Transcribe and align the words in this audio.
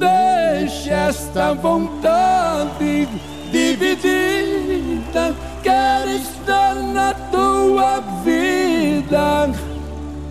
Deixa 0.00 0.94
esta 1.10 1.52
vontade 1.52 3.06
dividida, 3.52 5.34
quero 5.62 6.10
estar 6.12 6.74
na 6.74 7.12
tua 7.30 8.00
vida, 8.24 9.50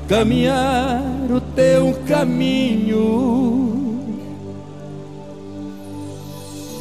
caminhar 0.08 1.04
o 1.30 1.40
teu 1.40 1.94
caminho. 2.08 4.00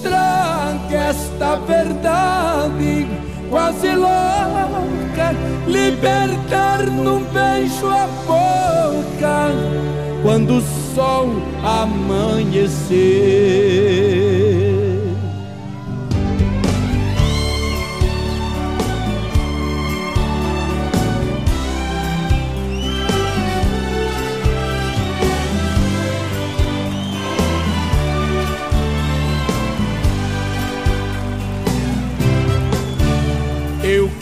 Traga 0.02 0.96
esta 0.96 1.56
verdade 1.56 3.27
quase 3.50 3.94
louca, 3.94 5.34
libertar 5.66 6.86
num 6.86 7.24
beijo 7.24 7.86
a 7.88 8.06
boca 8.26 9.52
quando 10.22 10.58
o 10.58 10.62
sol 10.94 11.30
amanhecer. 11.62 12.88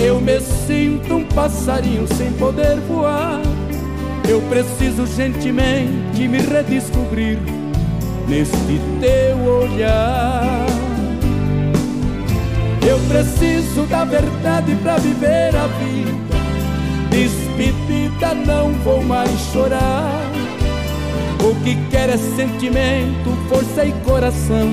eu 0.00 0.20
me 0.20 0.40
sinto 0.40 1.14
um 1.14 1.24
passarinho 1.24 2.06
sem 2.16 2.32
poder 2.32 2.80
voar 2.88 3.40
eu 4.28 4.40
preciso 4.42 5.06
gentilmente 5.06 6.26
me 6.26 6.38
redescobrir 6.38 7.38
neste 8.26 8.80
teu 9.00 9.36
olhar. 9.44 10.66
Eu 12.86 12.98
preciso 13.08 13.82
da 13.86 14.04
verdade 14.04 14.74
para 14.82 14.96
viver 14.96 15.54
a 15.54 15.66
vida. 15.66 16.34
Despedida, 17.10 18.34
não 18.34 18.72
vou 18.82 19.02
mais 19.02 19.30
chorar. 19.52 20.22
O 21.42 21.54
que 21.62 21.76
quer 21.90 22.08
é 22.08 22.16
sentimento, 22.16 23.30
força 23.48 23.84
e 23.84 23.92
coração 24.04 24.70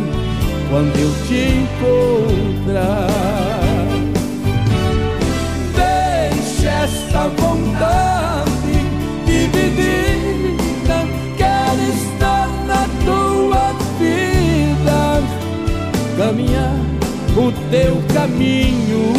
quando 0.69 0.97
eu 0.97 1.11
te 1.27 1.67
encontrar. 2.65 3.50
Esta 6.83 7.27
vontade 7.27 8.73
dividida. 9.25 11.05
Quero 11.37 11.83
estar 11.93 12.47
na 12.65 12.87
tua 13.05 13.73
vida, 13.99 15.21
caminhar 16.17 16.79
o 17.37 17.51
teu 17.69 18.01
caminho. 18.13 19.13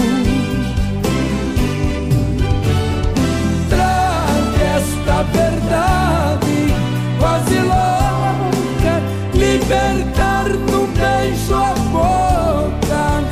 Traga 3.68 4.64
esta 4.76 5.22
verdade 5.22 6.74
quase 7.18 7.58
louca, 7.60 8.94
libertar 9.34 10.48
no 10.48 10.86
beijo 10.88 11.54
a 11.54 11.74
boca 11.92 13.24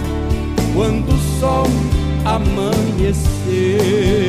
quando 0.72 1.12
o 1.12 1.40
sol 1.40 1.66
amanhecer. 3.80 4.20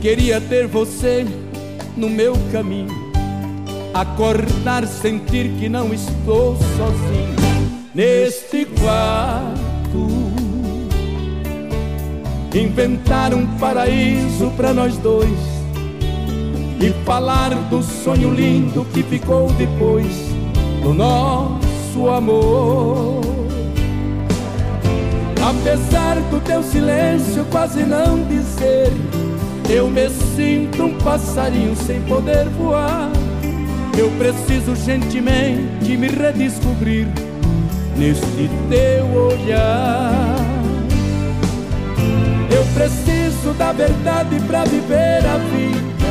Queria 0.00 0.40
ter 0.40 0.66
você 0.66 1.26
no 1.94 2.08
meu 2.08 2.32
caminho, 2.50 2.88
acordar, 3.92 4.86
sentir 4.86 5.50
que 5.58 5.68
não 5.68 5.92
estou 5.92 6.56
sozinho 6.56 7.49
neste 7.94 8.64
quarto. 8.64 10.30
Inventar 12.54 13.32
um 13.32 13.46
paraíso 13.58 14.50
para 14.56 14.72
nós 14.72 14.96
dois 14.96 15.38
e 16.80 16.90
falar 17.04 17.50
do 17.68 17.82
sonho 17.82 18.32
lindo 18.32 18.84
que 18.92 19.02
ficou 19.02 19.52
depois 19.52 20.12
do 20.82 20.92
nosso 20.92 22.08
amor. 22.08 23.20
Apesar 25.42 26.16
do 26.30 26.40
teu 26.40 26.62
silêncio 26.62 27.44
quase 27.50 27.82
não 27.82 28.22
dizer 28.24 28.92
eu 29.68 29.88
me 29.88 30.10
sinto 30.10 30.82
um 30.82 30.98
passarinho 30.98 31.76
sem 31.76 32.02
poder 32.02 32.48
voar. 32.48 33.08
Eu 33.96 34.10
preciso 34.18 34.74
gentilmente 34.74 35.96
me 35.96 36.08
redescobrir 36.08 37.06
neste 38.00 38.50
teu 38.70 39.04
olhar. 39.26 40.34
Eu 42.50 42.64
preciso 42.72 43.52
da 43.58 43.72
verdade 43.72 44.40
para 44.46 44.64
viver 44.64 45.22
a 45.26 45.36
vida. 45.36 46.08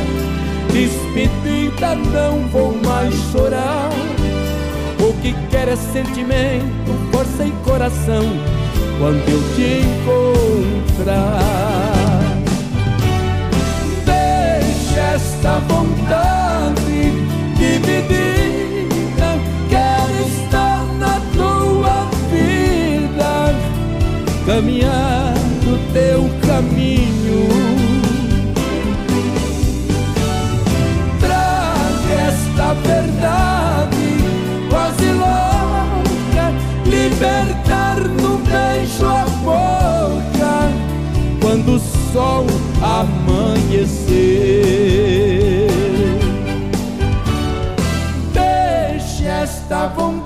Despedida, 0.72 1.96
não 1.96 2.46
vou 2.48 2.76
mais 2.86 3.12
chorar. 3.32 3.90
O 5.00 5.12
que 5.20 5.34
quer 5.50 5.66
é 5.66 5.76
sentimento, 5.76 7.10
força 7.10 7.44
e 7.44 7.50
coração 7.64 8.24
quando 9.00 9.28
eu 9.28 9.42
te 9.56 9.82
encontrar. 10.94 11.40
esta 15.14 15.58
vontade 15.60 15.79
caminhar 24.50 25.32
no 25.64 25.78
teu 25.92 26.28
caminho. 26.44 27.46
Traga 31.20 32.12
esta 32.28 32.74
verdade 32.74 34.08
quase 34.68 35.06
louca, 35.12 36.52
libertar 36.84 38.00
no 38.00 38.38
beijo 38.38 39.06
a 39.06 39.24
boca 39.44 40.54
quando 41.40 41.76
o 41.76 41.80
sol 42.12 42.46
amanhecer. 42.82 44.08
Deixe 48.32 49.26
esta 49.26 49.86
vontade. 49.86 50.19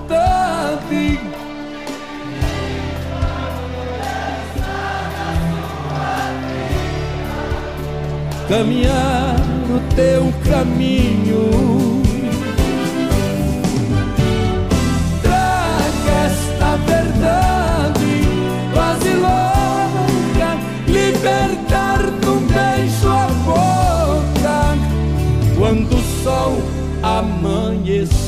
Caminhar 8.48 9.36
o 9.70 9.80
teu 9.94 10.32
caminho. 10.44 12.02
Traga 15.22 16.12
esta 16.26 16.76
verdade 16.86 18.12
quase 18.72 19.10
louca, 19.14 20.58
libertar 20.86 22.00
com 22.24 22.38
beijo 22.46 23.08
a 23.08 23.26
boca 23.44 24.58
quando 25.56 25.94
o 25.94 26.02
sol 26.22 26.54
amanhecer. 27.02 28.24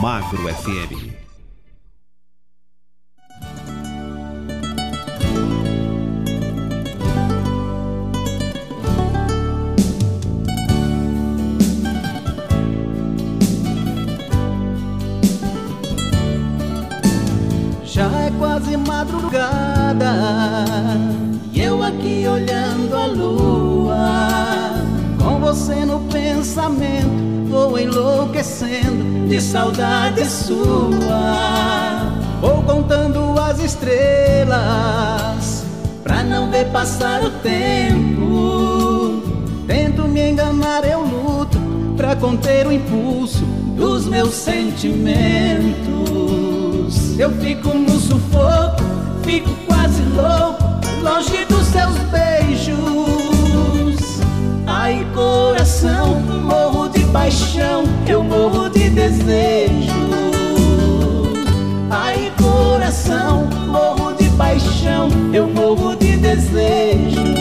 Magro 0.00 0.46
FM. 0.48 1.10
Já 17.84 18.04
é 18.04 18.30
quase 18.38 18.76
madrugada 18.76 20.12
e 21.52 21.62
eu 21.62 21.82
aqui 21.82 22.26
olhando 22.28 22.94
a 22.94 23.06
lua, 23.06 23.96
com 25.18 25.40
você 25.40 25.86
no 25.86 26.00
pensamento 26.08 27.26
vou 27.56 27.78
enlouquecendo 27.78 28.95
de 29.26 29.40
saudade 29.40 30.24
sua. 30.24 32.12
Vou 32.40 32.62
contando 32.62 33.34
as 33.40 33.58
estrelas 33.58 34.56
pra 36.02 36.22
não 36.22 36.50
ver 36.50 36.66
passar 36.66 37.24
o 37.24 37.30
tempo. 37.42 39.22
Tento 39.66 40.06
me 40.06 40.30
enganar, 40.30 40.84
eu 40.84 41.00
luto 41.00 41.58
pra 41.96 42.14
conter 42.14 42.66
o 42.66 42.72
impulso 42.72 43.44
dos 43.76 44.06
meus 44.06 44.34
sentimentos. 44.34 45.06
Eu 47.18 47.32
fico 47.40 47.74
no 47.74 47.98
sufoco, 47.98 48.84
fico 49.22 49.50
quase 49.66 50.02
louco, 50.02 50.62
longe 51.02 51.44
dos 51.46 51.66
seus 51.66 51.96
beijos. 52.10 52.76
Ai, 54.66 55.04
coração, 55.14 56.20
morro 56.20 56.75
paixão, 57.12 57.84
eu 58.06 58.22
morro 58.22 58.68
de 58.68 58.90
desejo. 58.90 60.06
Ai, 61.90 62.32
coração, 62.40 63.48
morro 63.66 64.12
de 64.14 64.28
paixão, 64.30 65.08
eu 65.32 65.46
morro 65.48 65.96
de 65.96 66.16
desejo. 66.16 67.36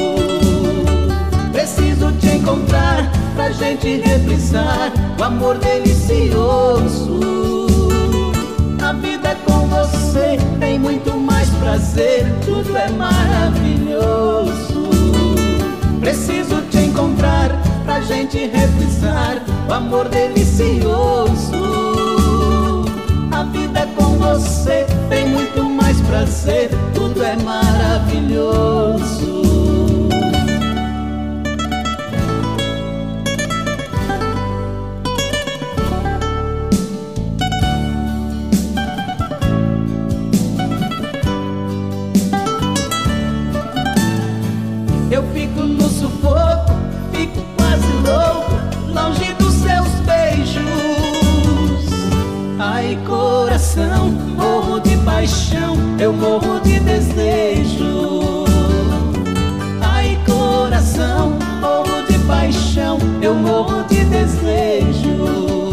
Preciso 1.51 2.12
te 2.13 2.38
encontrar 2.38 3.09
pra 3.35 3.51
gente 3.51 3.97
reprisar 3.97 4.91
o 5.19 5.23
amor 5.23 5.57
delicioso. 5.57 7.19
A 8.81 8.94
vida 8.94 9.35
com 9.45 9.67
você 9.67 10.38
tem 10.59 10.79
muito 10.79 11.15
mais 11.17 11.50
prazer, 11.50 12.25
tudo 12.45 12.77
é 12.77 12.89
maravilhoso. 12.89 13.84
Gente 18.07 18.47
reprisar 18.47 19.41
o 19.67 19.73
amor 19.73 20.07
delicioso. 20.09 21.55
A 23.31 23.43
vida 23.43 23.79
é 23.79 23.85
com 23.95 24.17
você 24.17 24.85
tem 25.09 25.27
muito 25.27 25.63
mais 25.63 25.99
prazer, 26.01 26.69
tudo 26.93 27.23
é 27.23 27.35
maravilhoso. 27.37 29.44
Eu 56.05 56.13
morro 56.13 56.59
de 56.59 56.79
desejo. 56.81 58.45
Ai, 59.81 60.19
coração, 60.23 61.31
morro 61.59 62.03
de 62.07 62.19
paixão, 62.19 62.99
eu 63.23 63.33
morro 63.33 63.83
de 63.89 64.05
desejo. 64.05 65.71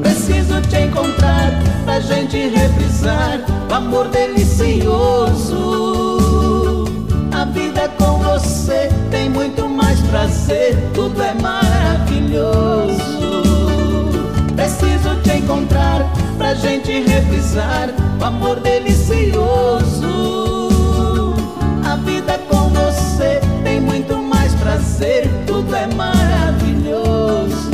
Preciso 0.00 0.60
te 0.68 0.76
encontrar 0.82 1.50
pra 1.84 1.98
gente 1.98 2.36
reprisar 2.36 3.40
o 3.68 3.74
amor 3.74 4.06
delicioso. 4.08 5.64
A 7.32 7.46
vida 7.46 7.80
é 7.80 7.88
com 7.88 8.20
você 8.20 8.88
tem 9.10 9.28
muito 9.28 9.68
mais 9.68 10.00
prazer, 10.02 10.76
tudo 10.94 11.20
é 11.20 11.34
maravilhoso. 11.34 12.96
Preciso 14.54 15.16
te 15.24 15.38
encontrar 15.38 15.75
pra 16.36 16.54
gente 16.54 17.00
reprisar 17.00 17.90
o 18.20 18.24
amor 18.24 18.60
delicioso. 18.60 20.08
A 21.84 21.96
vida 21.96 22.38
com 22.48 22.68
você 22.70 23.40
tem 23.64 23.80
muito 23.80 24.16
mais 24.18 24.54
prazer, 24.54 25.28
tudo 25.46 25.74
é 25.74 25.86
maravilhoso. 25.94 27.70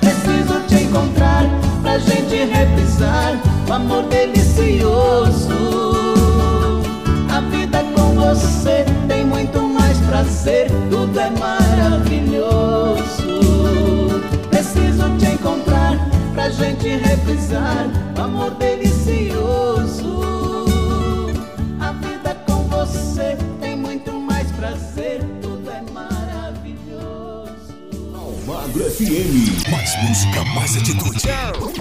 Preciso 0.00 0.60
te 0.68 0.84
encontrar 0.84 1.44
pra 1.82 1.98
gente 1.98 2.36
reprisar 2.36 3.38
o 3.68 3.72
amor 3.72 4.02
delicioso. 4.04 5.50
A 7.30 7.40
vida 7.40 7.84
com 7.94 8.14
você 8.14 8.84
tem 9.08 9.24
muito 9.24 9.60
mais 9.62 9.98
prazer, 9.98 10.70
tudo 10.90 11.18
é 11.18 11.30
maravilhoso. 11.30 12.09
Gente 16.60 16.88
reprisar 16.88 17.88
o 18.16 18.20
amor 18.20 18.50
delicioso. 18.56 20.20
A 21.80 21.92
vida 21.92 22.34
com 22.46 22.64
você 22.64 23.36
tem 23.60 23.76
muito 23.76 24.12
mais 24.12 24.50
prazer, 24.52 25.22
tudo 25.40 25.70
é 25.70 25.82
maravilhoso. 25.90 27.50
Magro 28.46 28.84
FM. 28.90 29.70
Mais 29.70 29.96
música, 30.02 30.44
mais 30.54 30.76
atitude. 30.76 31.79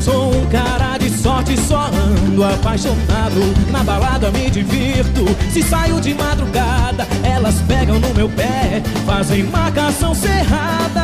Sou 0.00 0.34
um 0.34 0.46
cara 0.46 0.96
de 0.98 1.10
sorte, 1.10 1.56
só 1.56 1.88
ando 1.88 2.44
apaixonado. 2.44 3.40
Na 3.70 3.82
balada 3.82 4.30
me 4.30 4.50
divirto, 4.50 5.24
se 5.52 5.62
saio 5.62 6.00
de 6.00 6.14
madrugada, 6.14 7.06
elas 7.22 7.56
pegam 7.68 7.98
no 7.98 8.14
meu 8.14 8.28
pé, 8.28 8.82
fazem 9.04 9.44
marcação 9.44 10.14
cerrada. 10.14 11.02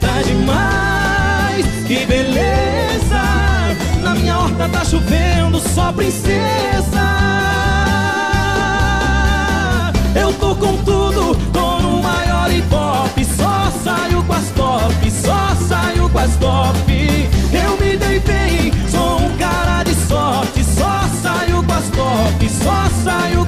Tá 0.00 0.22
demais, 0.24 1.66
que 1.86 2.04
beleza! 2.04 3.22
Na 4.02 4.14
minha 4.14 4.38
horta 4.38 4.68
tá 4.68 4.84
chovendo, 4.84 5.58
só 5.74 5.92
princesa. 5.92 7.23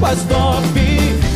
roupas 0.07 0.23
top. 0.25 0.81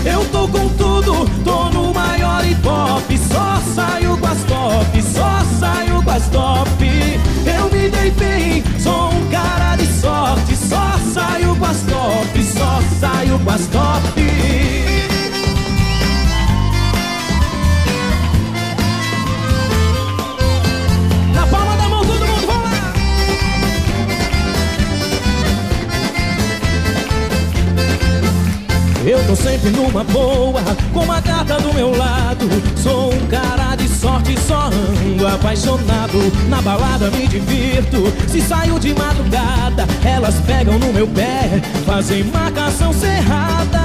Eu 0.04 0.24
tô 0.26 0.48
com 0.48 0.68
tudo, 0.70 1.28
tô 1.44 1.70
no 1.70 1.92
maior 1.92 2.44
e 2.44 2.54
top. 2.56 3.18
Só 3.18 3.60
saio 3.74 4.16
com 4.16 4.26
as 4.26 4.44
top, 4.44 5.02
só 5.02 5.40
saio 5.58 6.02
com 6.02 6.10
as 6.10 6.28
top. 6.28 6.84
Eu 7.46 7.64
me 7.70 7.88
dei 7.88 8.10
bem, 8.12 8.64
sou 8.78 9.10
um 9.10 9.28
cara 9.30 9.76
de 9.76 9.86
sorte. 9.86 10.56
Só 10.56 10.96
saio 11.12 11.54
com 11.56 11.64
as 11.64 11.82
top, 11.82 12.44
só 12.44 12.80
saio 13.00 13.38
com 13.40 13.50
as 13.50 13.66
top. 13.66 14.69
Sempre 29.60 29.70
numa 29.70 30.02
boa, 30.04 30.62
com 30.92 31.00
uma 31.00 31.20
gata 31.20 31.60
do 31.60 31.72
meu 31.74 31.96
lado. 31.96 32.46
Sou 32.82 33.12
um 33.12 33.26
cara 33.26 33.76
de 33.76 33.86
sorte, 33.88 34.38
só 34.40 34.70
ando 34.70 35.26
apaixonado. 35.26 36.18
Na 36.48 36.62
balada 36.62 37.10
me 37.10 37.28
divirto, 37.28 38.12
se 38.26 38.40
saio 38.40 38.78
de 38.78 38.94
madrugada, 38.94 39.86
elas 40.04 40.36
pegam 40.46 40.78
no 40.78 40.92
meu 40.92 41.06
pé, 41.06 41.60
fazem 41.84 42.24
marcação 42.24 42.92
cerrada. 42.92 43.80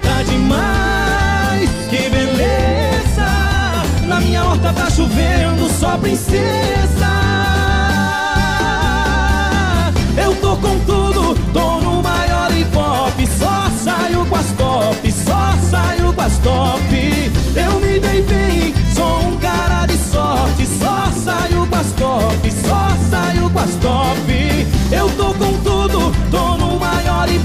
Tá 0.00 0.22
demais, 0.26 1.70
que 1.90 2.08
beleza! 2.08 3.26
Na 4.06 4.20
minha 4.20 4.44
horta 4.44 4.72
tá 4.72 4.90
chovendo, 4.90 5.68
só 5.78 5.98
princesa. 5.98 7.21
Saio 15.72 16.12
com 16.12 16.20
as 16.20 16.38
top. 16.38 17.32
Eu 17.56 17.80
me 17.80 17.98
dei 17.98 18.22
bem, 18.22 18.74
sou 18.94 19.28
um 19.28 19.36
cara 19.38 19.86
de 19.86 19.96
sorte. 19.96 20.66
Só 20.66 21.10
saio 21.24 21.66
com 21.66 21.76
as 21.76 21.92
top, 21.92 22.52
só 22.66 22.88
saio 23.10 23.50
com 23.50 23.58
as 23.58 23.74
top. 23.76 24.66
Eu 24.92 25.08
tô 25.16 25.32
com 25.32 25.52
tudo, 25.64 26.12
tô 26.30 26.56
no 26.58 26.78
maior 26.78 27.26
hip 27.26 27.42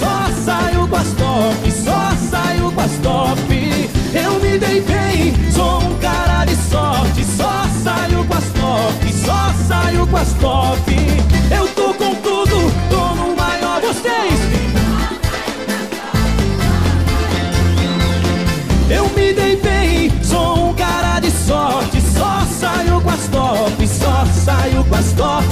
Só 0.00 0.28
saio 0.44 0.88
com 0.88 0.96
as 0.96 1.12
top, 1.12 1.70
só 1.70 2.10
saio 2.28 2.72
com 2.72 2.80
as 2.80 2.98
top. 2.98 3.90
Eu 4.12 4.32
me 4.40 4.58
dei 4.58 4.80
bem, 4.80 5.52
sou 5.52 5.78
um 5.78 5.96
cara 5.98 6.44
de 6.44 6.56
sorte. 6.56 7.24
Só 7.24 7.66
saio 7.84 8.24
com 8.24 8.34
as 8.34 8.48
top, 8.60 9.12
só 9.12 9.54
saio 9.68 10.06
com 10.08 10.16
as 10.16 10.32
top. 10.34 10.92
Eu 11.56 11.73
só 24.64 24.70
saio 24.70 24.84
com 24.84 24.94
as 24.94 25.12
top 25.12 25.46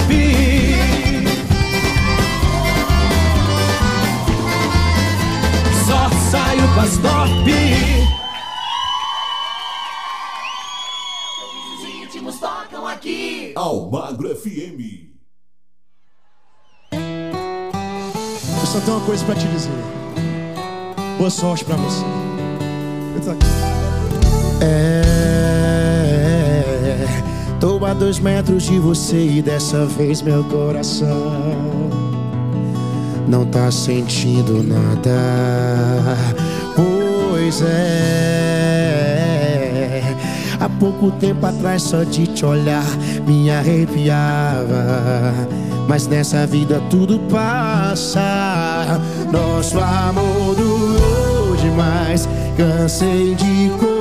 Só 5.87 6.09
saio 6.31 6.63
as 6.81 6.97
top 6.99 7.53
íntimos 12.03 12.39
tocam 12.39 12.87
aqui. 12.87 13.53
Almagro 13.55 14.35
FM. 14.35 15.13
Eu 16.93 18.67
só 18.67 18.81
tenho 18.81 18.97
uma 18.97 19.07
coisa 19.07 19.25
pra 19.25 19.35
te 19.35 19.47
dizer. 19.47 19.71
Boa 21.19 21.31
sorte 21.31 21.65
pra 21.65 21.77
você. 21.77 22.05
Eu 23.15 23.21
tô 23.23 23.31
aqui. 23.33 23.47
É, 24.63 25.32
tô 27.63 27.83
a 27.85 27.95
dois 27.95 28.19
metros 28.19 28.65
de 28.65 28.77
você 28.81 29.25
e 29.25 29.41
dessa 29.41 29.87
vez 29.87 30.21
meu 30.21 30.43
coração 30.43 31.31
não 33.29 33.47
tá 33.47 33.71
sentindo 33.71 34.65
nada. 34.65 35.17
Pois 36.75 37.63
é, 37.63 38.83
há 40.59 40.69
pouco 40.69 41.13
tempo 41.13 41.47
atrás 41.47 41.83
só 41.83 42.03
de 42.03 42.27
te 42.27 42.45
olhar 42.45 42.83
me 43.29 43.49
arrepiava. 43.49 45.33
Mas 45.87 46.09
nessa 46.09 46.45
vida 46.49 46.83
tudo 46.91 47.21
passa. 47.31 49.01
Nosso 49.31 49.79
amor 49.79 50.57
durou 50.57 51.55
demais. 51.55 52.29
Cansei 52.57 53.37
de 53.37 53.71
correr 53.79 53.92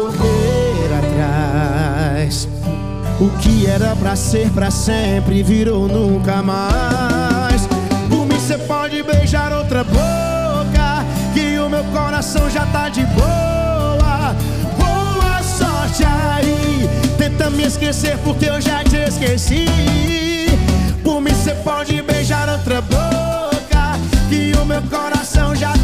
O 3.21 3.29
que 3.37 3.67
era 3.67 3.95
pra 3.97 4.15
ser 4.15 4.49
pra 4.49 4.71
sempre 4.71 5.43
virou 5.43 5.87
nunca 5.87 6.41
mais. 6.41 7.67
Por 8.09 8.25
mim 8.25 8.39
cê 8.39 8.57
pode 8.57 9.03
beijar 9.03 9.53
outra 9.53 9.83
boca, 9.83 11.05
que 11.31 11.59
o 11.59 11.69
meu 11.69 11.83
coração 11.83 12.49
já 12.49 12.65
tá 12.65 12.89
de 12.89 13.05
boa. 13.05 14.35
Boa 14.75 15.43
sorte 15.43 16.03
aí, 16.03 16.89
tenta 17.19 17.51
me 17.51 17.61
esquecer 17.61 18.17
porque 18.23 18.45
eu 18.47 18.59
já 18.59 18.83
te 18.83 18.97
esqueci. 18.97 19.67
Por 21.03 21.21
mim 21.21 21.35
cê 21.35 21.53
pode 21.63 22.01
beijar 22.01 22.49
outra 22.49 22.81
boca, 22.81 23.99
que 24.29 24.51
o 24.59 24.65
meu 24.65 24.81
coração 24.81 25.55
já 25.55 25.73
tá 25.73 25.80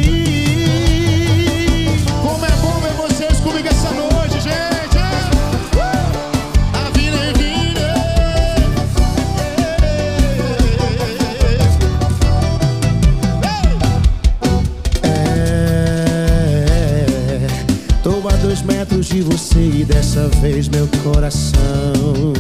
Como 2.21 2.45
é 2.45 2.51
bom 2.62 2.79
ver 2.81 2.93
vocês 2.93 3.39
comigo 3.39 3.67
essa 3.67 3.89
noite, 3.91 4.39
gente. 4.41 4.98
Uh! 5.75 5.79
A 6.74 6.89
vida 6.91 7.17
é 7.17 7.33
vida. 7.33 7.95
É, 15.03 16.27
tô 18.03 18.27
a 18.27 18.36
dois 18.36 18.62
metros 18.62 19.07
de 19.07 19.21
você 19.21 19.60
e 19.60 19.83
dessa 19.83 20.27
vez 20.41 20.67
meu 20.67 20.88
coração 21.03 22.33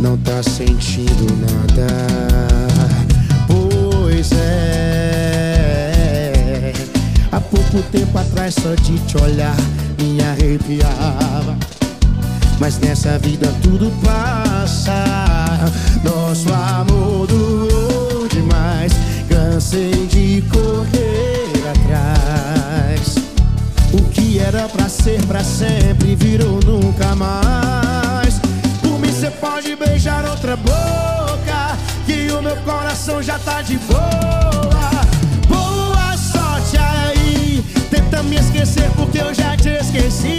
não 0.00 0.16
tá 0.18 0.42
sentindo 0.42 1.26
nada. 1.36 2.79
Pois 4.20 4.32
é, 4.32 5.54
há 7.32 7.40
pouco 7.40 7.80
tempo 7.90 8.18
atrás 8.18 8.52
só 8.52 8.74
de 8.74 8.98
te 8.98 9.16
olhar 9.16 9.56
me 9.98 10.20
arrepiava. 10.20 11.56
Mas 12.58 12.78
nessa 12.80 13.18
vida 13.18 13.50
tudo 13.62 13.90
passa. 14.04 15.72
Nosso 16.04 16.52
amor 16.52 17.28
durou 17.28 18.28
demais. 18.28 18.92
Cansei 19.26 20.06
de 20.08 20.44
correr 20.52 21.54
atrás. 21.70 23.14
O 23.94 24.02
que 24.10 24.38
era 24.38 24.68
pra 24.68 24.86
ser 24.90 25.24
pra 25.24 25.42
sempre 25.42 26.14
virou 26.14 26.60
nunca 26.62 27.16
mais. 27.16 28.38
Por 28.82 29.00
mim 29.00 29.12
cê 29.18 29.30
pode 29.30 29.74
beijar 29.76 30.26
outra 30.28 30.58
o 32.32 32.42
meu 32.42 32.56
coração 32.58 33.22
já 33.22 33.38
tá 33.38 33.62
de 33.62 33.76
boa. 33.78 34.00
Boa 35.48 36.16
sorte 36.16 36.76
aí, 36.78 37.64
tenta 37.90 38.22
me 38.22 38.36
esquecer 38.36 38.90
porque 38.96 39.18
eu 39.18 39.34
já 39.34 39.56
te 39.56 39.70
esqueci. 39.70 40.38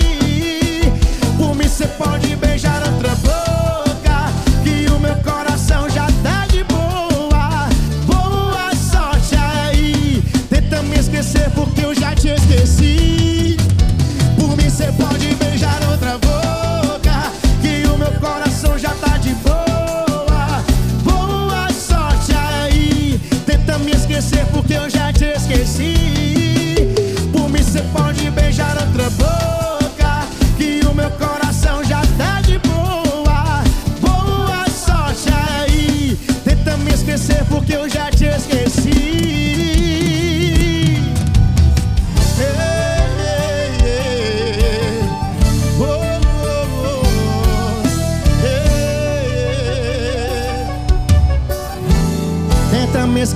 Por 1.38 1.56
mim 1.56 1.68
cê 1.68 1.88
pode 1.88 2.36
beijar 2.36 2.82
outra 2.84 3.16
boca, 3.16 4.32
que 4.64 4.90
o 4.92 5.00
meu 5.00 5.16
coração 5.18 5.90
já 5.90 6.08
tá 6.24 6.46
de 6.48 6.64
boa. 6.64 7.70
Boa 8.06 8.76
sorte 8.76 9.36
aí, 9.36 10.24
tenta 10.50 10.82
me 10.84 10.98
esquecer 10.98 11.50
porque 11.52 11.82
eu 11.82 11.94
já 11.94 12.16
te 12.16 12.30
esqueci. 12.30 13.58
Por 14.40 14.56
mim 14.56 14.70
cê 14.70 14.92
pode 14.98 15.21
porque 24.62 24.74
eu 24.74 24.90
já 24.90 25.12
te 25.12 25.26
esqueci. 25.26 25.96
Por 27.32 27.50
mim 27.50 27.64
cê 27.64 27.82
pode 27.94 28.30
beijar 28.30 28.78
outra 28.78 29.10
boca, 29.12 29.61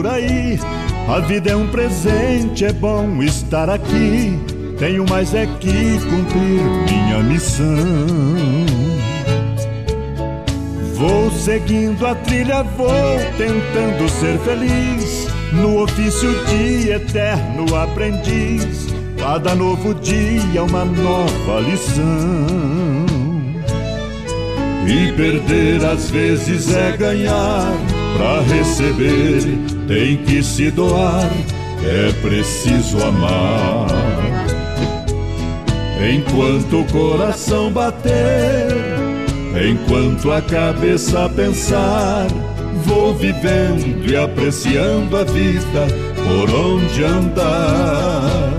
Por 0.00 0.06
aí. 0.06 0.58
A 1.08 1.20
vida 1.20 1.50
é 1.50 1.56
um 1.56 1.66
presente, 1.68 2.64
é 2.64 2.72
bom 2.72 3.22
estar 3.22 3.68
aqui. 3.68 4.40
Tenho 4.78 5.04
mais 5.06 5.34
é 5.34 5.46
que 5.46 5.98
cumprir 5.98 6.62
minha 6.88 7.22
missão. 7.22 7.66
Vou 10.94 11.30
seguindo 11.30 12.06
a 12.06 12.14
trilha, 12.14 12.62
vou 12.62 12.88
tentando 13.36 14.08
ser 14.08 14.38
feliz. 14.38 15.28
No 15.52 15.82
ofício 15.82 16.32
de 16.46 16.90
eterno 16.92 17.76
aprendiz. 17.76 18.86
Cada 19.18 19.54
novo 19.54 19.92
dia, 19.94 20.64
uma 20.64 20.86
nova 20.86 21.60
lição. 21.60 22.46
E 24.86 25.12
perder 25.12 25.84
às 25.84 26.10
vezes 26.10 26.74
é 26.74 26.96
ganhar. 26.96 27.70
Pra 28.16 28.40
receber 28.40 29.69
tem 29.90 30.18
que 30.18 30.40
se 30.40 30.70
doar. 30.70 31.28
É 31.82 32.12
preciso 32.22 33.02
amar. 33.02 33.88
Enquanto 36.14 36.80
o 36.80 36.84
coração 36.84 37.72
bater, 37.72 38.68
enquanto 39.68 40.30
a 40.30 40.40
cabeça 40.40 41.28
pensar, 41.30 42.28
vou 42.84 43.14
vivendo 43.14 44.08
e 44.08 44.16
apreciando 44.16 45.16
a 45.16 45.24
vida 45.24 45.86
por 46.16 46.54
onde 46.54 47.02
andar. 47.02 48.52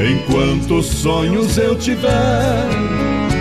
Enquanto 0.00 0.82
sonhos 0.82 1.58
eu 1.58 1.76
tiver 1.76 2.08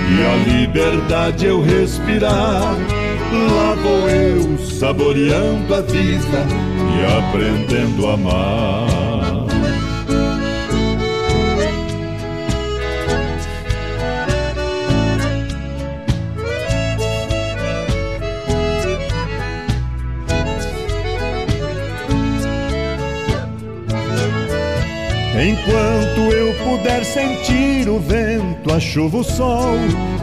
e 0.10 0.26
a 0.26 0.58
liberdade 0.60 1.46
eu 1.46 1.62
respirar. 1.62 3.01
Lá 3.32 3.76
vou 3.76 4.10
eu 4.10 4.58
saboreando 4.58 5.74
a 5.74 5.82
vida 5.82 6.46
e 6.98 7.30
aprendendo 7.30 8.08
a 8.08 8.14
amar. 8.14 9.11
Chuva, 28.82 29.20
o 29.20 29.24
sol 29.24 29.78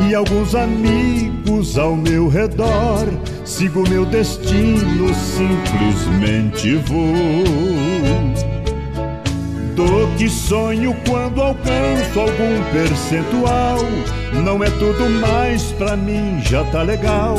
e 0.08 0.14
alguns 0.14 0.54
amigos 0.54 1.78
ao 1.78 1.96
meu 1.96 2.28
redor, 2.28 3.06
sigo 3.44 3.88
meu 3.88 4.04
destino, 4.04 5.14
simplesmente 5.14 6.74
vou. 6.76 8.58
Do 9.74 10.08
que 10.16 10.28
sonho 10.28 10.94
quando 11.06 11.40
alcanço 11.40 12.18
algum 12.18 12.72
percentual, 12.72 13.78
não 14.44 14.62
é 14.64 14.68
tudo 14.70 15.08
mais 15.20 15.62
pra 15.78 15.96
mim, 15.96 16.40
já 16.42 16.64
tá 16.64 16.82
legal. 16.82 17.36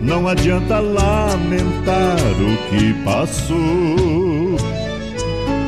Não 0.00 0.28
adianta 0.28 0.78
lamentar 0.78 2.16
o 2.16 2.70
que 2.70 2.94
passou. 3.04 4.56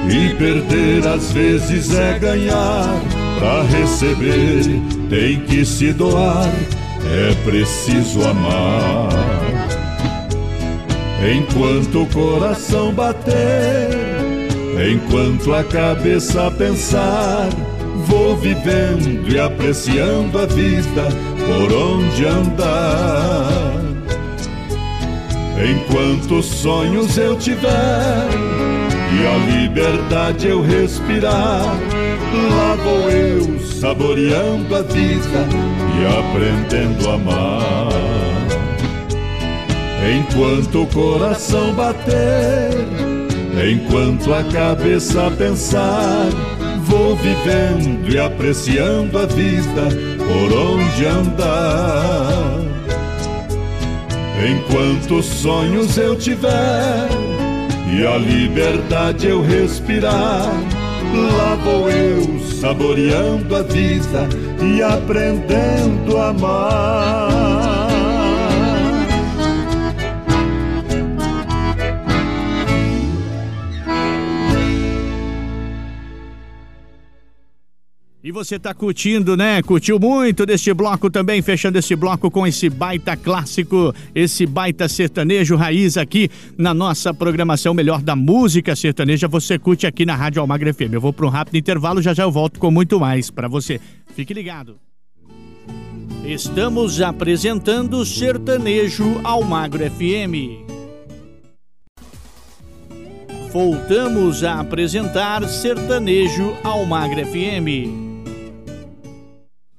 E 0.09 0.35
perder 0.35 1.07
às 1.09 1.33
vezes 1.33 1.93
é 1.93 2.19
ganhar. 2.19 3.01
Pra 3.39 3.63
receber 3.63 4.81
tem 5.13 5.41
que 5.41 5.63
se 5.63 5.93
doar. 5.93 6.51
É 7.05 7.35
preciso 7.45 8.23
amar. 8.27 9.11
Enquanto 11.37 12.03
o 12.03 12.07
coração 12.07 12.93
bater, 12.95 13.91
enquanto 14.91 15.55
a 15.55 15.63
cabeça 15.63 16.51
pensar, 16.53 17.51
vou 18.07 18.37
vivendo 18.39 19.31
e 19.31 19.39
apreciando 19.39 20.39
a 20.39 20.47
vida 20.47 21.05
por 21.47 21.77
onde 21.77 22.25
andar. 22.25 23.83
Enquanto 25.63 26.43
sonhos 26.43 27.19
eu 27.19 27.37
tiver 27.37 28.29
e 29.13 29.27
a 29.27 29.61
liberdade 29.61 30.49
eu 30.49 30.63
respirar. 30.63 31.77
Lá 32.33 32.75
vou 32.77 33.11
eu 33.11 33.59
saboreando 33.61 34.75
a 34.75 34.83
vida 34.83 35.49
e 35.99 36.07
aprendendo 36.19 37.11
a 37.11 37.15
amar. 37.15 37.93
Enquanto 40.19 40.83
o 40.83 40.87
coração 40.87 41.73
bater, 41.75 42.71
enquanto 43.71 44.33
a 44.33 44.43
cabeça 44.45 45.31
pensar, 45.37 46.29
vou 46.85 47.15
vivendo 47.17 48.11
e 48.11 48.19
apreciando 48.19 49.19
a 49.19 49.27
vida 49.27 49.89
por 50.19 50.57
onde 50.57 51.07
andar. 51.07 52.63
Enquanto 54.45 55.23
sonhos 55.23 55.97
eu 55.99 56.17
tiver 56.17 57.09
e 57.93 58.07
a 58.07 58.17
liberdade 58.17 59.29
eu 59.29 59.43
respirar. 59.43 60.51
Lá 61.13 61.55
vou 61.57 61.91
eu 61.91 62.41
saboreando 62.41 63.55
a 63.55 63.63
vida 63.63 64.29
e 64.65 64.83
aprendendo 64.83 66.17
a 66.17 66.29
amar. 66.29 67.52
E 78.25 78.31
você 78.31 78.57
tá 78.57 78.73
curtindo, 78.73 79.37
né? 79.37 79.61
Curtiu 79.63 79.99
muito 79.99 80.47
deste 80.47 80.73
bloco 80.73 81.11
também, 81.11 81.43
fechando 81.43 81.77
esse 81.77 81.97
bloco 81.97 82.31
com 82.31 82.47
esse 82.47 82.71
baita 82.71 83.17
clássico, 83.17 83.93
esse 84.15 84.47
baita 84.47 84.89
sertanejo 84.89 85.57
raiz 85.57 85.97
aqui 85.97 86.31
na 86.57 86.73
nossa 86.73 87.13
programação 87.13 87.75
Melhor 87.75 88.01
da 88.01 88.15
Música 88.15 88.77
Sertaneja. 88.77 89.27
Você 89.27 89.59
curte 89.59 89.89
aqui 89.89 90.07
na 90.07 90.15
Rádio 90.15 90.41
Almagra 90.41 90.73
FM. 90.73 90.93
Eu 90.93 91.01
vou 91.01 91.13
para 91.13 91.27
um 91.27 91.31
rápido 91.31 91.57
intervalo, 91.57 92.01
já 92.01 92.15
já 92.15 92.23
eu 92.23 92.31
volto 92.31 92.61
com 92.61 92.71
muito 92.71 93.01
mais 93.01 93.29
para 93.29 93.49
você. 93.49 93.81
Fique 94.15 94.33
ligado. 94.33 94.77
Estamos 96.25 97.01
apresentando 97.01 98.07
Sertanejo 98.07 99.21
Almagro 99.25 99.83
FM. 99.91 100.71
Voltamos 103.53 104.45
a 104.45 104.61
apresentar 104.61 105.47
Sertanejo 105.49 106.57
Almagro 106.63 107.27
FM. 107.27 108.02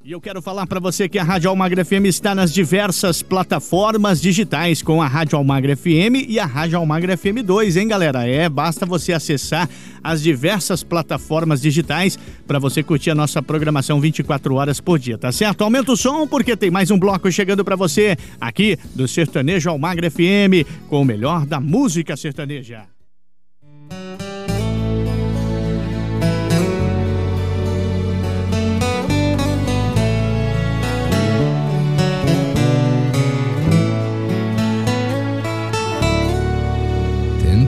E 0.05 0.11
eu 0.11 0.19
quero 0.19 0.41
falar 0.41 0.67
para 0.67 0.81
você 0.81 1.07
que 1.07 1.17
a 1.17 1.23
Rádio 1.23 1.49
Almagra 1.49 1.85
FM 1.85 2.07
está 2.07 2.35
nas 2.35 2.53
diversas 2.53 3.21
plataformas 3.21 4.21
digitais 4.21 4.81
com 4.81 5.01
a 5.01 5.07
Rádio 5.07 5.37
Almagra 5.37 5.77
FM 5.77 6.27
e 6.27 6.37
a 6.37 6.45
Rádio 6.45 6.77
Almagra 6.77 7.15
FM 7.15 7.41
2, 7.45 7.77
hein, 7.77 7.87
galera? 7.87 8.27
É, 8.27 8.49
basta 8.49 8.85
você 8.85 9.13
acessar 9.13 9.69
as 10.03 10.21
diversas 10.21 10.83
plataformas 10.83 11.61
digitais 11.61 12.19
para 12.45 12.59
você 12.59 12.83
curtir 12.83 13.11
a 13.11 13.15
nossa 13.15 13.41
programação 13.41 14.01
24 14.01 14.55
horas 14.55 14.81
por 14.81 14.99
dia, 14.99 15.17
tá 15.17 15.31
certo? 15.31 15.63
Aumenta 15.63 15.93
o 15.93 15.97
som 15.97 16.27
porque 16.27 16.57
tem 16.57 16.69
mais 16.69 16.91
um 16.91 16.99
bloco 16.99 17.31
chegando 17.31 17.63
para 17.63 17.77
você 17.77 18.17
aqui 18.41 18.77
do 18.93 19.07
Sertanejo 19.07 19.69
Almagra 19.69 20.11
FM 20.11 20.67
com 20.89 21.01
o 21.01 21.05
melhor 21.05 21.45
da 21.45 21.61
música 21.61 22.17
sertaneja. 22.17 22.87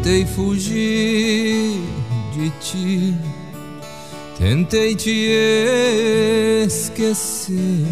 Tentei 0.05 0.23
fugir 0.23 1.81
de 2.31 2.51
ti 2.59 3.15
Tentei 4.37 4.93
te 4.93 5.31
esquecer. 6.67 7.87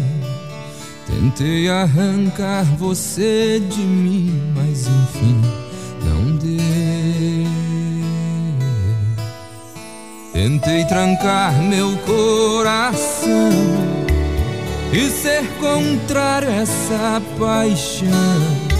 Tentei 1.08 1.68
arrancar 1.68 2.62
você 2.76 3.60
de 3.68 3.80
mim, 3.80 4.52
mas 4.54 4.86
enfim, 4.86 5.42
não 6.04 6.36
deu. 6.36 7.50
Tentei 10.32 10.84
trancar 10.84 11.60
meu 11.64 11.96
coração 12.06 13.50
e 14.92 15.10
ser 15.10 15.44
contrário 15.58 16.48
a 16.48 16.52
essa 16.52 17.20
paixão. 17.40 18.73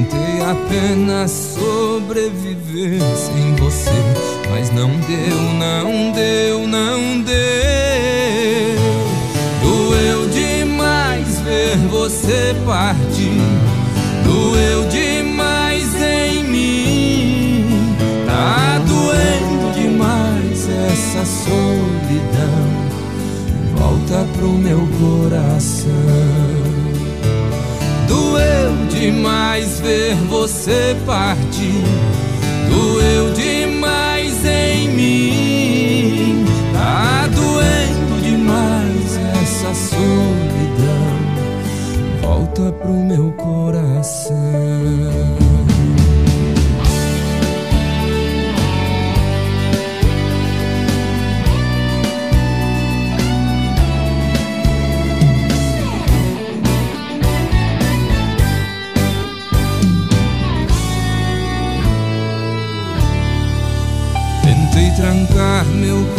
Tentei 0.00 0.40
apenas 0.40 1.30
sobreviver 1.30 3.00
sem 3.14 3.54
você, 3.56 3.90
mas 4.50 4.72
não 4.72 4.88
deu, 4.88 5.36
não 5.58 6.12
deu, 6.12 6.66
não 6.66 7.20
deu. 7.20 7.36
Doeu 9.60 10.26
demais 10.30 11.40
ver 11.40 11.76
você 11.90 12.56
partir, 12.64 13.42
doeu 14.24 14.88
demais 14.88 15.94
em 15.94 16.44
mim. 16.44 17.94
Tá 18.24 18.78
doendo 18.78 19.74
demais 19.74 20.66
essa 20.66 21.26
solidão. 21.26 22.70
Volta 23.76 24.26
pro 24.34 24.48
meu 24.48 24.88
coração. 24.98 25.99
Demais 29.00 29.80
ver 29.80 30.14
você 30.28 30.94
partir. 31.06 31.82
Doeu 32.68 33.32
demais 33.32 34.44
em 34.44 34.88
mim. 34.90 36.44
Tá 36.74 37.26
doendo 37.28 38.20
demais 38.22 39.18
essa 39.42 39.74
solidão. 39.74 41.16
Volta 42.20 42.70
pro 42.72 42.92
meu 42.92 43.29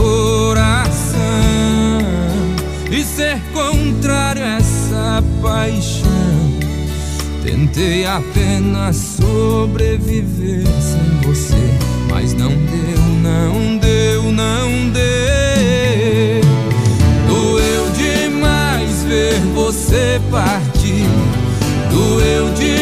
coração 0.01 1.19
e 2.89 3.03
ser 3.03 3.39
contrário 3.53 4.43
a 4.43 4.57
essa 4.57 5.23
paixão. 5.41 6.09
Tentei 7.43 8.05
apenas 8.05 8.95
sobreviver 8.95 10.65
sem 10.65 11.27
você, 11.27 11.79
mas 12.09 12.33
não 12.33 12.49
deu, 12.49 12.99
não 13.21 13.77
deu, 13.77 14.23
não 14.31 14.89
deu. 14.89 16.41
Doeu 17.27 17.91
demais 17.91 19.03
ver 19.03 19.39
você 19.53 20.19
partir, 20.31 21.05
doeu 21.91 22.53
demais 22.53 22.80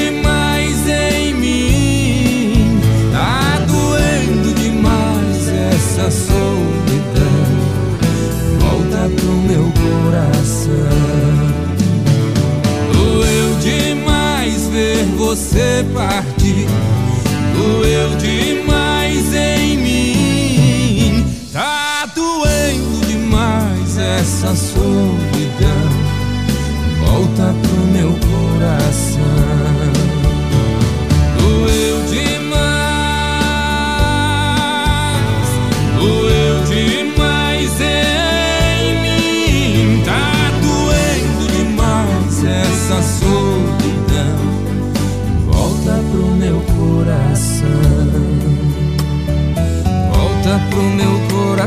você 15.60 15.86
partir. 15.94 16.66
Doeu 17.54 18.16
demais 18.16 19.34
em 19.34 19.78
mim. 19.78 21.26
Tá 21.52 22.06
doendo 22.16 23.06
demais 23.06 23.98
essa 23.98 24.56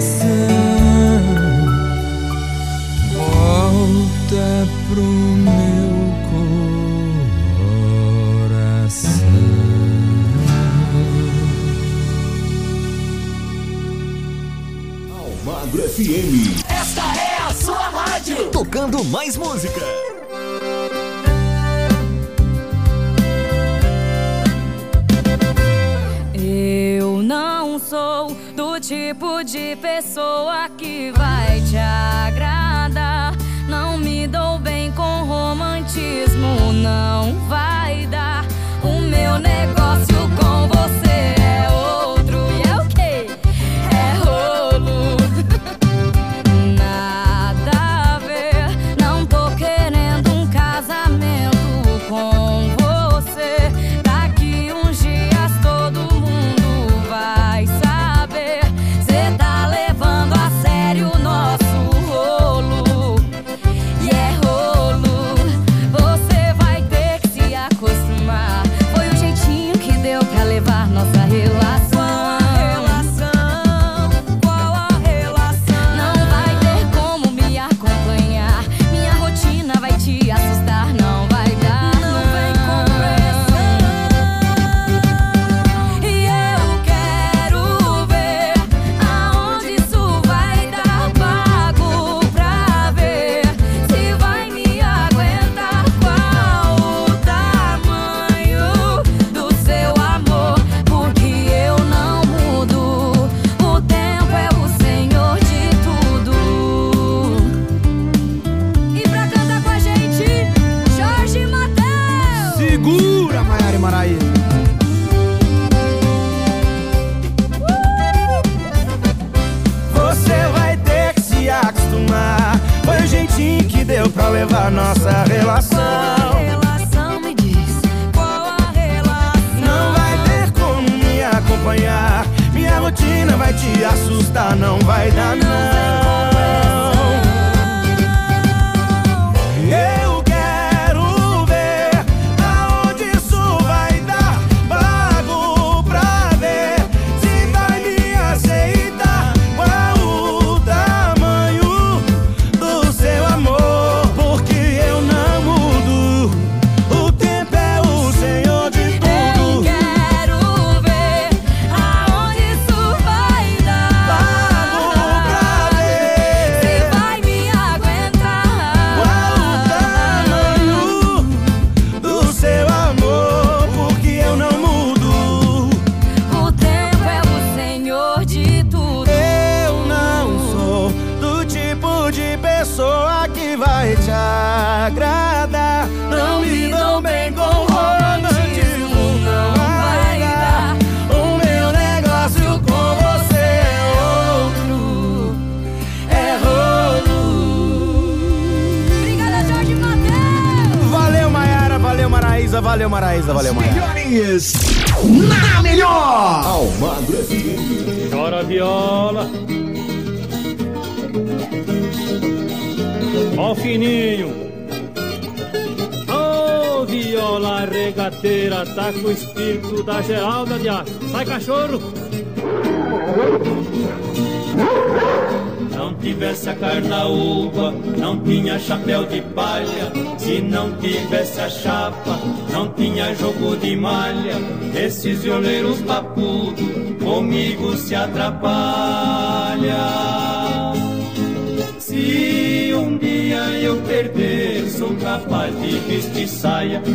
coração. 0.03 0.27
Volta 3.15 4.69
pro 4.89 5.03
meu 5.03 5.53
Almagro 15.19 15.83
FM. 15.89 16.63
Esta 16.69 17.01
é 17.01 17.37
a 17.43 17.55
sua 17.55 17.89
rádio. 17.89 18.51
Tocando 18.51 19.05
mais 19.05 19.37
música. 19.37 20.02
Pessoa 30.13 30.52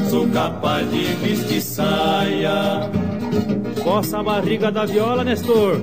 sou 0.10 0.28
capaz 0.30 0.90
de 0.90 1.04
vestir 1.16 1.62
saia. 1.62 2.90
Coça 3.84 4.20
a 4.20 4.24
barriga 4.24 4.72
da 4.72 4.86
viola, 4.86 5.24
Nestor. 5.24 5.80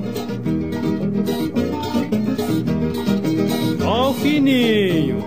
Ó 3.85 4.11
o 4.11 4.14
fininho. 4.14 5.24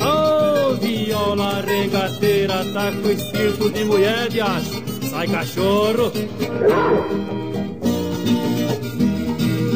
Ô 0.00 0.74
viola 0.74 1.62
regateira, 1.66 2.64
tá 2.72 2.92
com 2.92 3.10
espírito 3.10 3.70
de 3.70 3.84
mulher 3.84 4.28
de 4.28 4.40
aço. 4.40 4.82
Sai 5.10 5.28
cachorro. 5.28 6.10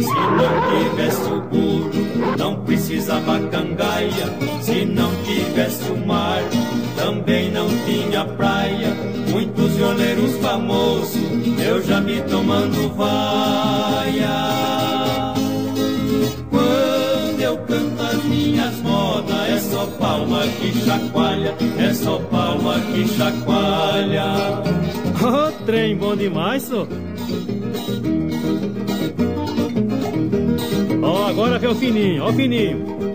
Se 0.02 0.14
não 0.36 0.54
tivesse 0.70 1.30
o 1.30 1.40
burro, 1.42 1.90
não 2.38 2.64
precisava 2.64 3.38
cangaia. 3.48 4.26
Se 4.62 4.84
não 4.84 5.10
tivesse 5.24 5.90
o 5.90 6.06
mar, 6.06 6.42
também 7.06 7.52
não 7.52 7.68
tinha 7.84 8.24
praia. 8.24 8.92
Muitos 9.30 9.76
violeiros 9.76 10.36
famosos, 10.38 11.16
eu 11.64 11.80
já 11.82 12.00
me 12.00 12.20
tomando 12.22 12.88
vaia. 12.94 14.28
Quando 16.50 17.40
eu 17.40 17.58
canto 17.58 18.02
as 18.02 18.24
minhas 18.24 18.76
modas, 18.80 19.48
é 19.48 19.58
só 19.60 19.86
palma 20.00 20.40
que 20.58 20.72
chacoalha, 20.80 21.54
é 21.78 21.94
só 21.94 22.18
palma 22.18 22.80
que 22.80 23.06
chacoalha. 23.06 24.24
Ô 25.22 25.52
trem 25.64 25.96
bom 25.96 26.16
demais, 26.16 26.64
só. 26.64 26.88
Ó, 31.02 31.28
agora 31.28 31.58
vem 31.60 31.70
o 31.70 31.74
fininho, 31.76 32.24
ó 32.24 32.30
o 32.30 32.32
fininho. 32.32 33.05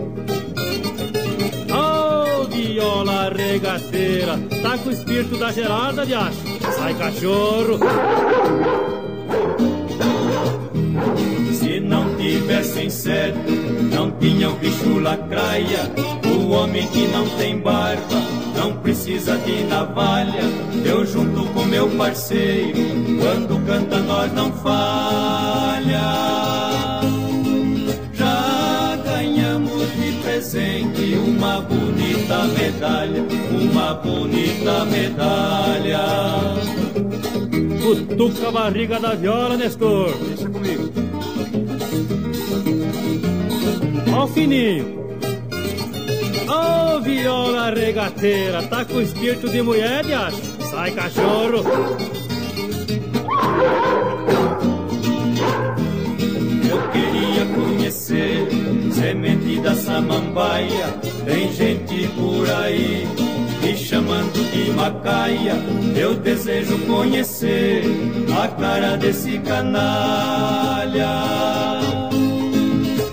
Viola 2.82 3.30
regateira, 3.32 4.36
tá 4.60 4.76
com 4.76 4.88
o 4.88 4.92
espírito 4.92 5.38
da 5.38 5.52
Geralda 5.52 6.04
de 6.04 6.14
Aço. 6.14 6.42
Sai 6.76 6.92
cachorro. 6.94 7.78
Se 11.52 11.78
não 11.78 12.16
tivesse 12.16 12.82
inseto, 12.82 13.38
não 13.94 14.10
tinha 14.10 14.50
o 14.50 14.56
bicho 14.56 14.98
lacraia. 14.98 15.92
O 16.26 16.50
homem 16.50 16.84
que 16.88 17.06
não 17.06 17.24
tem 17.38 17.56
barba, 17.60 18.20
não 18.56 18.72
precisa 18.78 19.38
de 19.38 19.62
navalha. 19.62 20.42
Eu 20.84 21.06
junto 21.06 21.44
com 21.52 21.64
meu 21.64 21.88
parceiro, 21.90 22.80
quando 23.20 23.64
canta 23.64 24.00
nós 24.00 24.32
não 24.32 24.52
falha. 24.54 26.41
Bonita 32.42 32.46
medalha, 32.48 33.24
uma 33.50 33.94
bonita 33.94 34.84
medalha. 34.86 36.00
Cutuca 37.82 38.48
a 38.48 38.50
barriga 38.50 38.98
da 38.98 39.14
viola, 39.14 39.56
Nestor. 39.56 40.12
Deixa 40.18 40.48
comigo. 40.48 40.92
Ó 44.12 44.24
o 44.24 44.28
fininho. 44.28 45.02
Ô 46.48 47.00
viola 47.00 47.70
regateira, 47.70 48.62
tá 48.64 48.84
com 48.84 49.00
espírito 49.00 49.48
de 49.48 49.62
mulher 49.62 50.04
de 50.04 50.12
acho. 50.12 50.42
Sai 50.70 50.90
cachorro. 50.92 51.62
Eu 56.72 56.88
queria 56.90 57.44
conhecer 57.54 58.48
semente 58.94 59.60
da 59.60 59.74
samambaia. 59.74 60.86
Tem 61.26 61.52
gente 61.52 62.08
por 62.16 62.48
aí 62.50 63.06
me 63.60 63.76
chamando 63.76 64.50
de 64.50 64.70
macaia. 64.70 65.54
Eu 65.94 66.14
desejo 66.14 66.78
conhecer 66.86 67.84
a 68.42 68.48
cara 68.48 68.96
desse 68.96 69.38
canalha. 69.40 71.10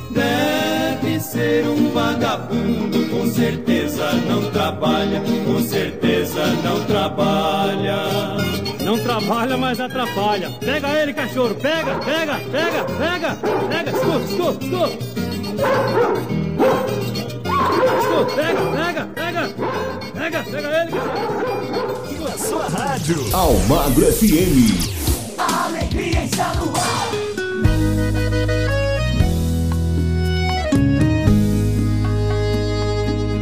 Deve 0.10 1.20
ser 1.20 1.68
um 1.68 1.92
vagabundo, 1.92 3.10
com 3.10 3.28
certeza 3.30 4.10
não 4.26 4.50
trabalha, 4.52 5.22
com 5.46 5.60
certeza 5.64 6.46
não 6.64 6.86
trabalha. 6.86 8.69
Não 8.84 8.98
trabalha, 8.98 9.58
mas 9.58 9.80
atrapalha. 9.80 10.50
Pega 10.60 10.90
ele, 10.90 11.14
cachorro. 11.14 11.56
Pega, 11.56 11.96
pega, 12.00 12.40
pega, 12.52 12.86
pega, 12.86 13.36
pega. 13.68 13.92
Escuta, 13.92 14.26
escuta, 14.26 14.66
escuta. 14.66 15.20
Escuta, 18.00 18.36
pega, 18.36 18.62
pega, 18.76 19.06
pega. 19.16 19.50
Pega, 20.14 20.44
pega 20.44 20.82
ele, 20.82 20.92
cachorro. 20.92 22.20
Na 22.24 22.38
sua 22.38 22.68
rádio. 22.70 23.18
Almagro 23.34 24.06
FM. 24.06 25.38
A 25.38 25.66
alegria 25.66 26.24
está 26.26 26.54
no 26.56 26.76
ar. 26.76 27.10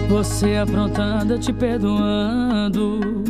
Você 0.09 0.55
aprontando, 0.55 1.33
eu 1.33 1.39
te 1.39 1.53
perdoando. 1.53 3.23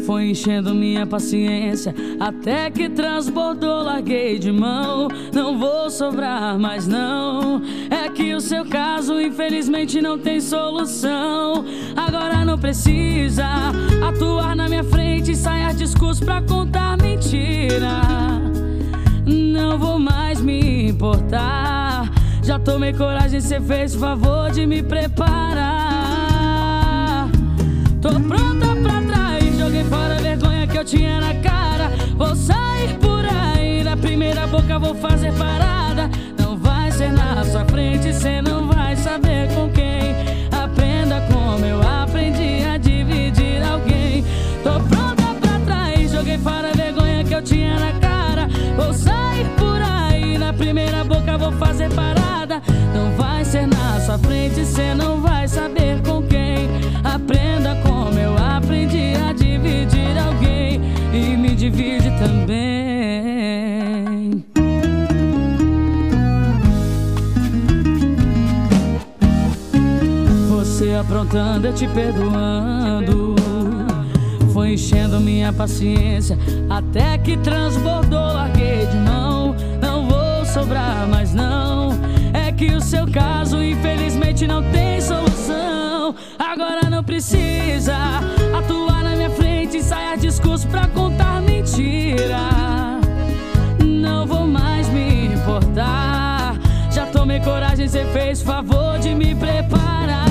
Foi 0.00 0.30
enchendo 0.30 0.74
minha 0.74 1.06
paciência 1.06 1.94
até 2.20 2.70
que 2.70 2.88
transbordou, 2.88 3.82
larguei 3.82 4.38
de 4.38 4.52
mão. 4.52 5.08
Não 5.32 5.58
vou 5.58 5.90
sobrar 5.90 6.58
mais, 6.58 6.86
não. 6.86 7.62
É 7.90 8.08
que 8.08 8.34
o 8.34 8.40
seu 8.40 8.64
caso, 8.64 9.20
infelizmente, 9.20 10.00
não 10.00 10.18
tem 10.18 10.40
solução. 10.40 11.64
Agora 11.96 12.44
não 12.44 12.58
precisa 12.58 13.46
atuar 14.06 14.54
na 14.54 14.68
minha 14.68 14.84
frente, 14.84 15.32
ensaiar 15.32 15.74
discurso 15.74 16.24
pra 16.24 16.42
contar 16.42 16.96
mentira. 17.00 18.04
importar. 21.04 22.10
Já 22.42 22.58
tomei 22.58 22.92
coragem, 22.92 23.40
cê 23.40 23.60
fez 23.60 23.94
o 23.94 23.98
favor 23.98 24.50
de 24.50 24.66
me 24.66 24.82
preparar. 24.82 25.28
Tô 28.00 28.08
pronta 28.20 28.73
tinha 30.84 31.20
na 31.20 31.34
cara. 31.34 31.90
Vou 32.16 32.36
sair 32.36 32.94
por 33.00 33.24
aí, 33.24 33.82
na 33.82 33.96
primeira 33.96 34.46
boca 34.46 34.78
vou 34.78 34.94
fazer 34.94 35.32
parada. 35.32 36.10
Não 36.38 36.56
vai 36.56 36.90
ser 36.90 37.10
na 37.10 37.42
sua 37.44 37.64
frente, 37.64 38.12
cê 38.12 38.42
não 38.42 38.68
vai 38.68 38.94
saber 38.94 39.48
com 39.54 39.70
quem. 39.70 40.14
Aprenda 40.52 41.26
como 41.32 41.64
eu 41.64 41.80
aprendi 41.80 42.64
a 42.64 42.76
dividir 42.76 43.62
alguém. 43.62 44.24
Tô 44.62 44.72
pronta 44.88 45.34
pra 45.40 45.58
trás, 45.60 46.12
joguei 46.12 46.38
fora 46.38 46.70
a 46.70 46.72
vergonha 46.72 47.24
que 47.24 47.34
eu 47.34 47.42
tinha 47.42 47.78
na 47.78 47.92
cara. 47.98 48.48
Vou 48.76 48.92
sair 48.92 49.46
por 49.56 49.80
aí, 49.80 50.36
na 50.36 50.52
primeira 50.52 51.02
boca 51.02 51.38
vou 51.38 51.52
fazer 51.52 51.90
parada. 51.94 52.62
Não 52.94 53.10
vai 53.16 53.44
ser 53.44 53.66
na 53.66 54.00
sua 54.00 54.18
frente, 54.18 54.64
cê 54.66 54.94
não 54.94 55.20
vai 55.20 55.48
saber 55.48 56.02
com 56.02 56.13
divide 61.70 62.10
também. 62.18 62.64
Você 70.50 70.92
aprontando, 70.92 71.68
eu 71.68 71.72
te 71.72 71.88
perdoando. 71.88 73.34
Foi 74.52 74.74
enchendo 74.74 75.18
minha 75.20 75.52
paciência 75.52 76.38
até 76.68 77.16
que 77.16 77.36
transbordou, 77.38 78.34
larguei 78.34 78.86
de 78.86 78.96
mão. 78.98 79.56
Não 79.80 80.06
vou 80.06 80.44
sobrar 80.44 81.08
mais, 81.08 81.32
não. 81.32 81.92
É 82.34 82.52
que 82.52 82.74
o 82.74 82.80
seu 82.80 83.10
caso, 83.10 83.62
infelizmente, 83.62 84.46
não 84.46 84.62
tem 84.70 85.00
solução. 85.00 86.14
Agora 86.38 86.90
não 86.90 87.02
precisa 87.02 87.96
atuar 88.56 89.02
na 89.02 89.16
minha 89.16 89.30
frente, 89.30 89.78
ensaiar 89.78 90.18
discurso 90.18 90.68
pra 90.68 90.86
contar 90.88 91.23
mentira. 91.74 93.00
Não 93.84 94.26
vou 94.26 94.46
mais 94.46 94.88
me 94.88 95.26
importar. 95.26 96.56
Já 96.90 97.06
tomei 97.06 97.40
coragem, 97.40 97.88
cê 97.88 98.04
fez 98.06 98.42
favor 98.42 98.98
de 98.98 99.14
me 99.14 99.34
preparar. 99.34 100.24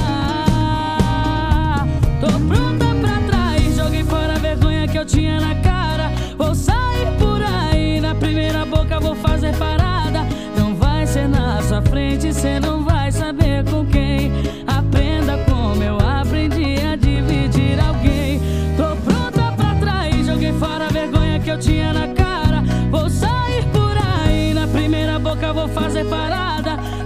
Tô 2.21 2.27
pronta 2.27 2.85
pra 3.01 3.19
trás, 3.27 3.75
joguei 3.75 4.03
fora 4.03 4.35
a 4.35 4.39
vergonha 4.39 4.87
que 4.87 4.97
eu 4.97 5.05
tinha 5.05 5.39
na 5.39 5.55
cara. 5.55 6.11
Vou 6.37 6.55
sair 6.55 7.11
por 7.19 7.41
aí, 7.41 7.99
na 7.99 8.15
primeira 8.15 8.65
boca 8.65 8.99
vou 8.99 9.15
fazer 9.15 9.55
parada. 9.57 10.25
Não 10.57 10.75
vai 10.75 11.05
ser 11.05 11.27
na 11.27 11.61
sua 11.61 11.81
frente, 11.81 12.33
cê 12.33 12.59
não 12.59 12.83
vai 12.83 12.92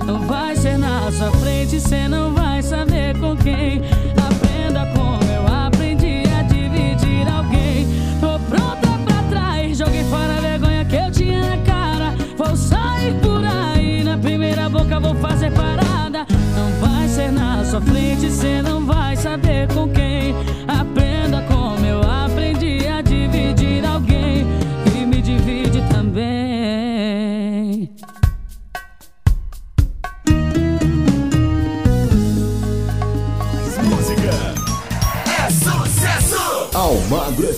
Não 0.06 0.22
vai 0.22 0.56
ser 0.56 0.78
na 0.78 1.12
sua 1.12 1.30
frente, 1.32 1.82
cê 1.82 2.08
não 2.08 2.34
vai 2.34 2.62
saber 2.64 3.20
com 3.20 3.36
quem. 3.36 3.82
Aprenda 4.16 4.86
como 4.96 5.22
eu 5.32 5.46
aprendi 5.46 6.24
a 6.34 6.44
dividir 6.44 7.28
alguém. 7.28 7.86
Tô 8.22 8.40
pronta 8.40 8.98
pra 9.06 9.24
trás, 9.30 9.78
joguei 9.78 10.04
fora 10.06 10.38
a 10.38 10.40
vergonha 10.40 10.86
que 10.86 10.96
eu 10.96 11.12
tinha 11.12 11.42
na 11.42 11.58
cara. 11.64 12.16
Vou 12.38 12.56
sair 12.56 13.14
por 13.22 13.44
aí, 13.44 14.04
na 14.04 14.18
primeira 14.18 14.70
boca 14.70 15.00
vou 15.00 15.16
fazer 15.16 15.52
parada. 15.52 16.26
Não 16.56 16.72
vai 16.80 17.08
ser 17.10 17.32
na 17.32 17.66
sua 17.66 17.82
frente, 17.82 18.32
cê 18.32 18.62
não 18.62 18.86
vai 18.86 19.16
saber 19.18 19.68
com 19.74 19.90
quem. 19.90 20.34
Aprenda 20.68 20.87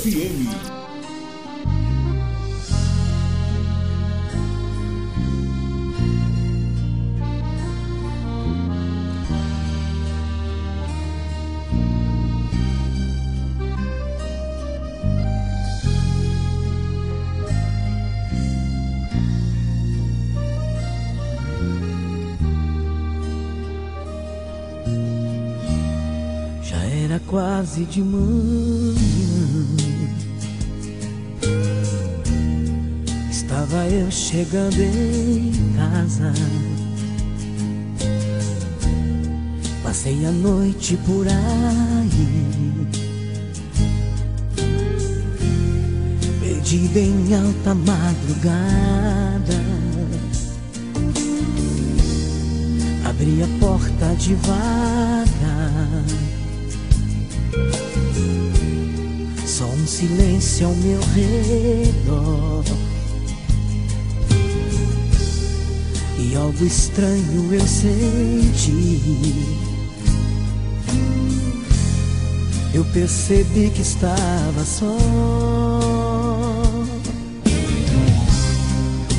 FM. 0.10 0.50
Já 26.63 26.78
era 26.86 27.19
quase 27.28 27.86
de 27.86 28.02
manhã. 28.02 28.79
Eu 33.89 34.12
chegando 34.12 34.80
em 34.80 35.52
casa. 35.75 36.32
Passei 39.84 40.25
a 40.25 40.32
noite 40.32 40.97
por 41.06 41.28
aí. 41.28 42.88
Perdida 46.39 46.99
em 46.99 47.34
alta 47.34 47.73
madrugada. 47.73 49.60
Abri 53.06 53.41
a 53.41 53.47
porta 53.60 54.15
devagar. 54.19 55.25
Só 59.45 59.65
um 59.65 59.88
silêncio 59.88 60.67
ao 60.67 60.75
meu 60.75 60.99
redor. 61.15 62.88
Algo 66.39 66.65
estranho 66.65 67.54
eu 67.54 67.67
senti. 67.67 68.99
Eu 72.73 72.86
percebi 72.86 73.69
que 73.69 73.82
estava 73.82 74.63
só. 74.63 74.97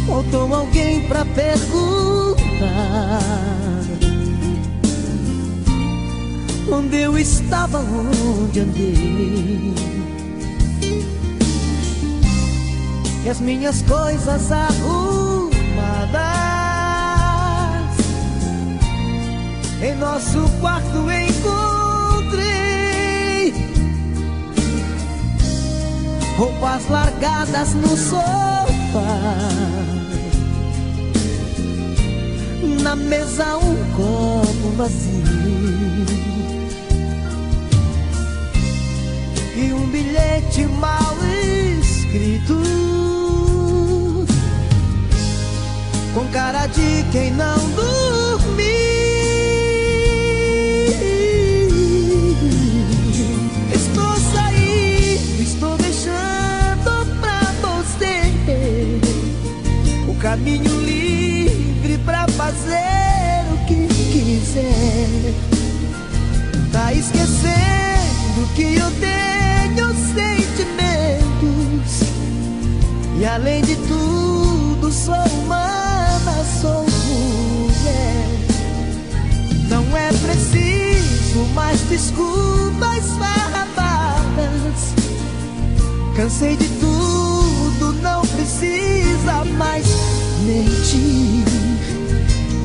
Faltou 0.06 0.54
alguém 0.54 1.06
pra 1.08 1.24
perguntar 1.24 1.60
onde 6.72 6.96
eu 6.96 7.18
estava, 7.18 7.78
onde 7.78 8.60
andei. 8.60 9.74
E 13.24 13.28
as 13.28 13.40
minhas 13.40 13.82
coisas 13.82 14.50
arrumadas 14.50 15.29
em 19.82 19.94
nosso 19.96 20.42
quarto 20.60 21.10
encontrei 21.10 22.60
roupas 26.36 26.88
largadas 26.88 27.74
no 27.74 27.96
sofá. 27.96 29.40
Na 32.82 32.94
mesa 32.96 33.56
um 33.56 33.76
copo 33.96 34.70
vazio 34.76 35.20
e 39.56 39.72
um 39.72 39.86
bilhete 39.88 40.66
mal 40.66 41.16
escrito 41.80 42.60
com 46.14 46.26
cara 46.32 46.66
de 46.66 47.04
quem 47.12 47.30
não 47.32 47.56
dormiu. 47.70 47.99
caminho 60.40 60.80
livre 60.80 61.98
para 61.98 62.26
fazer 62.28 63.44
o 63.52 63.58
que 63.66 63.86
quiser. 64.10 65.34
Tá 66.72 66.92
esquecendo 66.94 68.48
que 68.56 68.76
eu 68.76 68.90
tenho 69.00 69.94
sentimentos 70.14 71.30
e 73.18 73.26
além 73.26 73.62
de 73.62 73.76
tudo 73.76 74.90
sou 74.90 75.14
humana, 75.14 76.44
sou 76.60 76.86
mulher. 77.06 78.26
Não 79.68 79.84
é 79.96 80.08
preciso 80.08 81.44
mais 81.54 81.80
desculpas 81.82 83.04
farrapadas. 83.18 84.94
Cansei 86.16 86.56
de 86.56 86.68
tudo, 86.80 87.92
não 88.00 88.22
precisa 88.22 89.44
mais 89.56 90.19
mentir. 90.42 91.44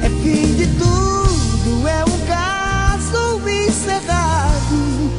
É 0.02 0.10
fim 0.22 0.56
de 0.56 0.68
tudo, 0.78 1.88
é 1.88 2.04
um 2.06 2.20
caso 2.28 3.42
encerrado. 3.50 5.12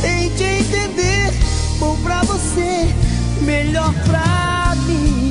Tente 0.00 0.42
entender, 0.42 1.32
bom 1.78 1.96
pra 2.02 2.22
você, 2.22 2.92
melhor 3.42 3.92
pra 4.04 4.74
mim. 4.86 5.22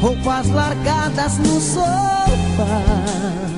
roupas 0.00 0.48
largadas 0.50 1.38
no 1.38 1.60
sofá. 1.60 3.55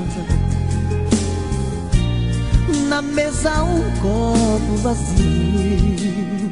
Na 2.98 3.02
mesa 3.02 3.62
um 3.62 3.80
copo 4.00 4.76
vazio. 4.82 6.50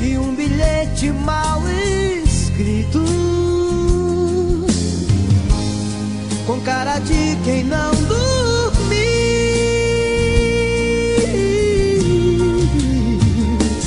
E 0.00 0.16
um 0.16 0.32
bilhete 0.36 1.10
mal 1.10 1.60
escrito. 2.24 3.04
Com 6.46 6.60
cara 6.60 7.00
de 7.00 7.36
quem 7.42 7.64
não 7.64 7.90
dormiu. 8.04 8.98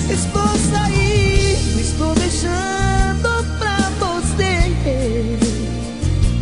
Estou 0.09 0.49
saindo, 0.69 1.80
estou 1.80 2.13
deixando 2.15 3.57
pra 3.57 3.89
você. 4.01 5.39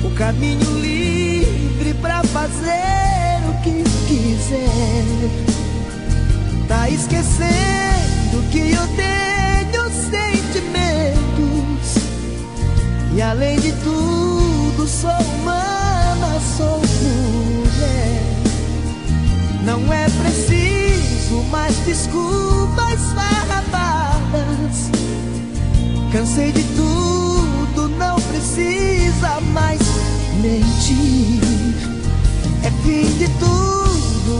O 0.03 0.09
caminho 0.15 0.80
livre 0.80 1.93
pra 2.01 2.23
fazer 2.23 2.78
quiser. 4.10 5.30
Tá 6.68 6.89
esquecendo 6.89 8.41
que 8.51 8.72
eu 8.72 8.88
tenho 8.95 9.89
sentimentos 10.10 11.30
e 13.16 13.22
além 13.22 13.60
de 13.60 13.72
tudo 13.74 14.88
sou 14.88 15.12
humana, 15.12 16.39
sou 16.57 16.82
mulher. 17.01 18.24
Não 19.64 19.93
é 19.93 20.05
preciso 20.10 21.43
mais 21.51 21.76
desculpas 21.86 22.99
farrapadas. 23.14 24.89
Cansei 26.12 26.51
de 26.51 26.64
tudo, 26.76 27.89
não 27.97 28.20
precisa 28.22 29.39
mais 29.53 29.80
mentir. 30.41 31.41
É 32.64 32.72
fim 32.84 33.05
de 33.18 33.28
tudo, 33.39 33.78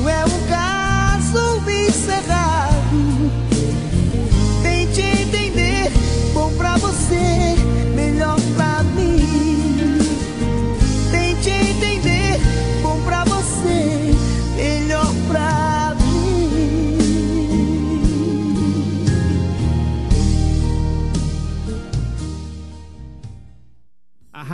é 0.08 0.26
um 0.26 0.48
caso 0.48 1.64
encerrado. 1.70 3.32
Tente 4.62 5.02
entender, 5.02 5.92
bom 6.34 6.52
pra 6.54 6.78
você, 6.78 7.56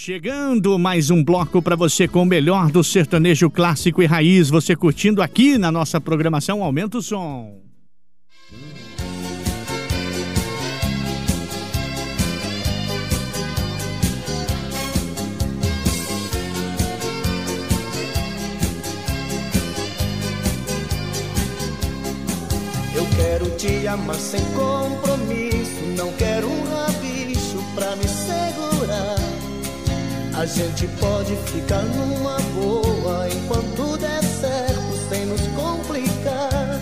Chegando 0.00 0.78
mais 0.78 1.10
um 1.10 1.24
bloco 1.24 1.60
para 1.60 1.74
você 1.74 2.06
com 2.06 2.22
o 2.22 2.24
melhor 2.24 2.70
do 2.70 2.84
sertanejo 2.84 3.50
clássico 3.50 4.00
e 4.00 4.06
raiz. 4.06 4.48
Você 4.48 4.76
curtindo 4.76 5.20
aqui 5.20 5.58
na 5.58 5.72
nossa 5.72 6.00
programação 6.00 6.62
Aumenta 6.62 6.98
o 6.98 7.02
Som. 7.02 7.60
Eu 22.94 23.04
quero 23.16 23.50
te 23.56 23.84
amar 23.88 24.14
sem 24.14 24.44
compromisso. 24.52 25.82
Não 25.96 26.12
quero 26.12 26.48
um 26.48 26.68
A 30.38 30.46
gente 30.46 30.86
pode 31.00 31.34
ficar 31.50 31.82
numa 31.82 32.36
boa 32.54 33.28
enquanto 33.28 33.98
der 33.98 34.22
certo, 34.22 35.08
sem 35.08 35.26
nos 35.26 35.40
complicar. 35.48 36.80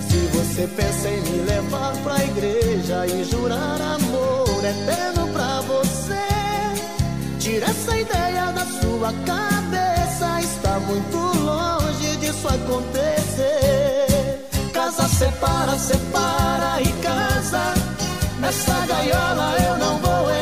Se 0.00 0.16
você 0.36 0.66
pensa 0.66 1.08
em 1.08 1.20
me 1.20 1.44
levar 1.44 1.96
pra 1.98 2.24
igreja 2.24 3.06
e 3.06 3.22
jurar 3.22 3.80
amor 3.80 4.64
eterno 4.64 5.28
pra 5.32 5.60
você, 5.60 6.26
tira 7.38 7.66
essa 7.66 7.96
ideia 7.96 8.50
da 8.50 8.66
sua 8.66 9.12
cabeça. 9.26 10.40
Está 10.40 10.80
muito 10.80 11.16
longe 11.16 12.16
disso 12.16 12.48
acontecer. 12.48 14.44
Casa 14.72 15.06
separa, 15.06 15.78
separa 15.78 16.82
e 16.82 16.92
casa. 17.00 17.74
Nessa 18.40 18.86
gaiola 18.86 19.56
eu 19.68 19.78
não 19.78 19.98
vou 19.98 20.30
entrar. 20.30 20.41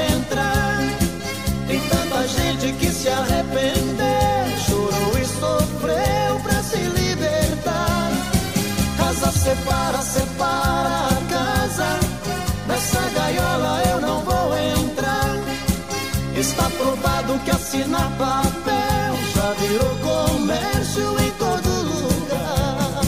Que 17.45 17.51
assinar 17.51 18.11
papel 18.19 19.17
já 19.35 19.53
virou 19.55 19.97
comércio 19.99 21.19
em 21.21 21.31
todo 21.33 21.69
lugar. 21.69 23.01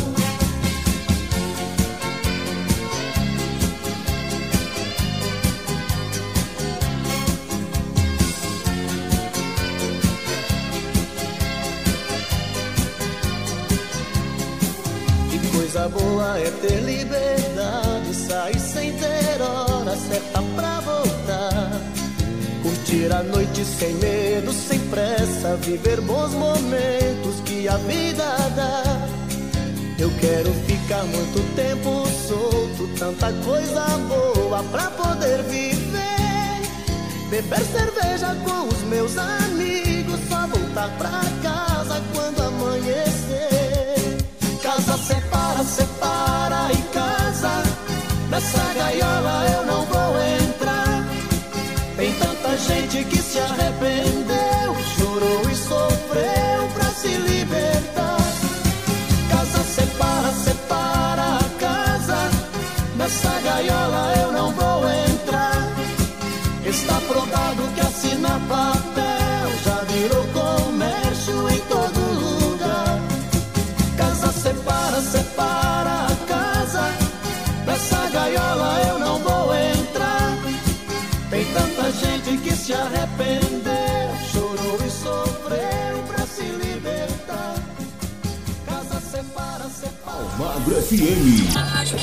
Que 15.30 15.38
coisa 15.56 15.88
boa 15.88 16.38
é 16.38 16.50
ter 16.50 16.80
liberdade, 16.80 18.14
sair 18.14 18.58
sem 18.58 18.92
ter 18.92 19.42
hora 19.42 19.96
certa 19.96 20.42
pra 20.54 20.80
voltar. 20.80 20.81
A 23.10 23.22
noite 23.24 23.64
sem 23.64 23.92
medo, 23.94 24.52
sem 24.52 24.78
pressa, 24.88 25.56
viver 25.56 26.00
bons 26.00 26.32
momentos 26.32 27.40
que 27.44 27.68
a 27.68 27.76
vida 27.76 28.24
dá. 28.56 28.82
Eu 29.98 30.10
quero 30.18 30.50
ficar 30.66 31.02
muito 31.04 31.54
tempo 31.54 32.06
solto, 32.26 32.88
tanta 32.98 33.32
coisa 33.44 33.84
boa 34.08 34.62
pra 34.70 34.90
poder 34.92 35.42
viver. 35.42 36.62
Beber 37.28 37.60
cerveja 37.60 38.34
com 38.44 38.68
os 38.68 38.82
meus 38.84 39.18
amigos, 39.18 40.18
só 40.28 40.46
voltar 40.46 40.88
pra 40.96 41.22
casa 41.42 42.02
quando 42.14 42.40
amanhecer. 42.40 44.16
Casa 44.62 44.96
separa, 44.96 45.64
separa 45.64 46.72
e 46.72 46.82
casa. 46.94 47.62
Nessa 48.30 48.74
gaiola 48.74 49.46
eu 49.50 49.66
não 49.66 49.84
vou 49.86 50.22
entrar 50.22 50.41
gente 52.62 53.04
que 53.04 53.18
se 53.18 53.38
arrependeu, 53.38 54.76
chorou 54.96 55.42
e 55.50 55.54
sofreu 55.54 56.68
pra 56.74 56.88
se 56.90 57.08
libertar. 57.08 58.16
Casa 59.30 59.64
separa, 59.64 60.32
separa 60.32 61.38
a 61.38 61.58
casa. 61.58 62.30
Nessa 62.96 63.40
gaiola 63.40 64.14
eu 64.22 64.32
não 64.32 64.52
vou 64.52 64.88
entrar. 64.90 65.68
Está 66.64 67.00
provado 67.08 67.62
que 67.74 67.80
assina 67.80 68.40
papel 68.48 69.48
já 69.64 69.78
virou 69.92 70.24
comércio 70.28 71.48
em 71.50 71.60
todo 71.60 72.00
lugar. 72.50 73.00
Casa 73.96 74.32
separa, 74.32 75.00
separa 75.00 75.31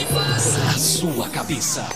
faz 0.07 0.57
a 0.68 0.78
sua 0.78 1.30
cabeça. 1.30 1.88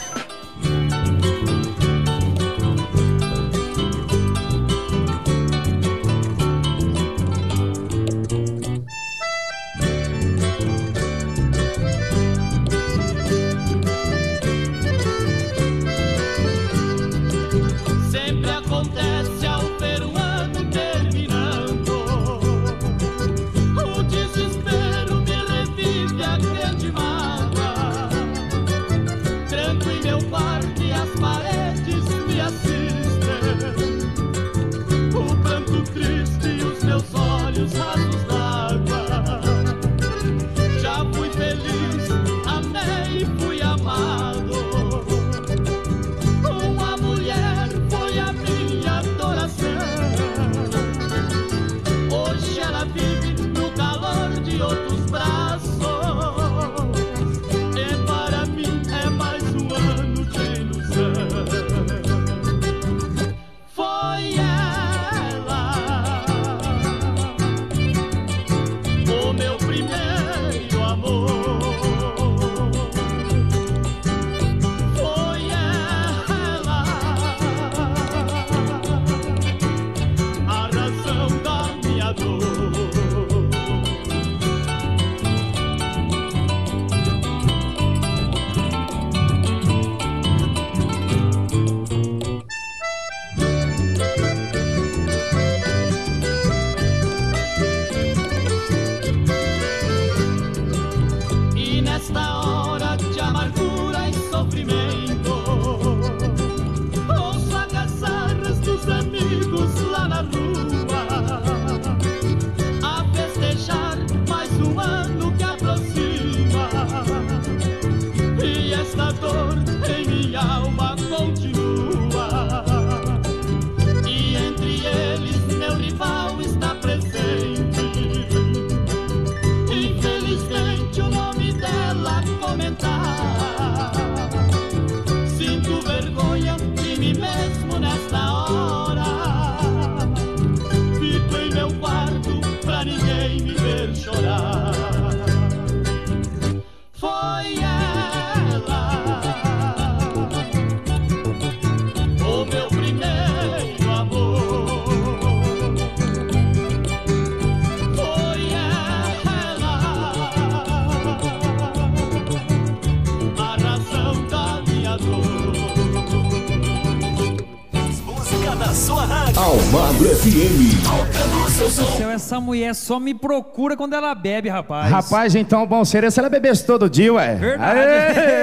Essa 172.13 172.39
mulher 172.39 172.73
só 172.73 172.99
me 172.99 173.13
procura 173.13 173.75
quando 173.75 173.93
ela 173.93 174.13
bebe, 174.15 174.49
rapaz. 174.49 174.91
Rapaz, 174.91 175.35
então 175.35 175.65
bom 175.65 175.83
seria 175.83 176.09
se 176.09 176.19
ela 176.19 176.29
bebesse 176.29 176.65
todo 176.65 176.89
dia, 176.89 177.13
ué. 177.13 177.35
Verdade. 177.35 177.79
Aê! 177.79 178.42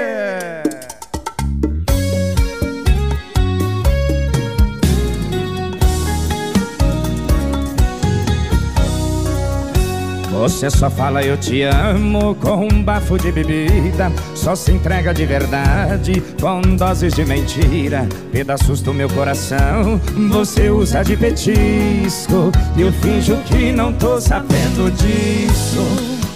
Você 10.61 10.69
só 10.69 10.91
fala 10.91 11.23
eu 11.23 11.35
te 11.37 11.63
amo 11.63 12.35
com 12.35 12.67
um 12.71 12.83
bafo 12.83 13.17
de 13.17 13.31
bebida. 13.31 14.11
Só 14.35 14.53
se 14.55 14.71
entrega 14.71 15.11
de 15.11 15.25
verdade 15.25 16.21
com 16.39 16.61
doses 16.75 17.15
de 17.15 17.25
mentira. 17.25 18.07
Pedaços 18.31 18.79
do 18.79 18.93
meu 18.93 19.09
coração 19.09 19.99
você 20.29 20.69
usa 20.69 21.01
de 21.01 21.17
petisco. 21.17 22.51
E 22.77 22.81
eu 22.81 22.93
finjo 22.93 23.37
que 23.47 23.71
não 23.71 23.91
tô 23.91 24.21
sabendo 24.21 24.91
disso. 24.91 25.83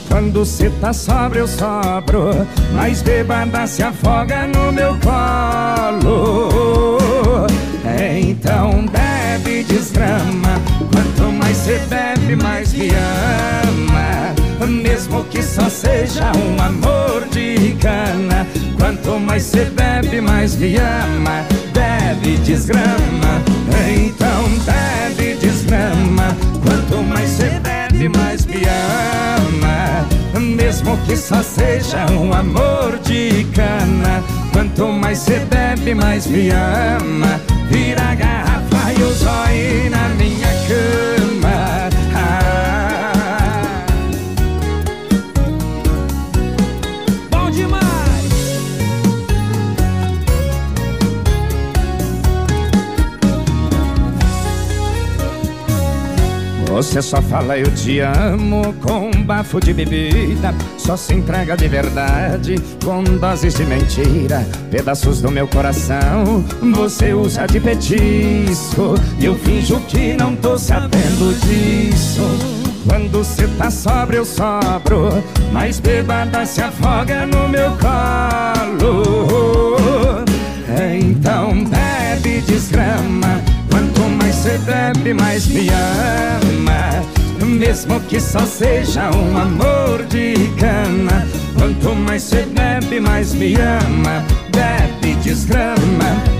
Quando 0.08 0.44
cê 0.44 0.72
tá 0.82 0.92
sóbrio 0.94 1.42
eu 1.42 1.48
sobro 1.48 2.32
Mas 2.74 3.04
bebada 3.04 3.68
se 3.68 3.84
afoga 3.84 4.48
no 4.48 4.72
meu 4.72 4.98
colo. 5.02 6.50
É, 7.86 8.20
Então 8.20 8.88
bebe 8.88 9.64
desgrama. 9.66 10.60
Quanto 10.92 11.32
mais 11.32 11.58
cê 11.58 11.80
bebe 11.88 12.36
mais 12.36 12.74
me 12.74 12.90
ama 12.90 13.75
Mesmo 14.68 15.24
que 15.26 15.42
só 15.44 15.70
seja 15.70 16.32
um 16.36 16.62
amor 16.62 17.28
de 17.32 17.76
cana 17.82 18.48
Quanto 18.78 19.20
mais 19.20 19.44
cê 19.44 19.66
bebe 19.66 20.22
mais 20.22 20.56
me 20.56 20.76
ama. 20.78 21.46
Bebe 21.74 22.38
desgrama 22.38 23.42
Então 23.96 24.44
bebe 24.66 25.36
desgrama. 25.36 26.36
Quanto 26.64 27.04
mais 27.04 27.30
cê 27.30 27.60
bebe 27.60 28.10
mais 28.10 28.46
me 28.46 28.62
ama. 28.66 30.08
Mesmo 30.40 30.98
que 31.06 31.16
só 31.16 31.42
seja 31.44 32.06
um 32.12 32.34
amor 32.34 33.00
de 33.04 33.46
cana 33.54 34.24
Quanto 34.56 34.88
mais 34.88 35.20
cê 35.20 35.40
bebe, 35.40 35.94
mais 35.94 36.28
me 36.28 36.50
ama. 36.50 37.42
Vira 37.70 38.02
a 38.02 38.16
garrafa 38.16 38.94
e 38.98 39.04
o 39.04 39.14
zóio 39.14 39.90
na 39.90 40.08
minha 40.16 40.55
Você 56.86 57.02
só 57.02 57.22
fala 57.22 57.58
eu 57.58 57.70
te 57.72 58.00
amo 58.00 58.74
com 58.82 59.10
um 59.10 59.24
bafo 59.24 59.60
de 59.60 59.74
bebida. 59.74 60.54
Só 60.78 60.96
se 60.96 61.14
entrega 61.14 61.58
de 61.58 61.68
verdade 61.68 62.56
com 62.86 63.04
doses 63.04 63.56
de 63.56 63.66
mentira. 63.66 64.48
Pedaços 64.72 65.20
do 65.20 65.30
meu 65.30 65.46
coração 65.48 66.46
você 66.74 67.12
usa 67.14 67.48
de 67.48 67.60
petisco 67.60 68.96
E 69.20 69.26
eu 69.26 69.36
finjo 69.36 69.82
que 69.88 70.14
não 70.14 70.36
tô 70.38 70.58
sabendo 70.58 71.38
disso. 71.42 72.22
Quando 72.88 73.24
cê 73.26 73.48
tá 73.58 73.72
sóbrio 73.72 74.20
eu 74.20 74.26
sobro 74.26 75.24
Mas 75.52 75.80
bebada 75.80 76.46
se 76.46 76.62
afoga 76.62 77.26
no 77.26 77.50
meu 77.50 77.72
colo. 77.72 79.04
Então 80.70 81.66
bebe 81.66 82.42
desgrama 82.42 83.45
mais 84.56 84.60
cê 84.60 84.60
bebe, 84.60 85.14
mais 85.14 85.48
me 85.48 85.70
ama 85.70 87.46
Mesmo 87.46 88.00
que 88.02 88.20
só 88.20 88.46
seja 88.46 89.12
um 89.12 89.38
amor 89.38 90.04
de 90.06 90.34
cana 90.58 91.28
Quanto 91.58 91.96
mais 91.96 92.24
cê 92.24 92.44
bebe, 92.44 93.00
mais 93.00 93.34
me 93.34 93.56
ama. 93.56 94.24
Bebe, 94.52 95.16
desgrama. 95.16 95.76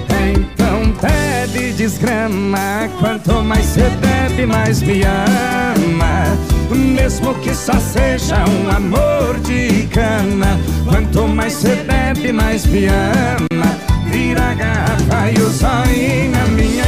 Então 0.10 0.94
bebe, 1.02 1.72
desgrama. 1.74 2.90
Quanto 3.00 3.42
mais 3.42 3.66
cê 3.66 3.90
bebe, 4.02 4.46
mais 4.46 4.82
me 4.82 5.02
ama. 5.04 6.38
Mesmo 6.70 7.34
que 7.36 7.56
só 7.56 7.80
seja 7.80 8.44
um 8.46 8.70
amor 8.70 9.40
de 9.40 9.88
cana. 9.88 10.60
Quanto 10.88 11.28
mais 11.28 11.54
cê 11.54 11.76
bebe, 11.76 12.34
mais 12.34 12.66
me 12.66 12.88
ama. 12.88 13.78
Vira 14.12 14.52
a 14.52 14.54
garrafa 14.54 15.32
e 15.32 15.42
o 15.42 15.50
zóio 15.50 16.32
na 16.32 16.46
minha 16.48 16.85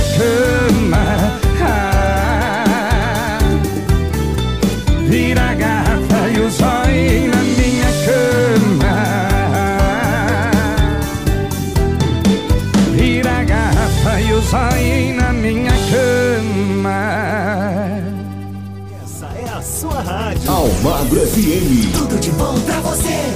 Almagro 20.88 21.20
FM. 21.20 21.92
Tudo 21.92 22.18
de 22.18 22.32
bom 22.32 22.58
pra 22.62 22.80
você. 22.80 23.36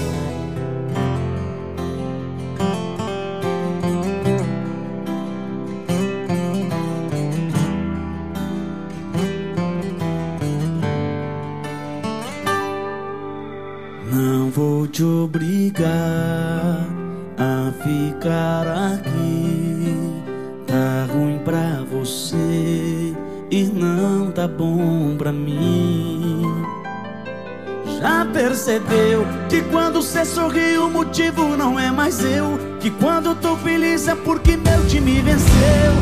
Não 14.13 14.49
vou 14.49 14.87
te 14.87 15.03
obrigar 15.03 16.87
a 17.37 17.73
ficar 17.83 18.93
aqui. 18.93 19.93
Tá 20.67 21.13
ruim 21.13 21.37
pra 21.43 21.83
você 21.91 23.13
e 23.51 23.63
não 23.65 24.31
tá 24.31 24.47
bom 24.47 25.17
pra 25.17 25.33
mim. 25.33 26.20
Já 28.01 28.25
percebeu 28.25 29.27
que 29.47 29.61
quando 29.61 30.01
cê 30.01 30.25
sorri 30.25 30.75
o 30.75 30.89
motivo 30.89 31.55
não 31.55 31.79
é 31.79 31.91
mais 31.91 32.19
eu? 32.23 32.57
Que 32.79 32.89
quando 32.89 33.35
tô 33.35 33.55
feliz 33.57 34.07
é 34.07 34.15
porque 34.15 34.57
meu 34.57 34.87
time 34.87 35.21
venceu? 35.21 35.93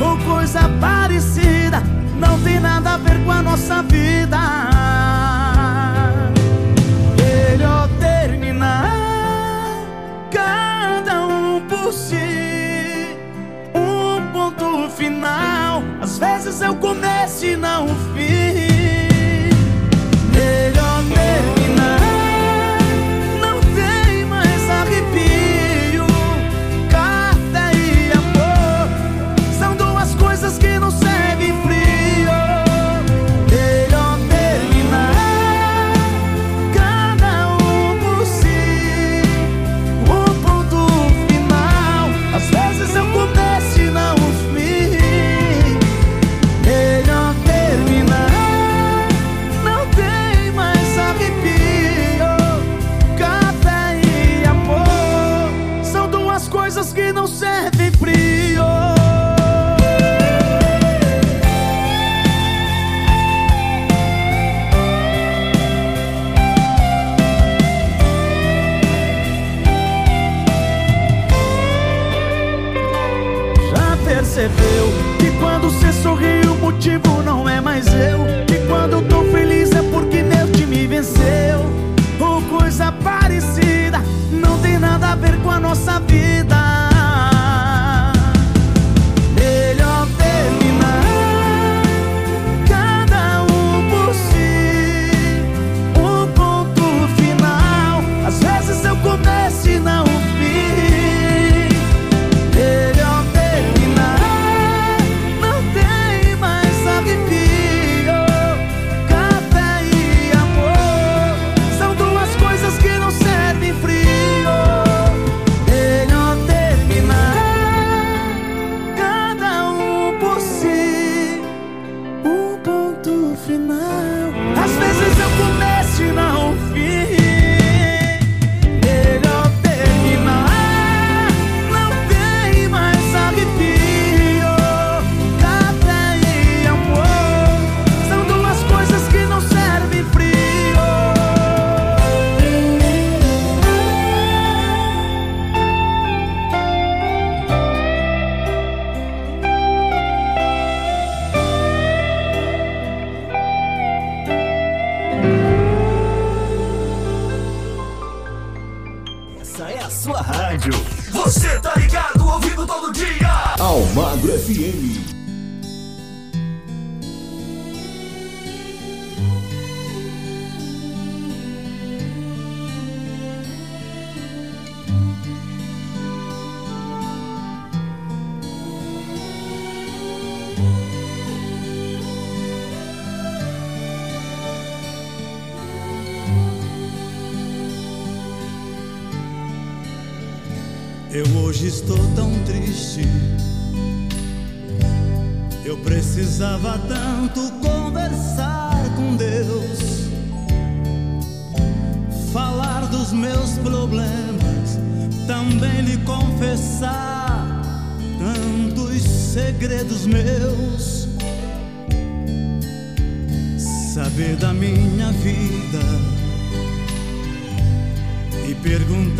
Ou 0.00 0.16
coisa 0.32 0.60
parecida, 0.80 1.82
não 2.20 2.40
tem 2.42 2.60
nada 2.60 2.94
a 2.94 2.96
ver 2.98 3.24
com 3.24 3.32
a 3.32 3.42
nossa 3.42 3.82
vida. 3.82 4.38
Melhor 7.18 7.88
terminar, 7.98 8.92
cada 10.30 11.26
um 11.26 11.60
por 11.62 11.92
si. 11.92 13.16
Um 13.74 14.24
ponto 14.32 14.88
final, 14.90 15.82
às 16.00 16.16
vezes 16.16 16.62
é 16.62 16.70
o 16.70 16.76
começo 16.76 17.44
e 17.44 17.56
não 17.56 17.86
o 17.86 17.94
fim. 18.14 18.69
Sorri 76.80 76.96
o 76.96 77.20
motivo 77.20 77.49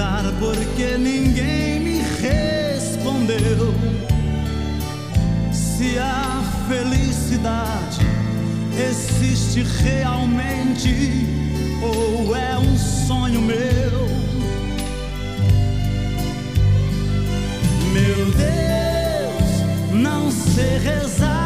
perguntar 0.00 0.32
por 0.38 0.56
que 0.76 0.96
ninguém 0.96 1.80
me 1.80 2.02
respondeu. 2.20 3.74
Se 5.52 5.98
a 5.98 6.42
felicidade 6.68 8.00
existe 8.78 9.62
realmente 9.82 11.26
ou 11.82 12.34
é 12.34 12.58
um 12.58 12.76
sonho 12.78 13.42
meu. 13.42 13.58
Meu 17.92 18.26
Deus, 18.32 19.92
não 19.92 20.30
sei 20.30 20.78
rezar. 20.78 21.39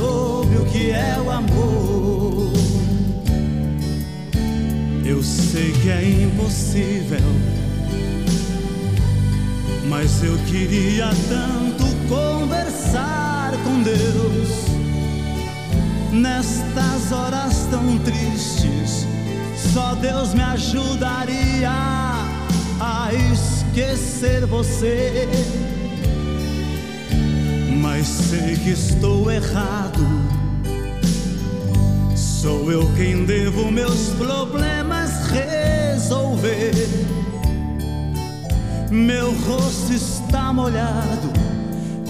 Soube 0.00 0.56
o 0.56 0.64
que 0.64 0.90
é 0.92 1.16
o 1.22 1.30
amor. 1.30 2.52
Eu 5.04 5.22
sei 5.22 5.72
que 5.72 5.90
é 5.90 6.02
impossível, 6.24 7.28
mas 9.88 10.22
eu 10.24 10.38
queria 10.46 11.10
tanto 11.28 11.84
conversar 12.08 13.52
com 13.62 13.82
Deus. 13.82 14.48
Nestas 16.12 17.12
horas 17.12 17.66
tão 17.70 17.98
tristes, 17.98 19.06
só 19.74 19.94
Deus 19.96 20.32
me 20.32 20.42
ajudaria 20.42 21.70
a 22.80 23.10
esquecer 23.32 24.46
você. 24.46 25.28
Mas 28.00 28.08
sei 28.08 28.56
que 28.56 28.70
estou 28.70 29.30
errado. 29.30 30.00
Sou 32.16 32.72
eu 32.72 32.90
quem 32.96 33.26
devo 33.26 33.70
meus 33.70 34.08
problemas 34.16 35.26
resolver. 35.26 36.72
Meu 38.90 39.38
rosto 39.40 39.92
está 39.92 40.50
molhado 40.50 41.30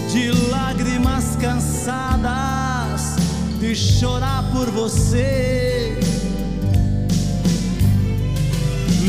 de 0.09 0.31
lágrimas 0.49 1.35
cansadas 1.35 3.17
de 3.59 3.75
chorar 3.75 4.49
por 4.53 4.71
você. 4.71 5.99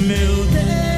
Meu 0.05 0.47
Deus, 0.47 0.92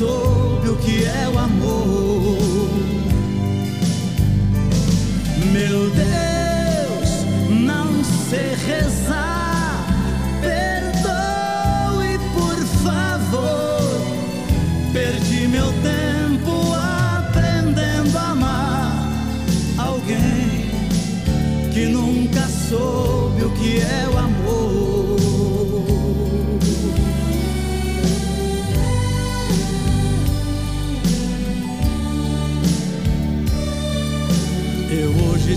soube 0.00 0.70
o 0.70 0.76
que 0.76 1.04
é 1.04 1.28
o 1.28 1.38
amor. 1.38 1.89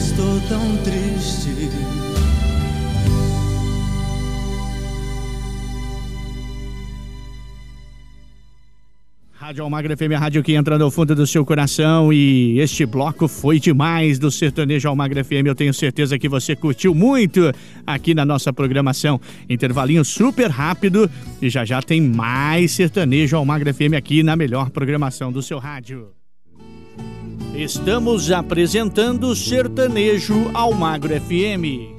Estou 0.04 0.40
tão 0.50 0.78
triste. 0.84 1.54
Rádio 9.34 9.64
Almagra 9.64 9.96
FM, 9.98 10.14
a 10.16 10.20
rádio 10.20 10.42
que 10.42 10.54
entra 10.54 10.78
no 10.78 10.90
fundo 10.90 11.14
do 11.14 11.28
seu 11.28 11.46
coração 11.46 12.14
e 12.14 12.60
este 12.60 12.86
bloco 12.86 13.28
foi 13.28 13.60
demais 13.60 14.18
do 14.18 14.32
Sertanejo 14.32 14.88
Almagra 14.88 15.24
FM. 15.24 15.46
Eu 15.46 15.56
tenho 15.56 15.74
certeza 15.74 16.18
que 16.18 16.30
você 16.30 16.56
curtiu 16.56 16.96
muito 16.96 17.52
aqui 17.86 18.14
na 18.14 18.26
nossa 18.26 18.54
programação. 18.54 19.20
Intervalinho 19.50 20.06
super 20.06 20.50
rápido 20.50 21.10
e 21.42 21.50
já 21.50 21.66
já 21.66 21.82
tem 21.82 22.02
mais 22.02 22.72
Sertanejo 22.72 23.36
Almagra 23.36 23.74
FM 23.74 23.96
aqui 23.98 24.24
na 24.24 24.36
melhor 24.36 24.70
programação 24.70 25.32
do 25.32 25.42
seu 25.42 25.60
rádio. 25.60 26.23
Estamos 27.56 28.32
apresentando 28.32 29.36
Sertanejo 29.36 30.50
Almagro 30.56 31.14
FM. 31.22 31.94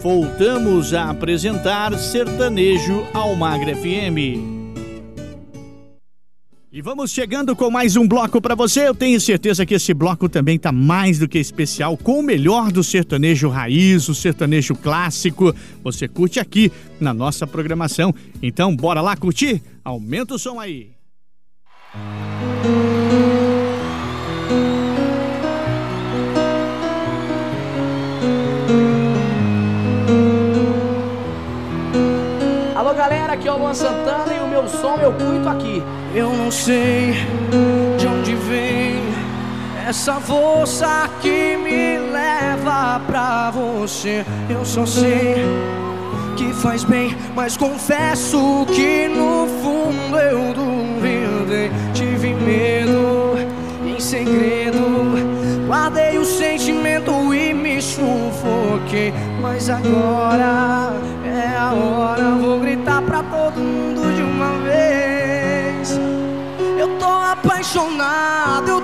Voltamos 0.00 0.94
a 0.94 1.10
apresentar 1.10 1.96
Sertanejo 1.98 3.06
Almagro 3.12 3.76
FM. 3.76 4.64
E 6.72 6.80
vamos 6.80 7.10
chegando 7.10 7.54
com 7.54 7.70
mais 7.70 7.96
um 7.96 8.08
bloco 8.08 8.40
para 8.40 8.54
você. 8.54 8.88
Eu 8.88 8.94
tenho 8.94 9.20
certeza 9.20 9.66
que 9.66 9.74
esse 9.74 9.92
bloco 9.92 10.26
também 10.26 10.58
tá 10.58 10.72
mais 10.72 11.18
do 11.18 11.28
que 11.28 11.38
especial, 11.38 11.98
com 11.98 12.18
o 12.18 12.22
melhor 12.22 12.72
do 12.72 12.82
sertanejo 12.82 13.50
raiz, 13.50 14.08
o 14.08 14.14
sertanejo 14.14 14.74
clássico. 14.74 15.54
Você 15.82 16.08
curte 16.08 16.40
aqui 16.40 16.72
na 16.98 17.12
nossa 17.12 17.46
programação. 17.46 18.14
Então, 18.42 18.74
bora 18.74 19.02
lá 19.02 19.14
curtir? 19.14 19.62
Aumenta 19.84 20.34
o 20.34 20.38
som 20.38 20.58
aí. 20.58 20.94
Alô 32.74 32.94
galera, 32.94 33.34
aqui 33.34 33.46
é 33.46 33.52
o 33.52 33.58
Luan 33.58 33.74
Santana 33.74 34.32
e 34.32 34.40
o 34.40 34.48
meu 34.48 34.66
som 34.66 34.96
eu 34.96 35.12
cuido 35.12 35.46
aqui. 35.46 35.82
Eu 36.14 36.32
não 36.32 36.50
sei 36.50 37.12
de 37.98 38.06
onde 38.06 38.34
vem 38.34 39.02
essa 39.86 40.14
força 40.14 41.10
que 41.20 41.56
me 41.58 41.98
leva 41.98 42.98
pra 43.06 43.50
você. 43.50 44.24
Eu 44.48 44.64
só 44.64 44.86
sei 44.86 45.44
que 46.36 46.52
faz 46.54 46.82
bem, 46.82 47.14
mas 47.34 47.58
confesso 47.58 48.66
que 48.74 49.06
no 49.08 49.46
fundo 49.62 50.18
eu 50.18 50.54
duvidei. 50.54 51.70
Medo 52.44 53.36
em 53.86 53.98
segredo, 53.98 54.80
guardei 55.66 56.18
o 56.18 56.24
sentimento 56.24 57.34
e 57.34 57.54
me 57.54 57.80
sufoquei. 57.80 59.12
Mas 59.40 59.70
agora 59.70 60.92
é 61.24 61.56
a 61.56 61.72
hora, 61.72 62.30
vou 62.34 62.60
gritar 62.60 63.00
pra 63.02 63.22
todo 63.22 63.58
mundo 63.58 64.14
de 64.14 64.22
uma 64.22 64.58
vez. 64.58 65.98
Eu 66.78 66.98
tô 66.98 67.06
apaixonado, 67.06 68.68
eu 68.68 68.83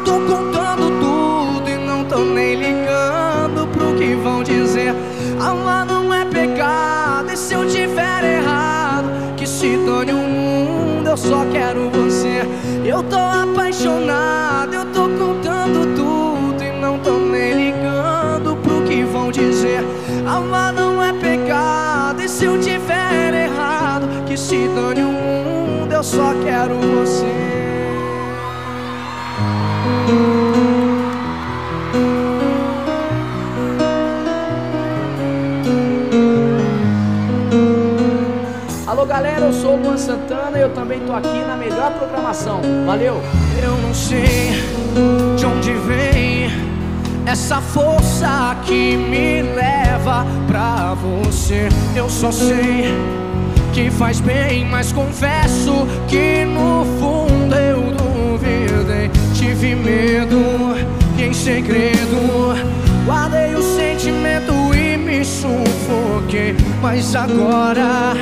Alô 38.86 39.06
galera, 39.06 39.46
eu 39.46 39.52
sou 39.52 39.78
o 39.80 39.96
Santana 39.96 40.58
e 40.58 40.62
eu 40.62 40.70
também 40.70 41.00
tô 41.00 41.12
aqui 41.12 41.44
na 41.46 41.56
melhor 41.56 41.92
programação. 41.92 42.60
Valeu! 42.86 43.22
Eu 43.62 43.76
não 43.78 43.94
sei 43.94 44.50
de 45.36 45.46
onde 45.46 45.72
vem 45.72 46.50
essa 47.26 47.60
força 47.60 48.56
que 48.64 48.96
me 48.96 49.42
leva 49.42 50.26
pra 50.46 50.94
você. 50.94 51.68
Eu 51.94 52.08
só 52.08 52.32
sei 52.32 52.86
que 53.72 53.90
faz 53.90 54.20
bem, 54.20 54.64
mas 54.64 54.92
confesso 54.92 55.86
que 56.08 56.44
no 56.44 56.84
fundo 56.98 57.54
eu 57.54 57.82
duvidei. 57.92 59.19
Tive 59.40 59.74
medo 59.74 60.76
e 61.16 61.22
em 61.22 61.32
segredo 61.32 62.54
guardei 63.06 63.54
o 63.54 63.62
sentimento 63.62 64.52
e 64.74 64.98
me 64.98 65.24
sufoquei. 65.24 66.54
Mas 66.82 67.16
agora 67.16 68.12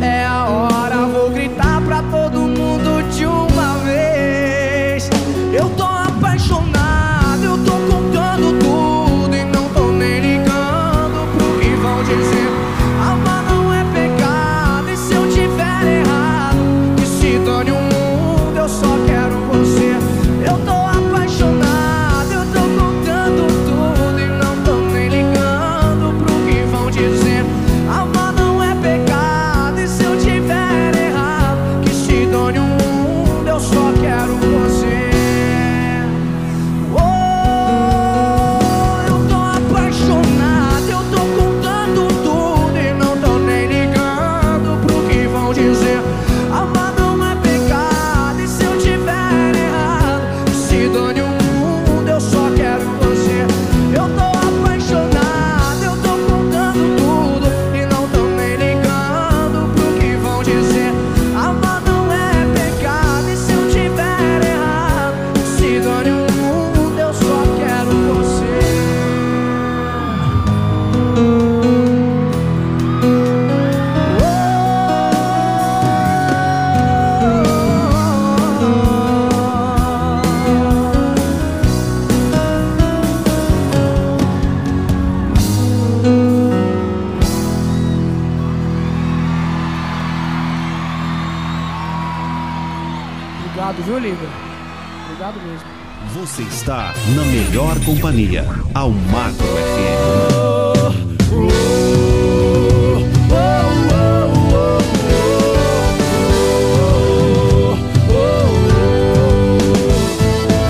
é 0.00 0.24
a 0.24 0.46
hora, 0.48 1.06
vou 1.08 1.28
gritar 1.28 1.82
pra 1.82 2.02
todo 2.04 2.38
mundo 2.40 3.06
de 3.10 3.26
uma 3.26 3.76
vez. 3.84 5.10
Eu 5.52 5.68
tô 5.76 5.84
apaixonado, 5.84 7.44
eu 7.44 7.58
tô 7.58 7.72
contando 7.72 8.58
tudo 8.58 9.36
e 9.36 9.44
não 9.44 9.68
tô 9.74 9.92
nem 9.92 10.20
ligando 10.20 11.36
pro 11.36 11.60
que 11.60 11.68
vão 11.82 12.02
dizer. 12.02 12.41
Obrigado, 93.52 93.82
viu, 93.82 93.98
Liga? 93.98 94.16
Obrigado 95.04 95.34
mesmo. 95.42 95.66
Você 96.14 96.42
está 96.42 96.94
na 97.14 97.22
melhor 97.24 97.78
companhia, 97.84 98.46
Almagro 98.72 99.44
FM. 99.44 101.12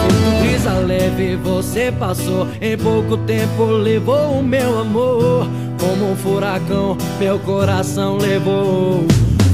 Feito 0.01 0.41
brisa 0.41 0.73
leve 0.81 1.37
você 1.37 1.93
passou 1.93 2.49
Em 2.61 2.77
pouco 2.77 3.17
tempo 3.19 3.65
levou 3.65 4.41
o 4.41 4.43
meu 4.43 4.81
amor 4.81 5.47
Como 5.79 6.11
um 6.11 6.17
furacão 6.17 6.99
meu 7.21 7.39
coração 7.39 8.17
levou 8.17 9.07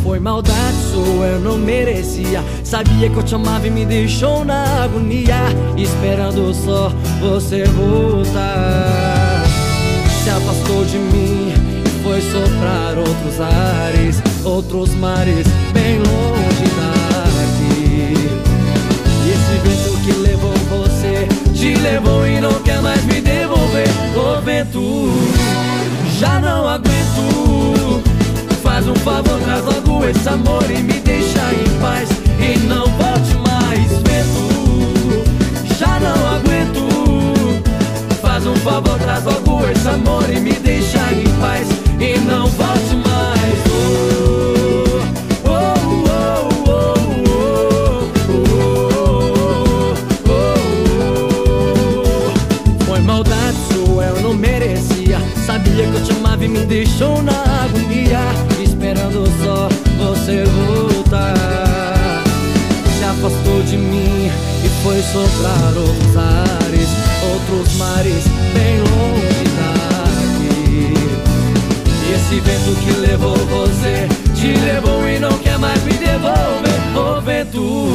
Foi 0.03 0.19
maldade 0.19 0.48
eu 1.25 1.41
não 1.41 1.59
merecia. 1.59 2.43
Sabia 2.65 3.09
que 3.09 3.17
eu 3.17 3.23
te 3.23 3.35
amava 3.35 3.67
e 3.67 3.71
me 3.71 3.85
deixou 3.85 4.45
na 4.45 4.85
agonia 4.85 5.37
Esperando 5.77 6.53
só 6.55 6.93
você 7.21 7.65
voltar. 7.65 9.45
Se 10.23 10.31
afastou 10.31 10.85
de 10.85 10.99
mim 10.99 11.53
e 11.85 12.03
foi 12.03 12.21
soprar 12.21 12.99
outros 12.99 13.41
ares 13.41 14.23
Outros 14.45 14.95
mares 14.95 15.47
bem 15.73 15.99
longe 15.99 16.65
daqui. 16.77 18.15
E 19.25 19.31
esse 19.31 19.57
vento 19.65 19.99
que 20.05 20.13
levou 20.21 20.55
você 20.69 21.29
Te 21.55 21.75
levou 21.77 22.27
e 22.27 22.41
não 22.41 22.55
quer 22.63 22.81
mais 22.83 23.03
me 23.05 23.21
devolver. 23.21 23.89
Ô 24.17 24.41
vento, 24.41 25.11
já 26.19 26.39
não 26.41 26.69
aguento 26.69 28.08
Faz 28.79 28.91
um 28.91 28.95
favor, 28.95 29.41
traz 29.41 29.65
logo 29.65 30.07
esse 30.07 30.29
amor 30.29 30.63
E 30.71 30.81
me 30.81 30.93
deixa 31.01 31.53
em 31.53 31.81
paz 31.81 32.09
E 32.39 32.57
não 32.69 32.87
volte 32.87 33.35
mais 33.45 33.91
Vento, 34.05 35.25
já 35.77 35.99
não 35.99 36.29
aguento 36.29 36.87
Faz 38.23 38.47
um 38.47 38.55
favor, 38.55 38.97
traz 39.01 39.25
logo 39.25 39.69
esse 39.69 39.89
amor 39.89 40.31
E 40.31 40.39
me 40.39 40.53
deixa 40.53 41.01
em 41.13 41.25
paz 41.41 41.67
E 41.99 42.21
não 42.21 42.47
volte 42.47 42.95
mais 43.05 43.59
oh, 45.45 45.49
oh, 45.49 45.75
oh, 46.71 46.95
Sabia 55.45 55.85
que 55.85 55.97
eu 55.97 56.05
te 56.05 56.13
amava 56.13 56.45
e 56.45 56.49
me 56.49 56.61
deixou 56.61 57.21
na 57.25 57.48
de 63.69 63.77
mim 63.77 64.31
e 64.65 64.69
foi 64.83 65.03
soprar 65.03 65.77
outros 65.77 66.17
ares 66.17 66.89
Outros 67.33 67.75
mares 67.77 68.25
bem 68.55 68.79
longe 68.79 69.45
daqui. 69.59 70.95
E 72.07 72.15
esse 72.15 72.41
vento 72.41 72.75
que 72.81 72.93
levou 73.01 73.37
você 73.37 74.09
Te 74.35 74.59
levou 74.65 75.07
e 75.09 75.19
não 75.19 75.37
quer 75.39 75.59
mais 75.59 75.83
me 75.85 75.93
devolver 75.93 76.79
Ô 76.97 77.21
vento, 77.21 77.89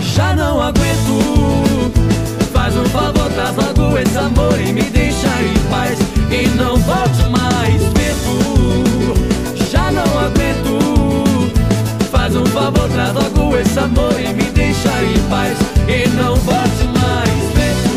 já 0.00 0.34
não 0.34 0.62
aguento. 0.62 1.92
Faz 2.52 2.76
um 2.76 2.84
favor, 2.86 3.30
traz 3.32 3.54
logo 3.56 3.98
esse 3.98 4.16
amor 4.16 4.58
e 4.60 4.72
me 4.72 4.82
deixa 4.82 5.26
em 5.42 5.70
paz. 5.70 5.98
E 6.30 6.48
não 6.56 6.76
volte 6.76 7.22
mais, 7.28 7.47
um 12.38 12.46
favor, 12.46 12.88
traz 12.88 13.12
logo 13.14 13.56
esse 13.56 13.78
amor 13.78 14.12
e 14.18 14.28
me 14.32 14.44
deixa 14.50 14.88
em 15.02 15.18
paz. 15.28 15.58
E 15.88 16.08
não 16.10 16.36
volte 16.36 16.84
mais, 17.00 17.30
vento. 17.54 17.90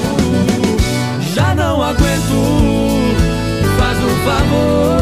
Já 1.33 1.53
não 1.55 1.81
aguento. 1.81 3.15
Faz 3.77 3.97
um 3.97 4.15
favor. 4.25 5.01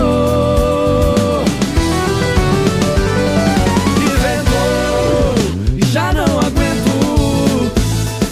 E 5.78 5.86
já 5.86 6.14
não 6.14 6.40
aguento. 6.40 7.72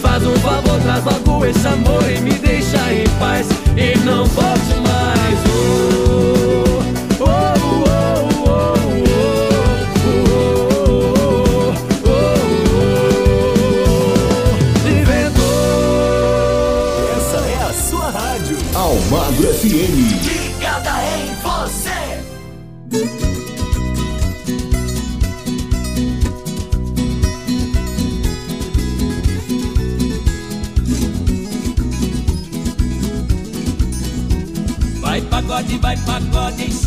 Faz 0.00 0.26
um 0.26 0.36
favor, 0.36 0.80
traz 0.82 1.04
logo 1.04 1.44
esse 1.46 1.66
amor 1.66 2.04
e 2.10 2.20
me 2.20 2.32
deixa 2.32 2.92
em 2.92 3.08
paz. 3.18 3.46
E 3.76 3.98
não 3.98 4.24
volte 4.26 4.74
mais 4.74 4.77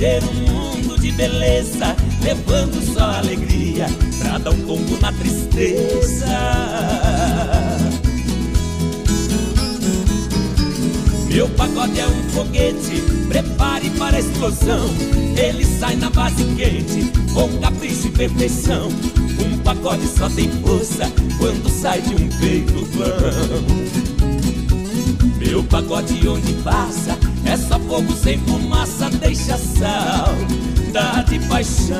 encher 0.02 0.24
o 0.24 0.34
mundo 0.34 1.00
de 1.00 1.12
beleza, 1.12 1.96
levando 2.24 2.82
só 2.92 3.18
alegria 3.20 3.86
pra 4.18 4.40
dar 4.40 4.50
um 4.50 4.66
tombo 4.66 4.98
na 5.00 5.14
tristeza. 5.14 6.28
Meu 11.28 11.48
pagode 11.50 12.00
é 12.00 12.08
um 12.08 12.30
foguete, 12.32 13.02
prepare 13.30 13.92
para 13.92 14.18
a 14.18 14.20
explosão. 14.20 14.90
Ele 15.38 15.64
sai 15.64 15.96
na 15.96 16.10
fase 16.10 16.44
quente, 16.56 17.12
com 17.34 17.48
capricho 17.60 18.08
e 18.08 18.12
perfeição. 18.12 18.90
Um 19.40 19.58
pacote 19.60 20.08
só 20.08 20.28
tem 20.30 20.50
força 20.62 21.12
quando 21.38 21.70
sai 21.70 22.02
de 22.02 22.16
um 22.16 22.28
peito 22.40 22.86
vão. 22.88 24.02
Meu 25.38 25.64
pacote 25.64 26.28
onde 26.28 26.54
passa 26.64 27.16
fogo 27.92 28.14
sem 28.14 28.38
fumaça, 28.46 29.10
deixa 29.10 29.58
saudade 29.58 31.36
e 31.36 31.40
paixão. 31.50 31.98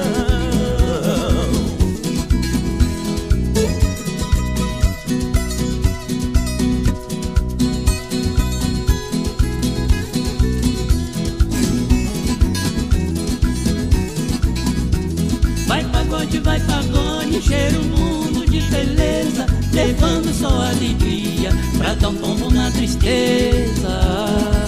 Vai 15.68 15.84
pagode, 15.84 16.40
vai 16.40 16.60
pagode, 16.62 17.42
cheira 17.42 17.78
o 17.78 17.84
mundo 17.84 18.50
de 18.50 18.62
beleza, 18.62 19.46
levando 19.74 20.34
só 20.34 20.48
alegria 20.48 21.52
pra 21.78 21.94
dar 21.96 22.08
um 22.08 22.16
tombo 22.16 22.50
na 22.50 22.72
tristeza. 22.72 24.61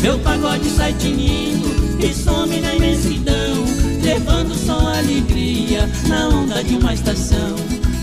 Meu 0.00 0.18
pagode 0.20 0.68
sai 0.70 0.94
tinindo 0.94 1.68
e 2.02 2.14
some 2.14 2.58
na 2.60 2.74
imensidão, 2.74 3.64
levando 4.02 4.54
só 4.54 4.78
alegria 4.94 5.86
na 6.08 6.28
onda 6.28 6.64
de 6.64 6.76
uma 6.76 6.94
estação. 6.94 7.54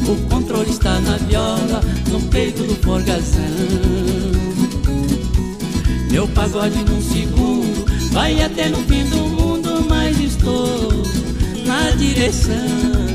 O 0.08 0.16
controle 0.30 0.70
está 0.70 1.00
na 1.02 1.18
viola, 1.18 1.82
no 2.10 2.22
peito 2.30 2.64
do 2.64 2.76
forgazão. 2.76 3.42
Meu 6.12 6.28
pagode 6.30 6.78
num 6.84 7.02
segundo 7.02 7.86
vai 8.12 8.42
até 8.42 8.70
no 8.70 8.78
fim 8.84 9.04
do 9.06 9.18
mundo, 9.18 9.86
mas 9.90 10.20
estou 10.20 11.04
na 11.66 11.90
direção. 11.92 13.07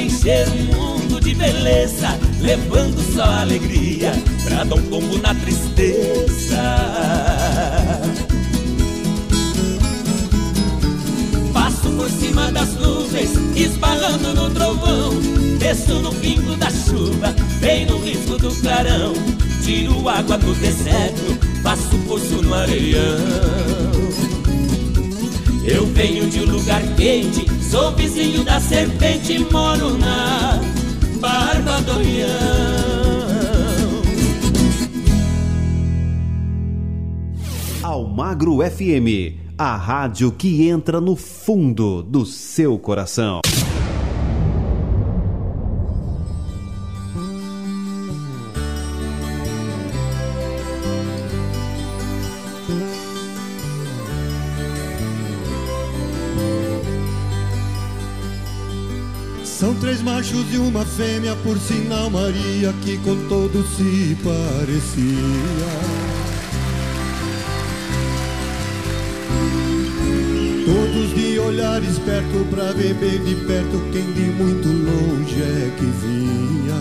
Encher 0.00 0.46
o 0.48 0.76
mundo 0.76 1.20
de 1.20 1.34
beleza, 1.34 2.18
levando 2.40 3.00
só 3.14 3.24
alegria 3.24 4.12
pra 4.44 4.64
dar 4.64 4.76
um 4.76 4.82
tombo 4.82 5.18
na 5.18 5.34
tristeza. 5.34 6.62
Passo 11.52 11.90
por 11.90 12.10
cima 12.10 12.52
das 12.52 12.74
nuvens, 12.74 13.30
esbarrando 13.56 14.34
no 14.34 14.50
trovão, 14.50 15.10
desço 15.58 15.94
no 15.94 16.14
pingo 16.14 16.54
da 16.56 16.70
chuva, 16.70 17.34
bem 17.60 17.86
no 17.86 17.98
risco 17.98 18.38
do 18.38 18.54
clarão, 18.60 19.12
tiro 19.64 20.08
água 20.08 20.38
no 20.38 20.54
deserto, 20.54 21.38
faço 21.62 21.96
poço 22.06 22.42
no 22.42 22.54
areião. 22.54 23.18
Eu 25.64 25.84
venho 25.86 26.30
de 26.30 26.40
um 26.40 26.46
lugar 26.46 26.82
quente, 26.96 27.44
sou 27.70 27.94
vizinho 27.94 28.44
da 28.44 28.58
serpente, 28.60 29.38
moro 29.52 29.96
na 29.98 30.58
Barba 31.20 31.80
do 31.82 31.98
Rião. 31.98 32.28
Almagro 37.82 38.58
FM, 38.58 39.36
a 39.56 39.76
rádio 39.76 40.32
que 40.32 40.68
entra 40.68 41.00
no 41.00 41.14
fundo 41.14 42.02
do 42.02 42.24
seu 42.24 42.78
coração. 42.78 43.40
Uma 60.78 60.86
fêmea, 60.86 61.34
por 61.42 61.58
sinal 61.58 62.08
Maria, 62.08 62.72
que 62.84 62.98
com 62.98 63.16
todos 63.28 63.66
se 63.76 64.16
parecia. 64.22 65.74
Todos 70.64 71.14
de 71.16 71.38
olhar 71.40 71.82
esperto 71.82 72.46
pra 72.48 72.70
ver 72.72 72.94
bem 72.94 73.18
de 73.24 73.34
perto 73.44 73.82
quem 73.90 74.04
de 74.12 74.30
muito 74.40 74.68
longe 74.68 75.42
é 75.42 75.72
que 75.76 75.84
vinha. 75.84 76.80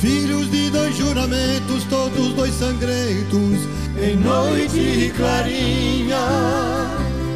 Filhos 0.00 0.50
de 0.50 0.68
dois 0.70 0.96
juramentos, 0.96 1.84
todos 1.84 2.32
dois 2.34 2.54
sangrentos, 2.54 3.68
em 4.02 4.16
noite 4.16 5.12
clarinha. 5.16 6.16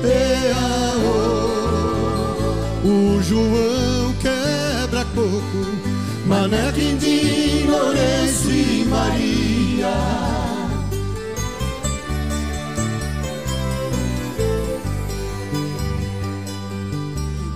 Eaô. 0.03 1.60
João 3.31 4.13
quebra 4.21 5.05
coco, 5.15 5.65
Mané 6.27 6.73
Quindinho, 6.73 7.71
Lourenço 7.71 8.51
e 8.51 8.85
Maria. 8.87 9.95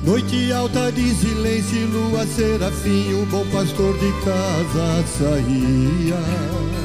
Noite 0.04 0.52
alta 0.52 0.92
de 0.92 1.12
silêncio, 1.12 1.76
e 1.76 1.84
lua 1.86 2.24
serafim, 2.24 3.12
o 3.14 3.26
bom 3.26 3.44
pastor 3.46 3.98
de 3.98 4.12
casa 4.24 5.04
saía. 5.18 6.83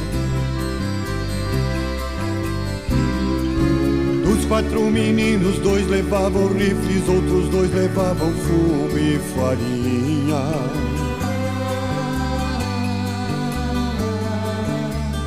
Quatro 4.49 4.81
meninos, 4.89 5.59
dois 5.59 5.87
levavam 5.87 6.47
rifles, 6.47 7.07
outros 7.07 7.47
dois 7.49 7.71
levavam 7.71 8.33
fumo 8.33 8.97
e 8.97 9.19
farinha. 9.35 10.41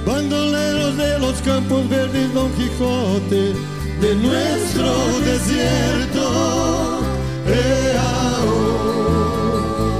Bandoleros 0.04 0.96
de 0.96 1.18
los 1.18 1.40
campos 1.40 1.86
verdes, 1.86 2.32
Don 2.32 2.50
Quijote, 2.50 3.54
de 4.00 4.14
nuestro 4.16 5.20
desierto. 5.24 6.26
Eaô, 7.46 8.52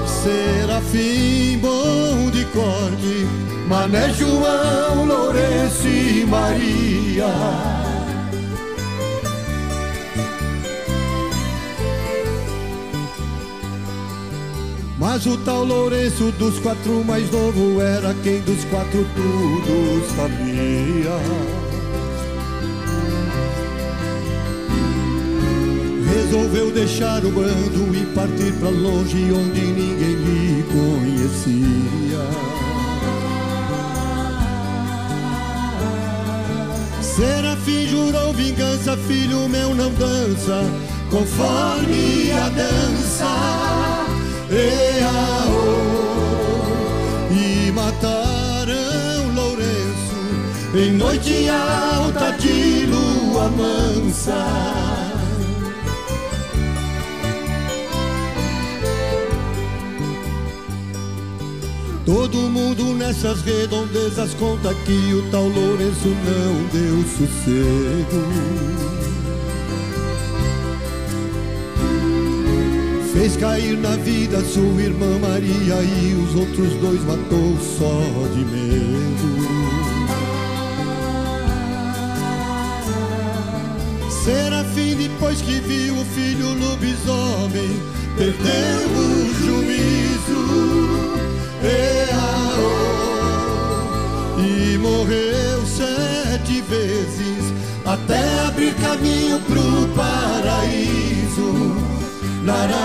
Serafim, 0.05 1.59
bom 1.61 2.29
de 2.31 2.45
corte, 2.47 3.27
Mané 3.68 4.12
João, 4.14 5.07
Lourenço 5.07 5.87
e 5.87 6.27
Maria. 6.27 7.82
Mas 15.13 15.27
o 15.27 15.37
tal 15.37 15.63
Lourenço 15.63 16.33
dos 16.39 16.59
quatro 16.61 17.05
mais 17.05 17.31
novo 17.31 17.83
era 17.83 18.15
quem 18.23 18.41
dos 18.41 18.65
quatro 18.65 19.07
tudo 19.15 20.03
sabia. 20.17 21.11
Resolveu 26.15 26.71
deixar 26.73 27.23
o 27.27 27.31
bando 27.31 27.95
e 27.95 28.07
partir 28.15 28.55
pra 28.55 28.71
longe 28.71 29.31
onde 29.33 29.61
ninguém 29.61 30.15
lhe 30.15 30.65
conhecia. 30.73 32.25
Serafim 37.03 37.87
jurou 37.87 38.33
vingança, 38.33 38.97
filho 38.97 39.47
meu 39.47 39.75
não 39.75 39.93
dança, 39.93 40.65
conforme 41.11 42.33
a 42.33 42.49
dança. 42.49 43.52
E 47.31 47.73
mataram 47.73 49.35
Lourenço 49.35 50.15
em 50.75 50.93
noite 50.93 51.49
alta 51.49 52.33
de 52.33 52.85
lua 52.85 53.49
mansa. 53.49 54.45
Todo 62.05 62.37
mundo 62.37 62.93
nessas 62.93 63.41
redondezas 63.41 64.35
conta 64.35 64.75
que 64.85 65.15
o 65.15 65.31
tal 65.31 65.49
Lourenço 65.49 66.09
não 66.09 66.67
deu 66.71 67.03
sossego. 67.05 68.91
Fez 73.13 73.37
cair 73.37 73.77
na 73.77 73.95
vida 73.97 74.43
sua 74.43 74.83
irmã 74.83 75.19
Maria 75.19 75.83
e 75.83 76.15
os 76.15 76.35
outros 76.35 76.73
dois 76.81 77.05
matou 77.05 77.59
só 77.61 78.01
de 78.33 78.43
medo. 78.43 79.43
Serafim, 84.25 84.97
depois 84.97 85.43
que 85.43 85.61
viu 85.61 85.95
o 85.95 86.05
filho 86.07 86.55
lobisomem, 86.55 87.83
perdeu 88.17 88.89
o 88.97 89.35
juízo. 89.45 90.45
Eaô, 91.63 92.73
e 94.39 94.79
morreu 94.79 95.67
sete 95.67 96.63
vezes 96.63 97.53
até 97.85 98.47
abrir 98.47 98.75
caminho 98.77 99.39
pro 99.41 99.87
paraíso. 99.95 101.91
Let's 102.45 102.82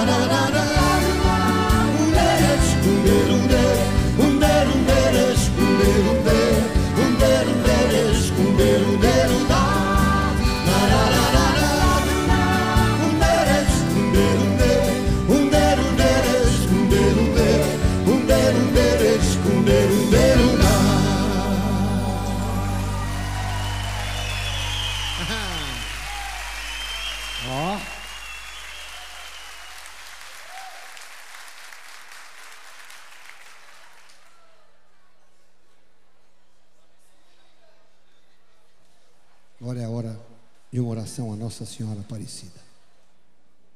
Nossa 41.48 41.66
Senhora 41.66 42.02
Aparecida. 42.02 42.60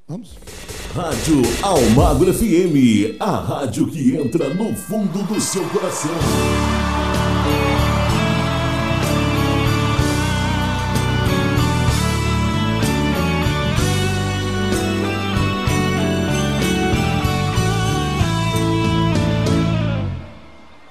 Vamos? 0.05 0.35
Rádio 0.93 1.41
Almagro 1.63 2.33
FM, 2.33 3.15
a 3.17 3.37
rádio 3.37 3.89
que 3.89 4.13
entra 4.17 4.53
no 4.53 4.75
fundo 4.75 5.23
do 5.23 5.39
seu 5.39 5.63
coração. 5.69 6.11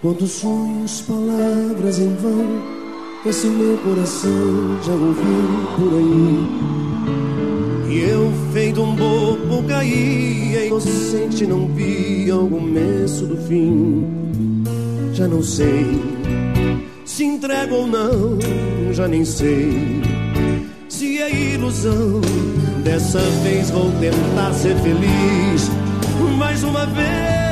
Quantos 0.01 0.31
sonhos, 0.31 1.03
palavras 1.03 1.99
em 1.99 2.15
vão, 2.17 2.80
esse 3.27 3.47
meu 3.49 3.77
coração 3.79 4.79
já 4.83 4.93
ouviu 4.93 5.67
por 5.77 5.95
aí. 5.95 6.49
E 7.91 7.99
eu, 8.09 8.33
feito 8.53 8.83
um 8.83 8.95
bobo, 8.95 9.63
caí, 9.69 10.67
inocente, 10.67 11.47
não 11.47 11.67
vi 11.69 12.33
o 12.33 12.49
começo 12.49 13.27
do 13.27 13.37
fim. 13.37 14.07
Já 15.13 15.29
não 15.29 15.43
sei 15.43 16.01
se 17.05 17.25
entrego 17.25 17.75
ou 17.75 17.87
não, 17.87 18.39
já 18.93 19.07
nem 19.07 19.25
sei 19.25 20.03
se 20.89 21.19
é 21.19 21.53
ilusão. 21.55 22.21
Dessa 22.85 23.21
vez 23.43 23.71
vou 23.71 23.91
tentar 24.01 24.55
ser 24.55 24.75
feliz 24.77 25.71
mais 26.39 26.63
uma 26.63 26.87
vez. 26.87 27.50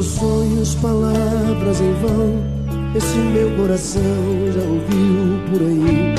Quantos 0.00 0.14
sonhos, 0.14 0.74
palavras 0.76 1.78
em 1.78 1.92
vão, 2.00 2.42
esse 2.96 3.18
meu 3.18 3.50
coração 3.54 4.00
já 4.50 4.62
ouviu 4.62 5.38
por 5.50 5.60
aí. 5.60 6.14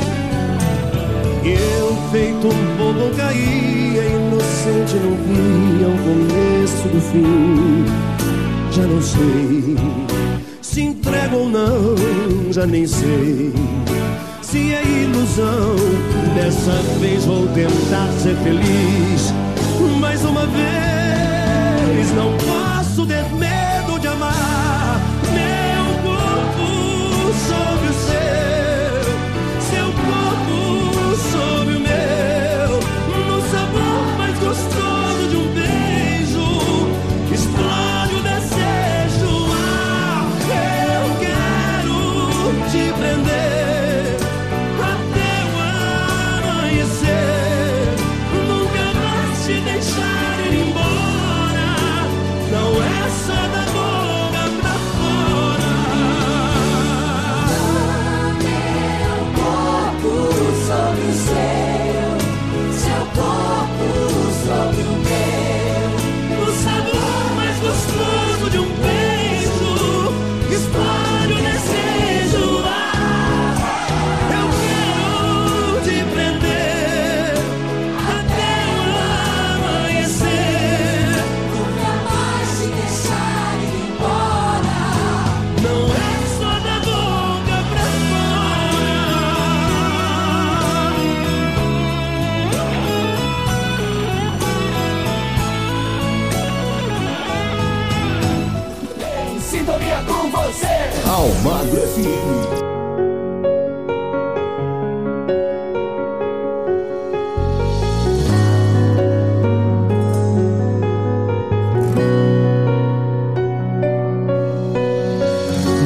Eu, 1.44 1.98
feito 2.12 2.48
um 2.48 2.78
bobo, 2.78 3.10
caía 3.18 4.04
inocente, 4.06 4.98
não 4.98 5.18
via 5.26 5.88
o 5.88 5.98
começo 5.98 6.88
do 6.90 7.02
fim. 7.02 7.86
Já 8.72 8.84
não 8.84 9.02
sei 9.02 9.78
se 10.62 10.82
entrego 10.82 11.38
ou 11.38 11.50
não, 11.50 12.52
já 12.52 12.68
nem 12.68 12.86
sei 12.86 13.52
se 14.44 14.74
é 14.76 14.84
ilusão. 14.86 15.76
Dessa 16.36 16.74
vez 17.00 17.26
vou 17.26 17.48
tentar 17.48 18.12
ser 18.20 18.36
feliz 18.44 19.34
mais 20.00 20.24
uma 20.24 20.46
vez. 20.46 22.12
Não 22.16 22.38
posso 22.38 23.08
ter 23.08 23.24
quero 43.02 43.41
Almagro 101.22 101.80
FM. 101.82 102.62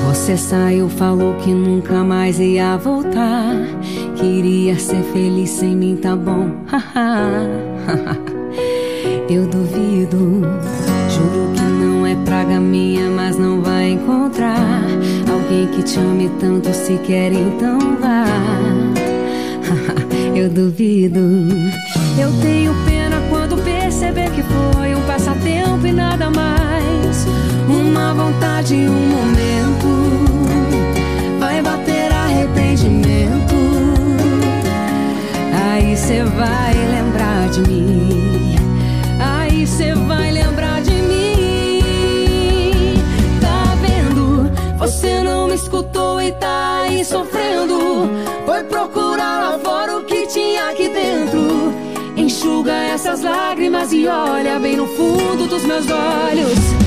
Você 0.07 0.37
saiu, 0.37 0.87
falou 0.87 1.33
que 1.35 1.51
nunca 1.53 2.01
mais 2.01 2.39
ia 2.39 2.77
voltar. 2.77 3.57
Queria 4.15 4.79
ser 4.79 5.03
feliz 5.11 5.49
sem 5.49 5.75
mim, 5.75 5.97
tá 5.97 6.15
bom? 6.15 6.49
Eu 7.64 7.64
que 15.75 15.83
te 15.83 15.99
ame 15.99 16.29
tanto 16.39 16.73
se 16.73 16.97
quer, 16.99 17.33
então 17.33 17.77
vá. 17.99 18.25
eu 20.33 20.49
duvido. 20.49 21.19
Eu 22.17 22.31
tenho 22.41 22.73
pena 22.85 23.21
quando 23.29 23.57
perceber 23.57 24.29
que 24.31 24.41
foi 24.41 24.95
um 24.95 25.01
passatempo 25.01 25.85
e 25.85 25.91
nada 25.91 26.29
mais. 26.29 27.27
Uma 27.67 28.13
vontade, 28.13 28.73
um 28.75 29.09
momento. 29.09 29.85
Vai 31.39 31.61
bater 31.61 32.09
arrependimento. 32.09 33.55
Aí 35.73 35.97
cê 35.97 36.23
vai 36.23 36.73
lembrar 36.73 37.49
de 37.49 37.61
mim. 37.69 38.55
Aí 39.19 39.67
cê 39.67 39.93
vai 39.93 40.31
sofrendo. 47.05 48.09
Foi 48.45 48.63
procurar 48.63 49.39
lá 49.51 49.59
fora 49.59 49.97
o 49.97 50.03
que 50.03 50.27
tinha 50.27 50.69
aqui 50.69 50.89
dentro. 50.89 51.73
Enxuga 52.17 52.73
essas 52.73 53.21
lágrimas 53.21 53.93
e 53.93 54.07
olha 54.07 54.59
bem 54.59 54.75
no 54.75 54.87
fundo 54.87 55.47
dos 55.47 55.63
meus 55.63 55.85
olhos. 55.89 56.85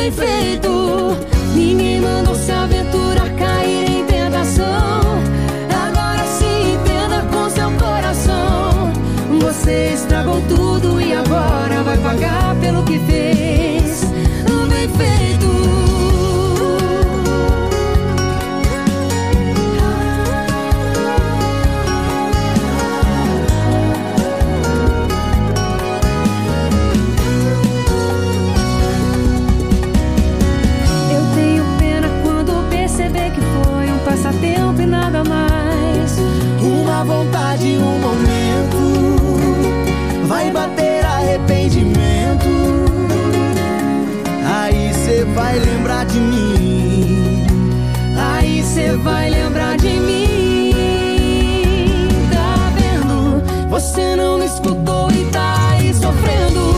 Bem 0.00 0.10
feito. 0.12 1.16
Ninguém 1.54 2.00
mandou 2.00 2.34
se 2.34 2.50
aventura 2.50 3.20
cair 3.38 3.90
em 3.90 4.04
tentação. 4.06 4.64
Agora 5.68 6.24
se 6.24 6.44
entenda 6.44 7.22
com 7.30 7.50
seu 7.50 7.70
coração. 7.72 8.92
Você 9.42 9.92
estragou 9.94 10.40
tudo 10.48 11.00
e 11.00 11.12
agora 11.12 11.82
vai 11.82 11.98
pagar 11.98 12.56
pelo 12.60 12.82
que 12.84 12.98
fez. 13.00 13.39
Uma 37.02 37.14
vontade, 37.16 37.78
um 37.78 37.98
momento. 37.98 38.76
Vai 40.26 40.50
bater 40.50 41.02
arrependimento. 41.02 42.46
Aí 44.44 44.92
cê 44.92 45.24
vai 45.34 45.58
lembrar 45.58 46.04
de 46.04 46.20
mim. 46.20 47.46
Aí 48.18 48.62
cê 48.62 48.92
vai 48.98 49.30
lembrar 49.30 49.78
de 49.78 49.88
mim. 49.88 50.74
Tá 52.30 52.70
vendo? 52.76 53.70
Você 53.70 54.14
não 54.14 54.36
me 54.36 54.44
escutou 54.44 55.10
e 55.10 55.24
tá 55.30 55.70
aí 55.70 55.94
sofrendo. 55.94 56.74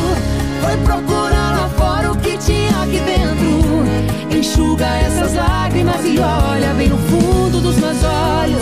Foi 0.63 0.77
procurar 0.85 1.59
lá 1.59 1.69
fora 1.77 2.13
o 2.13 2.17
que 2.17 2.39
tinha 2.39 2.81
aqui 2.81 3.01
dentro. 3.01 4.39
Enxuga 4.39 4.87
essas 4.87 5.35
lágrimas 5.35 6.05
e 6.05 6.21
olha 6.21 6.73
bem 6.75 6.91
no 6.91 6.99
fundo 6.99 7.61
dos 7.61 7.77
meus 7.77 8.05
olhos. 8.05 8.62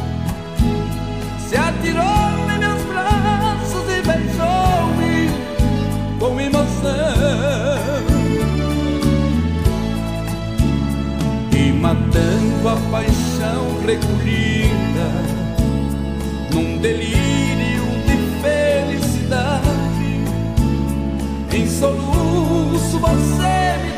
se 1.51 1.57
atirou 1.57 2.49
em 2.49 2.59
meus 2.59 2.81
braços 2.83 3.83
e 3.89 4.01
beijou-me 4.07 5.29
com 6.17 6.39
emoção. 6.39 6.91
E 11.51 11.73
matando 11.73 12.69
a 12.69 12.77
paixão 12.89 13.81
recolhida 13.85 15.09
num 16.53 16.77
delírio 16.77 17.83
de 18.07 18.15
felicidade, 18.41 20.23
em 21.53 21.67
soluço 21.67 22.97
você 22.97 23.77
me 23.83 23.90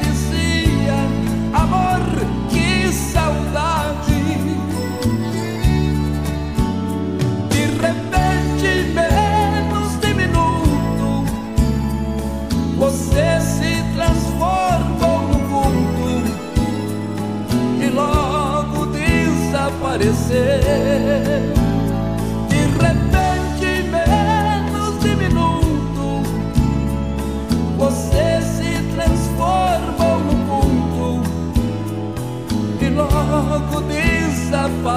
desapareceu. 19.97 21.53
De 22.49 22.61
repente, 22.81 23.69
menos 23.89 24.99
de 24.99 25.15
minuto, 25.15 26.23
você 27.77 28.41
se 28.41 28.71
transformou 28.95 30.19
no 30.19 30.33
vulto 30.45 31.21
e 32.81 32.89
logo 32.89 33.81
desapareceu. 33.81 34.93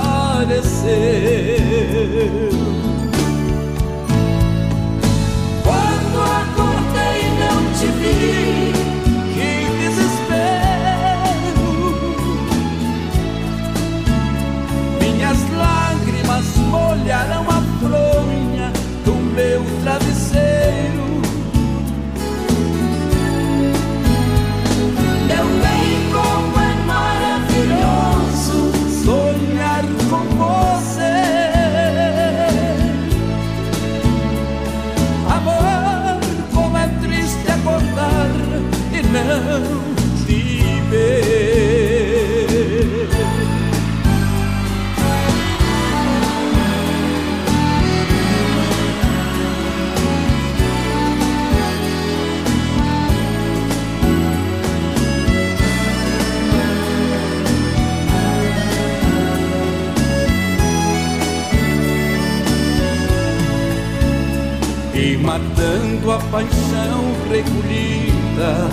a 66.10 66.18
paixão 66.30 67.02
recolhida 67.28 68.68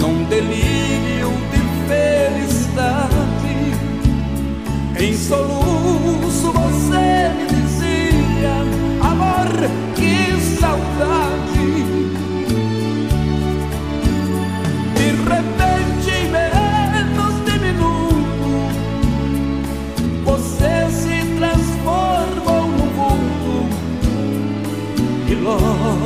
não 0.00 0.24
delírio 0.24 0.69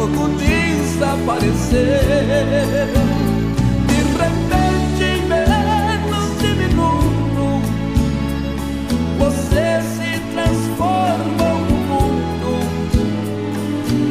pouco 0.07 0.29
desaparecer. 0.37 1.81
De 3.87 3.99
repente, 4.19 5.07
menos 5.27 6.29
de 6.41 6.49
minuto, 6.55 7.45
você 9.19 9.81
se 9.97 10.11
transforma 10.33 11.49
no 11.69 11.77
mundo 11.89 12.53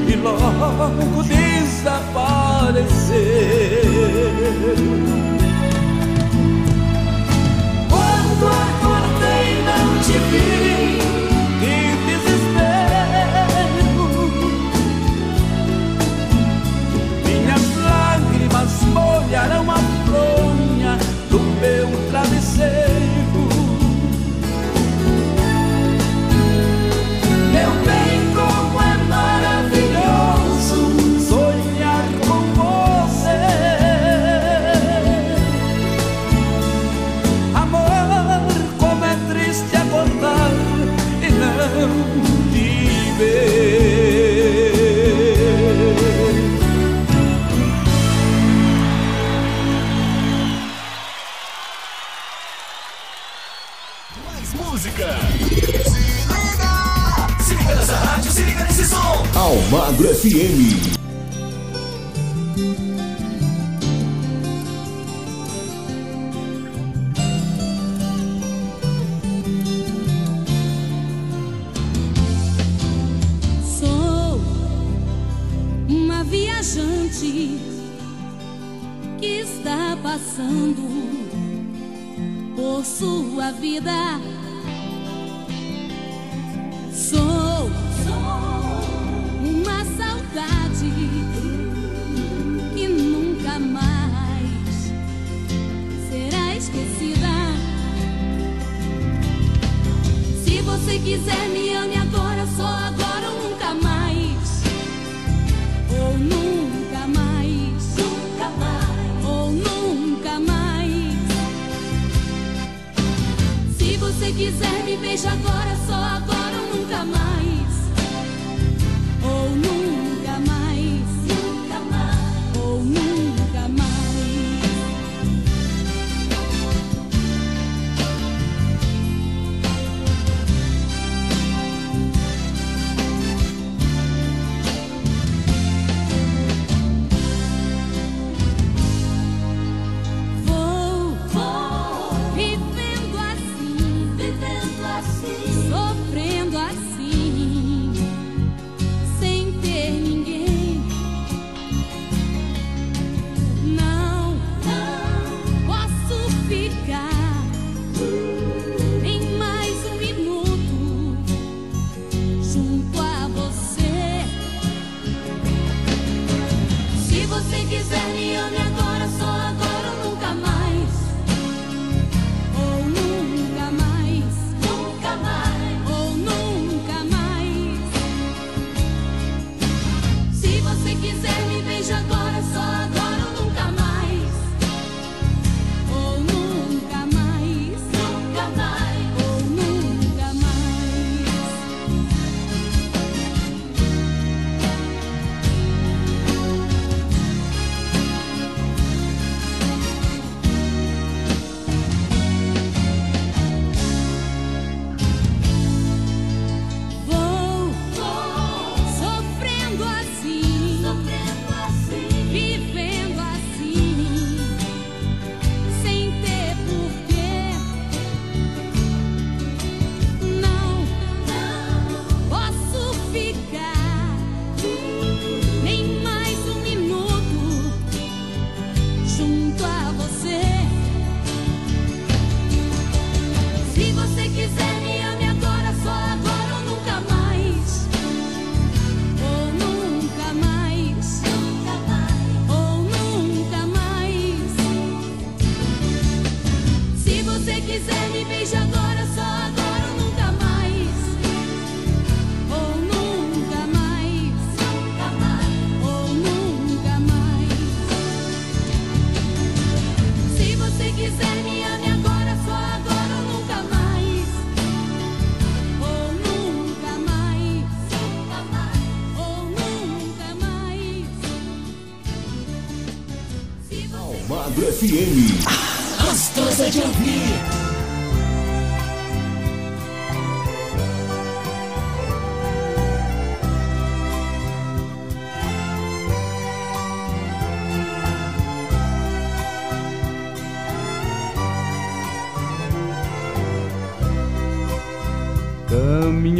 e 0.07 0.11
logo 0.15 1.21
desaparecer. 1.23 2.03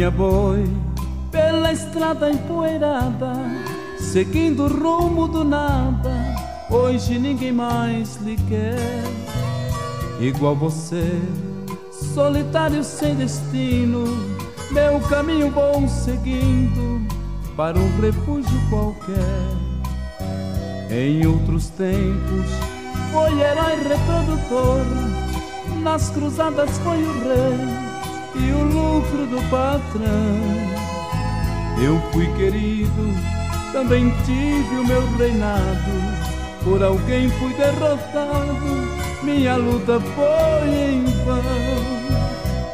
Caminha 0.04 0.10
boi 0.10 0.64
pela 1.30 1.72
estrada 1.72 2.30
empoeirada, 2.30 3.32
seguindo 3.98 4.64
o 4.64 4.68
rumo 4.68 5.26
do 5.26 5.44
nada. 5.44 6.12
Hoje 6.70 7.18
ninguém 7.18 7.52
mais 7.52 8.16
lhe 8.16 8.36
quer, 8.36 9.02
igual 10.20 10.54
você, 10.54 11.10
solitário 11.90 12.84
sem 12.84 13.14
destino. 13.14 14.04
Meu 14.70 15.00
caminho 15.08 15.50
vou 15.50 15.88
seguindo 15.88 17.06
para 17.56 17.78
um 17.78 18.00
refúgio 18.00 18.60
qualquer. 18.68 19.48
Em 20.90 21.26
outros 21.26 21.68
tempos 21.70 22.46
foi 23.10 23.40
herói 23.40 23.76
reprodutor, 23.76 24.84
nas 25.82 26.10
cruzadas 26.10 26.76
foi 26.78 27.02
o 27.02 27.12
rei 27.24 27.73
e 28.36 28.52
o 28.52 28.62
lucro 28.64 29.26
do 29.26 29.40
patrão. 29.50 30.84
Eu 31.82 32.00
fui 32.12 32.26
querido, 32.34 33.14
também 33.72 34.12
tive 34.24 34.76
o 34.76 34.86
meu 34.86 35.16
reinado. 35.16 36.24
Por 36.62 36.82
alguém 36.82 37.28
fui 37.30 37.52
derrotado, 37.54 38.88
minha 39.22 39.56
luta 39.56 40.00
foi 40.00 40.68
em 40.68 41.04
vão. 41.24 41.94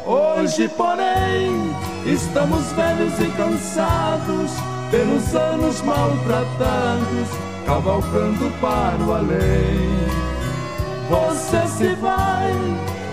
Hoje, 0.05 0.67
porém, 0.69 1.75
estamos 2.05 2.71
velhos 2.73 3.13
e 3.19 3.27
cansados, 3.35 4.51
pelos 4.89 5.35
anos 5.35 5.81
maltratados, 5.81 7.29
cavalcando 7.65 8.51
para 8.59 9.03
o 9.03 9.13
além. 9.13 9.91
Você 11.09 11.67
se 11.67 11.95
vai 11.95 12.53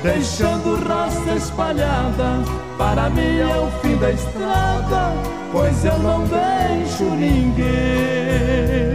deixando 0.03 0.77
raça 0.87 1.35
espalhada. 1.35 2.43
Para 2.77 3.11
mim 3.11 3.39
é 3.39 3.57
o 3.57 3.71
fim 3.81 3.97
da 3.97 4.13
estrada, 4.13 5.13
pois 5.53 5.85
eu 5.85 5.99
não 5.99 6.25
deixo 6.27 7.05
ninguém. 7.05 8.88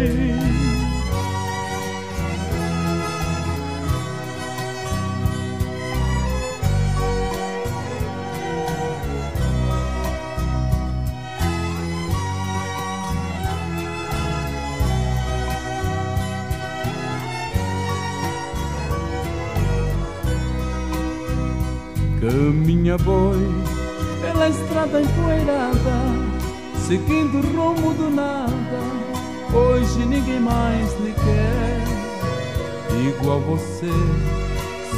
Caminha 22.44 22.98
boi 22.98 23.40
pela 24.22 24.49
estrada 24.49 25.02
empoeirada, 25.02 25.95
seguindo 26.76 27.38
o 27.38 27.41
rumo 27.41 27.94
do 27.94 28.10
nada. 28.10 28.52
Hoje 29.53 30.06
ninguém 30.06 30.41
mais 30.41 30.91
lhe 30.99 31.14
quer, 31.14 31.80
igual 33.07 33.40
você, 33.40 33.90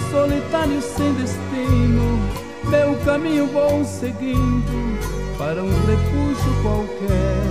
solitário 0.10 0.82
sem 0.82 1.14
destino. 1.14 2.20
Meu 2.68 2.96
caminho 3.06 3.46
vou 3.46 3.86
seguindo 3.86 4.98
para 5.38 5.64
um 5.64 5.70
refúgio 5.86 6.64
qualquer. 6.64 7.44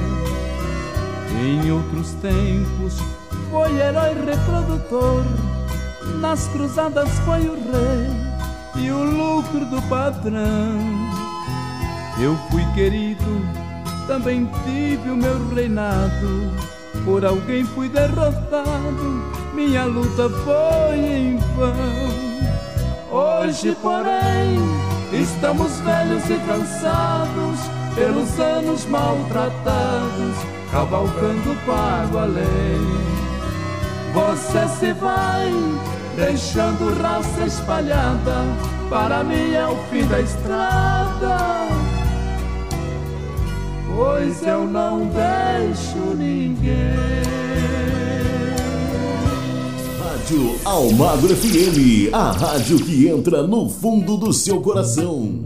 Em 1.40 1.70
outros 1.70 2.14
tempos 2.14 2.98
foi 3.48 3.76
herói 3.76 4.12
reprodutor, 4.26 5.24
nas 6.20 6.48
cruzadas 6.48 7.10
foi 7.20 7.46
o 7.46 7.54
rei 7.54 8.23
e 8.76 8.90
o 8.90 9.04
lucro 9.04 9.64
do 9.66 9.80
patrão. 9.88 10.78
Eu 12.18 12.36
fui 12.50 12.64
querido, 12.74 13.46
também 14.06 14.48
tive 14.64 15.10
o 15.10 15.16
meu 15.16 15.48
reinado. 15.48 16.52
Por 17.04 17.24
alguém 17.24 17.64
fui 17.64 17.88
derrotado, 17.88 19.22
minha 19.52 19.84
luta 19.84 20.28
foi 20.28 20.96
em 20.96 21.38
vão. 21.56 22.24
Hoje, 23.10 23.76
porém, 23.82 24.58
estamos 25.12 25.80
velhos 25.80 26.24
e 26.30 26.36
cansados, 26.46 27.60
pelos 27.94 28.40
anos 28.40 28.86
maltratados, 28.86 30.36
cavalcando 30.70 31.56
para 31.66 32.08
o 32.12 32.18
além. 32.18 33.04
Você 34.14 34.68
se 34.78 34.92
vai 34.94 35.52
deixando 36.16 36.94
raça 37.00 37.44
espalhada. 37.44 38.44
Para 38.88 39.24
mim 39.24 39.52
é 39.52 39.66
o 39.66 39.76
fim 39.90 40.06
da 40.06 40.20
estrada, 40.20 41.68
pois 43.94 44.42
eu 44.46 44.66
não 44.66 45.06
deixo 45.06 46.14
ninguém. 46.16 47.34
Rádio 49.98 50.56
Almagro 50.64 51.36
FM, 51.36 52.12
a 52.12 52.30
rádio 52.32 52.78
que 52.78 53.08
entra 53.08 53.42
no 53.42 53.68
fundo 53.68 54.16
do 54.16 54.32
seu 54.32 54.60
coração. 54.60 55.42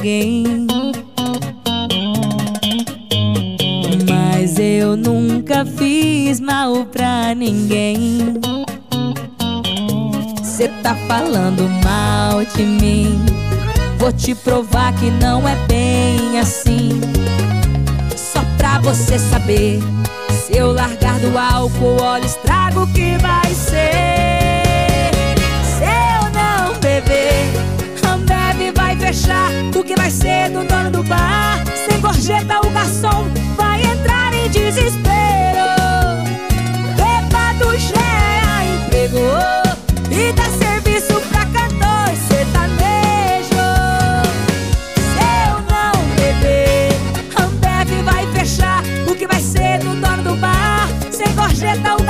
Alguém. 0.00 0.66
Mas 4.08 4.58
eu 4.58 4.96
nunca 4.96 5.66
fiz 5.66 6.40
mal 6.40 6.86
pra 6.86 7.34
ninguém. 7.34 8.34
Cê 10.42 10.68
tá 10.82 10.94
falando 11.06 11.68
mal 11.84 12.42
de 12.44 12.62
mim. 12.62 13.20
Vou 13.98 14.10
te 14.10 14.34
provar 14.34 14.94
que 14.94 15.10
não 15.10 15.46
é 15.46 15.54
bem 15.66 16.38
assim. 16.40 16.98
Só 18.16 18.40
pra 18.56 18.78
você 18.80 19.18
saber. 19.18 19.80
Se 20.30 20.56
eu 20.56 20.72
largar 20.72 21.18
do 21.20 21.36
álcool, 21.36 22.00
olha 22.00 22.22
o 22.22 22.26
estrago 22.26 22.86
que 22.94 23.18
vai 23.18 23.54
ser. 23.54 24.19
Fechar. 30.00 30.00
O 30.00 30.04
que 30.04 30.06
vai 30.06 30.10
ser 30.10 30.50
do 30.50 30.64
dono 30.64 30.90
do 30.90 31.02
bar? 31.04 31.62
Sem 31.88 32.00
gorjeta, 32.00 32.60
o 32.66 32.70
garçom 32.70 33.26
vai 33.56 33.82
entrar 33.82 34.32
em 34.32 34.48
desespero. 34.48 35.10
Já 37.78 38.60
é 38.60 38.74
emprego 38.74 39.18
e 40.10 40.32
dá 40.32 40.44
serviço 40.44 41.14
pra 41.30 41.46
cantor 41.46 42.14
sertanejo. 42.28 43.64
Se 44.96 45.20
eu 45.46 45.54
não 45.70 45.94
beber, 46.16 46.92
Ambev 47.40 48.02
vai 48.04 48.26
fechar. 48.32 48.82
O 49.08 49.14
que 49.14 49.26
vai 49.26 49.40
ser 49.40 49.78
do 49.78 49.94
dono 49.94 50.22
do 50.22 50.36
bar? 50.36 50.88
Sem 51.10 51.32
gorjeta, 51.34 51.94
o 51.94 52.02
garçom 52.02 52.09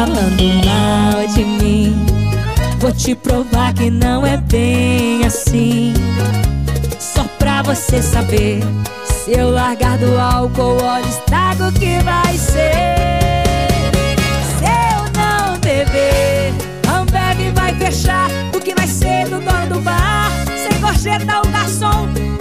falando 0.00 0.42
mal 0.64 1.26
de 1.26 1.44
mim. 1.44 2.06
Vou 2.78 2.90
te 2.90 3.14
provar 3.14 3.74
que 3.74 3.90
não 3.90 4.24
é 4.24 4.38
bem 4.38 5.26
assim. 5.26 5.92
Só 6.98 7.24
pra 7.38 7.62
você 7.62 8.00
saber. 8.00 8.60
Se 9.04 9.32
eu 9.32 9.50
largar 9.50 9.98
do 9.98 10.18
álcool, 10.18 10.82
olha 10.82 11.04
o 11.04 11.08
estrago 11.08 11.70
que 11.72 11.98
vai 12.02 12.38
ser. 12.38 12.96
Se 14.56 14.64
eu 14.64 15.02
não 15.20 15.58
beber, 15.58 16.54
Ambev 16.88 17.52
vai 17.54 17.74
fechar. 17.74 18.30
O 18.54 18.60
que 18.60 18.74
vai 18.74 18.86
ser 18.86 19.28
do 19.28 19.38
dono 19.38 19.74
do 19.74 19.80
bar? 19.80 20.30
Sem 20.46 20.80
gorjeta, 20.80 21.42
o 21.44 21.48
garçom 21.50 22.39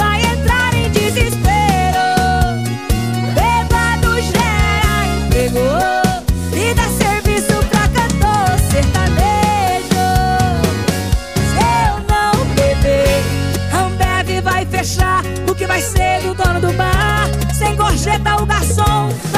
Tá 18.24 18.36
o 18.38 18.46
garçom. 18.46 19.29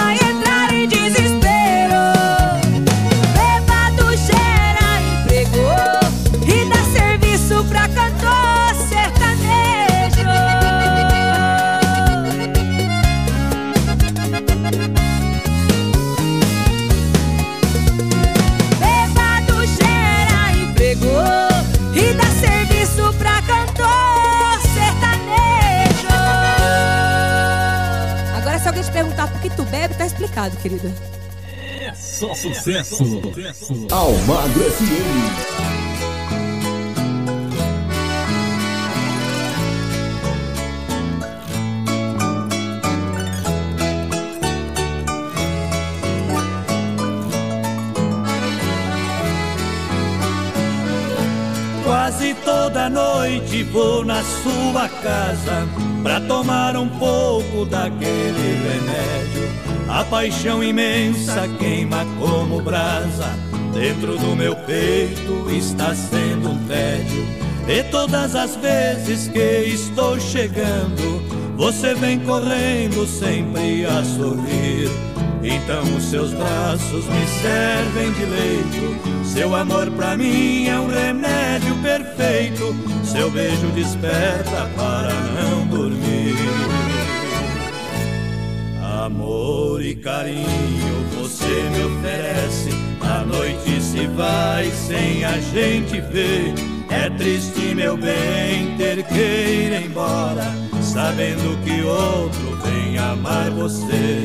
Bebe, 30.49 30.49
tá 30.49 30.49
explicado, 30.49 30.57
querida. 30.57 30.93
É 31.79 31.93
só 31.93 32.33
sucesso. 32.33 33.03
Almagro 33.91 34.63
FM. 34.71 35.71
Quase 51.83 52.33
toda 52.45 52.89
noite 52.89 53.63
vou 53.63 54.05
na 54.05 54.23
sua 54.23 54.87
casa 54.87 55.67
pra 56.03 56.21
tomar 56.21 56.75
um 56.75 56.87
pouco 56.87 57.65
daquele 57.65 58.57
remédio. 58.63 59.70
A 59.91 60.05
paixão 60.05 60.63
imensa 60.63 61.49
queima 61.59 62.05
como 62.17 62.61
brasa. 62.61 63.27
Dentro 63.73 64.17
do 64.17 64.37
meu 64.37 64.55
peito 64.55 65.49
está 65.51 65.93
sendo 65.93 66.51
um 66.51 66.65
tédio. 66.65 67.27
E 67.67 67.83
todas 67.91 68.33
as 68.33 68.55
vezes 68.55 69.27
que 69.27 69.39
estou 69.39 70.17
chegando, 70.17 71.21
você 71.57 71.93
vem 71.93 72.19
correndo 72.19 73.05
sempre 73.05 73.85
a 73.85 74.01
sorrir. 74.01 74.89
Então 75.43 75.83
os 75.97 76.05
seus 76.05 76.33
braços 76.33 77.05
me 77.07 77.27
servem 77.41 78.13
de 78.13 78.25
leito. 78.25 79.25
Seu 79.25 79.53
amor 79.53 79.91
pra 79.91 80.15
mim 80.15 80.67
é 80.67 80.79
um 80.79 80.87
remédio 80.87 81.75
perfeito. 81.83 82.73
Seu 83.03 83.29
beijo 83.29 83.67
desperta 83.75 84.69
para 84.73 85.13
não 85.35 85.67
dormir. 85.67 86.70
Amor 89.11 89.83
e 89.83 89.93
carinho 89.93 91.05
você 91.19 91.45
me 91.45 91.83
oferece. 91.83 92.69
A 93.01 93.25
noite 93.25 93.81
se 93.81 94.07
vai 94.07 94.71
sem 94.71 95.25
a 95.25 95.37
gente 95.37 95.99
ver. 95.99 96.53
É 96.89 97.09
triste, 97.09 97.75
meu 97.75 97.97
bem, 97.97 98.77
ter 98.77 99.03
que 99.03 99.19
ir 99.19 99.85
embora, 99.85 100.45
sabendo 100.81 101.61
que 101.65 101.81
outro 101.81 102.57
vem 102.63 102.97
amar 102.97 103.51
você. 103.51 104.23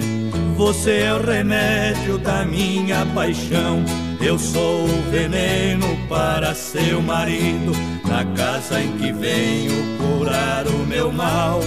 Você 0.57 1.01
é 1.01 1.15
o 1.15 1.21
remédio 1.21 2.17
da 2.19 2.45
minha 2.45 3.05
paixão. 3.07 3.85
Eu 4.21 4.39
sou 4.39 4.85
o 4.85 5.11
veneno 5.11 5.97
para 6.09 6.55
seu 6.55 7.03
marido. 7.03 7.73
Na 8.09 8.25
casa 8.37 8.81
em 8.81 8.93
que 8.99 9.13
venho 9.13 9.75
curar 9.99 10.65
o 10.69 10.87
meu 10.87 11.11
mal. 11.13 11.61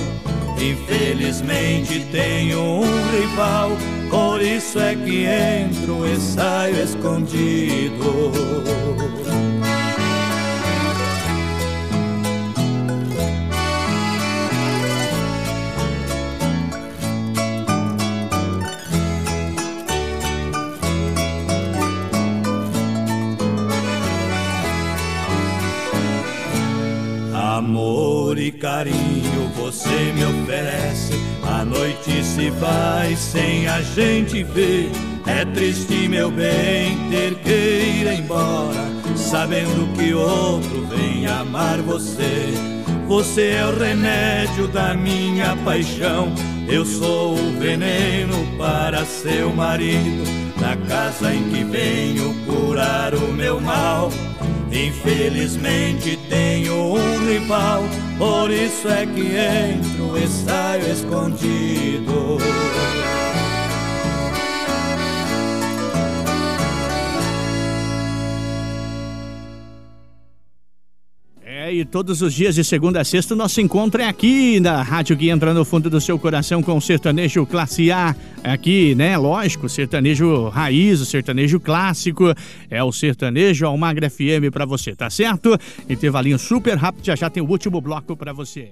Infelizmente 0.62 2.06
tenho 2.12 2.60
um 2.60 3.12
rival. 3.12 3.72
Por 4.10 4.42
isso 4.42 4.78
é 4.78 4.96
que 4.96 5.26
entro 5.26 6.06
e 6.06 6.18
saio 6.18 6.84
escondido. 6.84 8.34
Amor 27.34 28.09
e 28.38 28.52
carinho 28.52 29.50
você 29.56 30.14
me 30.14 30.24
oferece. 30.26 31.14
A 31.44 31.66
noite 31.66 32.24
se 32.24 32.50
vai 32.52 33.16
sem 33.16 33.68
a 33.68 33.82
gente 33.82 34.44
ver. 34.44 34.92
É 35.26 35.46
triste, 35.46 36.08
meu 36.08 36.30
bem, 36.30 36.98
ter 37.10 37.36
que 37.36 37.50
ir 37.50 38.20
embora, 38.20 38.90
sabendo 39.16 39.92
que 39.96 40.14
outro 40.14 40.86
vem 40.88 41.28
amar 41.28 41.82
você. 41.82 42.54
Você 43.08 43.52
é 43.54 43.66
o 43.66 43.78
remédio 43.78 44.68
da 44.68 44.94
minha 44.94 45.56
paixão. 45.66 46.34
Eu 46.68 46.86
sou 46.86 47.34
o 47.34 47.60
veneno 47.60 48.46
para 48.58 49.06
seu 49.06 49.52
marido. 49.52 50.24
Na 50.62 50.76
casa 50.88 51.34
em 51.34 51.50
que 51.50 51.64
venho 51.64 52.36
curar 52.46 53.16
o 53.16 53.34
meu 53.34 53.60
mal. 53.60 54.12
Infelizmente 54.72 56.18
tenho 56.30 56.94
um 56.94 57.28
rival, 57.28 57.84
por 58.18 58.52
isso 58.52 58.88
é 58.88 59.06
que 59.06 59.36
entro 59.36 60.18
e 60.18 60.28
saio 60.28 60.92
escondido. 60.92 62.38
E 71.80 71.86
todos 71.86 72.22
os 72.22 72.34
dias 72.34 72.56
de 72.56 72.64
segunda 72.64 73.00
a 73.00 73.06
sexta 73.06 73.34
o 73.34 73.38
nosso 73.38 73.62
encontro 73.62 74.02
é 74.02 74.08
aqui 74.08 74.60
na 74.60 74.82
rádio 74.82 75.16
que 75.16 75.30
entra 75.30 75.54
no 75.54 75.64
fundo 75.64 75.90
do 75.90 76.02
seu 76.02 76.20
coração 76.20 76.62
com 76.62 76.76
o 76.76 76.82
sertanejo 76.82 77.46
classe 77.46 77.92
A. 77.92 78.14
Aqui, 78.44 78.94
né? 78.96 79.18
Lógico, 79.18 79.70
sertanejo 79.70 80.50
raiz, 80.50 81.00
o 81.00 81.06
sertanejo 81.06 81.60
clássico. 81.60 82.34
É 82.70 82.84
o 82.84 82.92
sertanejo 82.92 83.66
Almagra 83.66 84.10
FM 84.10 84.52
pra 84.52 84.66
você, 84.66 84.94
tá 84.94 85.10
certo? 85.10 85.58
Intervalinho 85.90 86.38
super 86.38 86.78
rápido, 86.78 87.06
já 87.06 87.16
já 87.16 87.30
tem 87.30 87.42
o 87.42 87.50
último 87.50 87.80
bloco 87.80 88.16
pra 88.16 88.34
você. 88.34 88.72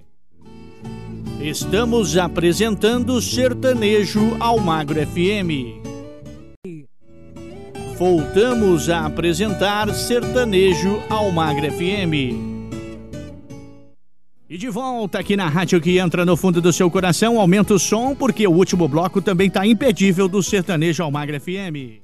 Estamos 1.40 2.18
apresentando 2.18 3.22
Sertanejo 3.22 4.36
Almagro 4.40 5.00
FM. 5.06 5.80
Voltamos 7.98 8.90
a 8.90 9.06
apresentar 9.06 9.94
Sertanejo 9.94 11.02
Almagro 11.10 11.72
FM. 11.72 12.57
E 14.50 14.58
de 14.58 14.70
volta 14.70 15.20
aqui 15.20 15.36
na 15.36 15.50
rádio 15.50 15.82
que 15.82 16.00
entra 16.00 16.26
no 16.26 16.38
fundo 16.38 16.62
do 16.62 16.72
seu 16.72 16.90
coração, 16.90 17.38
aumenta 17.38 17.74
o 17.74 17.80
som, 17.80 18.16
porque 18.16 18.48
o 18.48 18.52
último 18.52 18.88
bloco 18.88 19.22
também 19.22 19.50
tá 19.50 19.68
impedível 19.68 20.30
do 20.30 20.42
Sertanejo 20.42 21.04
Almagra 21.04 21.38
FM. 21.38 22.00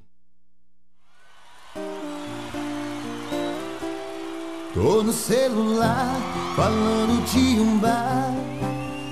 Tô 4.74 5.04
no 5.04 5.14
celular, 5.14 6.20
falando 6.58 7.24
de 7.32 7.62
um 7.62 7.78
bar. 7.78 8.34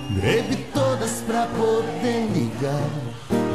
Bebi 0.10 0.58
todas 0.74 1.22
pra 1.22 1.48
poder 1.48 2.28
ligar. 2.34 2.90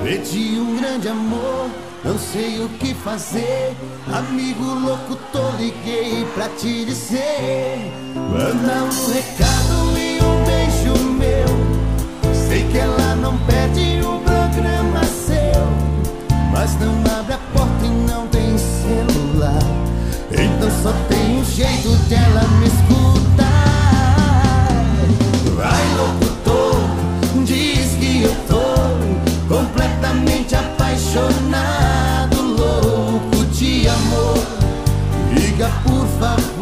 Pedi 0.03 0.59
um 0.59 0.79
grande 0.79 1.09
amor, 1.09 1.69
não 2.07 2.17
sei 2.17 2.61
o 2.61 2.69
que 2.69 2.95
fazer. 2.95 3.75
Amigo 4.13 4.63
louco, 4.63 5.17
tô 5.33 5.51
liguei 5.59 6.25
pra 6.35 6.49
te 6.51 6.85
dizer. 6.85 7.93
Manda 8.15 8.85
um 8.85 9.13
recado 9.13 9.99
e 9.99 10.21
um 10.23 10.45
beijo 10.45 10.95
meu. 11.15 11.49
Sei 12.33 12.63
que 12.69 12.79
ela 12.79 13.17
não 13.17 13.37
perde 13.39 14.01
um 14.07 14.21
programa 14.21 15.05
seu. 15.05 15.67
Mas 16.53 16.79
não 16.79 16.95
abre 17.19 17.35
a 17.35 17.39
porta 17.53 17.85
e 17.85 17.89
não 17.89 18.29
tem 18.29 18.57
celular. 18.57 19.59
Então 20.31 20.71
só 20.83 20.93
tem 21.09 21.41
um 21.41 21.45
jeito 21.45 21.89
dela 22.09 22.43
me 22.61 22.67
escutar. 22.67 23.17
Vai 25.57 25.85
locutor, 25.97 26.77
diz 27.45 27.97
que 27.99 28.23
eu 28.23 28.37
tô 28.47 28.67
completamente 29.53 30.55
apaixonado, 30.55 31.46
Liga 35.67 35.81
por 35.83 36.56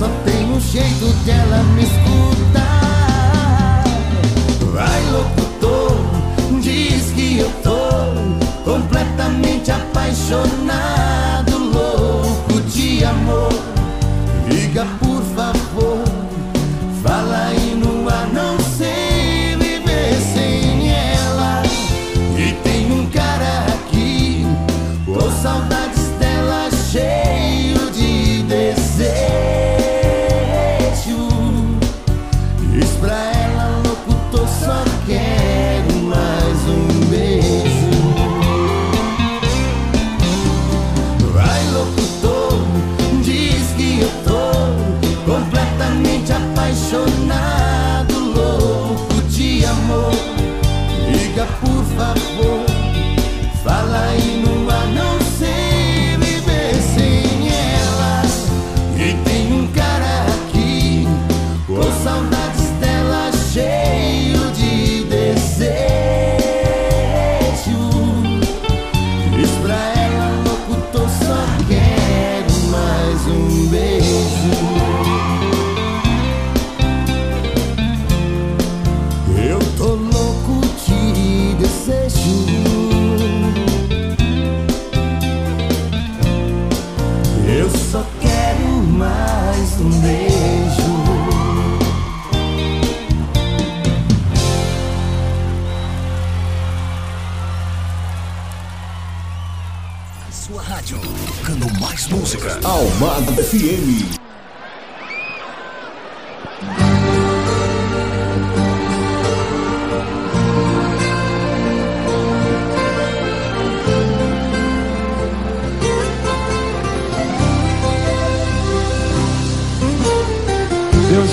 só 0.00 0.08
tem 0.24 0.50
um 0.50 0.58
jeito 0.58 1.12
dela 1.26 1.62
me 1.74 1.82
escutar. 1.82 2.59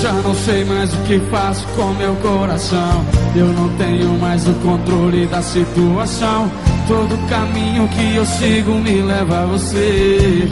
Já 0.00 0.12
não 0.12 0.34
sei 0.34 0.64
mais 0.64 0.92
o 0.92 0.96
que 0.98 1.18
faço 1.30 1.66
com 1.76 1.92
meu 1.94 2.14
coração. 2.16 3.04
Eu 3.34 3.46
não 3.46 3.68
tenho 3.76 4.18
mais 4.18 4.46
o 4.46 4.52
controle 4.54 5.26
da 5.26 5.42
situação. 5.42 6.50
Todo 6.86 7.28
caminho 7.28 7.88
que 7.88 8.16
eu 8.16 8.24
sigo 8.24 8.74
me 8.74 9.02
leva 9.02 9.42
a 9.42 9.46
você. 9.46 10.48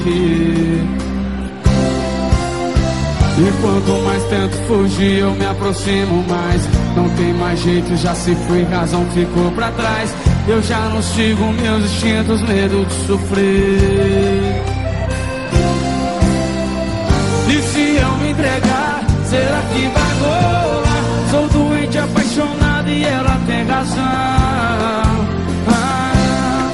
E 3.39 3.53
quanto 3.61 3.93
mais 4.03 4.25
tento 4.25 4.57
fugir, 4.67 5.19
eu 5.19 5.33
me 5.33 5.47
aproximo 5.47 6.25
mais. 6.29 6.63
Não 6.97 7.09
tem 7.11 7.35
mais 7.35 7.61
jeito, 7.61 7.97
já 7.97 8.15
se 8.15 8.35
foi, 8.49 8.65
razão 8.65 9.05
ficou 9.15 9.51
pra 9.53 9.71
trás. 9.73 10.15
Eu 10.49 10.63
já 10.63 10.81
não 10.89 11.03
sigo 11.03 11.45
meus 11.53 11.85
instintos, 11.85 12.43
medo 12.43 12.85
de 12.85 13.07
sofrer. 13.07 14.63
E 17.49 17.63
se 17.63 17.97
eu 17.97 18.17
me 18.19 18.31
entregar, 18.31 18.76
será 19.37 19.61
que 19.73 19.83
vai 19.97 20.13
rolar? 20.23 21.03
Sou 21.31 21.49
doente, 21.49 21.99
apaixonado 21.99 22.89
e 22.89 23.05
ela 23.05 23.37
tem 23.47 23.63
razão. 23.67 24.05
Ah, 25.69 26.71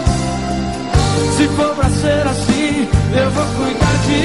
se 1.37 1.49
for 1.57 1.75
pra 1.75 1.89
ser 1.91 2.27
assim, 2.27 2.89
eu 3.23 3.31
vou 3.31 3.47
cuidar 3.57 3.97
de 4.07 4.21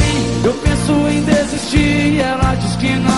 mim. 0.00 0.20
Eu 0.44 0.54
penso 0.64 0.92
em 1.08 1.22
desistir 1.22 2.14
e 2.14 2.20
ela 2.20 2.54
diz 2.54 2.74
que 2.76 2.92
não. 2.96 3.12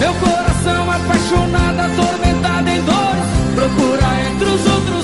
Meu 0.00 0.14
coração 0.24 0.82
apaixonado, 0.98 1.80
atormentado 1.88 2.68
em 2.68 2.80
dores. 2.82 3.28
Procura 3.54 4.08
entre 4.30 4.48
os 4.54 4.66
outros 4.66 4.97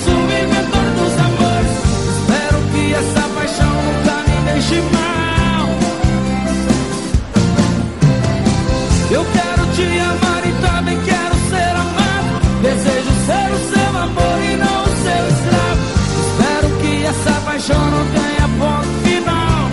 não 17.73 18.05
tenha 18.11 18.47
ponto 18.59 18.87
final. 19.03 19.69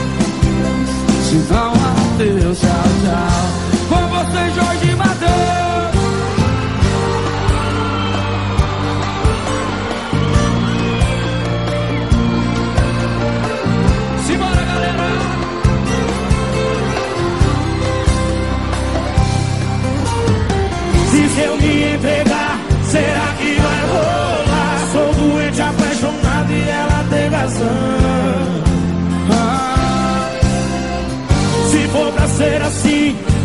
Se 1.23 1.37
não, 1.53 1.73
adeus, 1.73 2.59
tchau, 2.59 2.89
tchau. 3.03 3.43
Com 3.89 4.03
você, 4.09 4.43
Jorge 4.55 4.82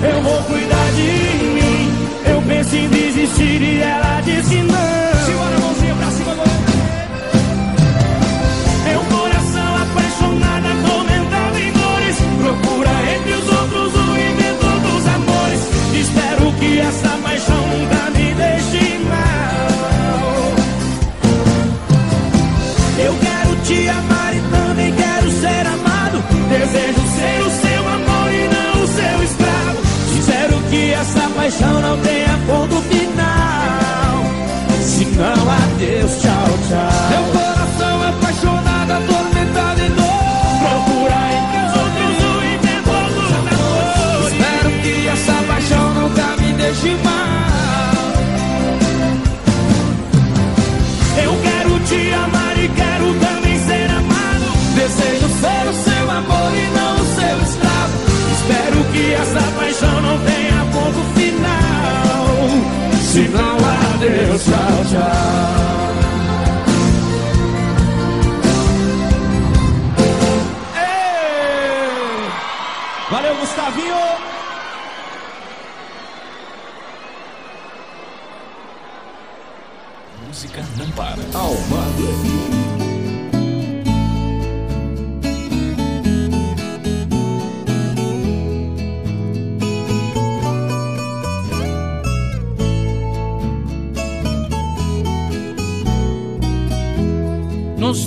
eu 0.03 0.21
vou 0.21 0.43
cuidar 0.43 0.91
de 0.91 1.45
mim. 1.47 1.91
Eu 2.25 2.41
penso 2.41 2.75
em 2.75 2.87
desistir 2.89 3.61
e 3.61 3.81
ela 3.81 4.21
diz 4.21 4.47
que 4.47 4.61
não. 4.63 5.06
Paixão 31.57 31.81
não 31.81 31.97
tenha 32.01 32.37
ponto 32.45 32.81
final. 32.83 34.23
Se 34.81 35.05
não, 35.05 35.49
adeus, 35.49 36.21
tchau, 36.21 36.45
tchau. 36.69 37.06
Se 63.17 63.27
não, 63.29 63.57
adeus, 63.95 64.43
tchau, 64.43 64.85
tchau. 64.91 65.56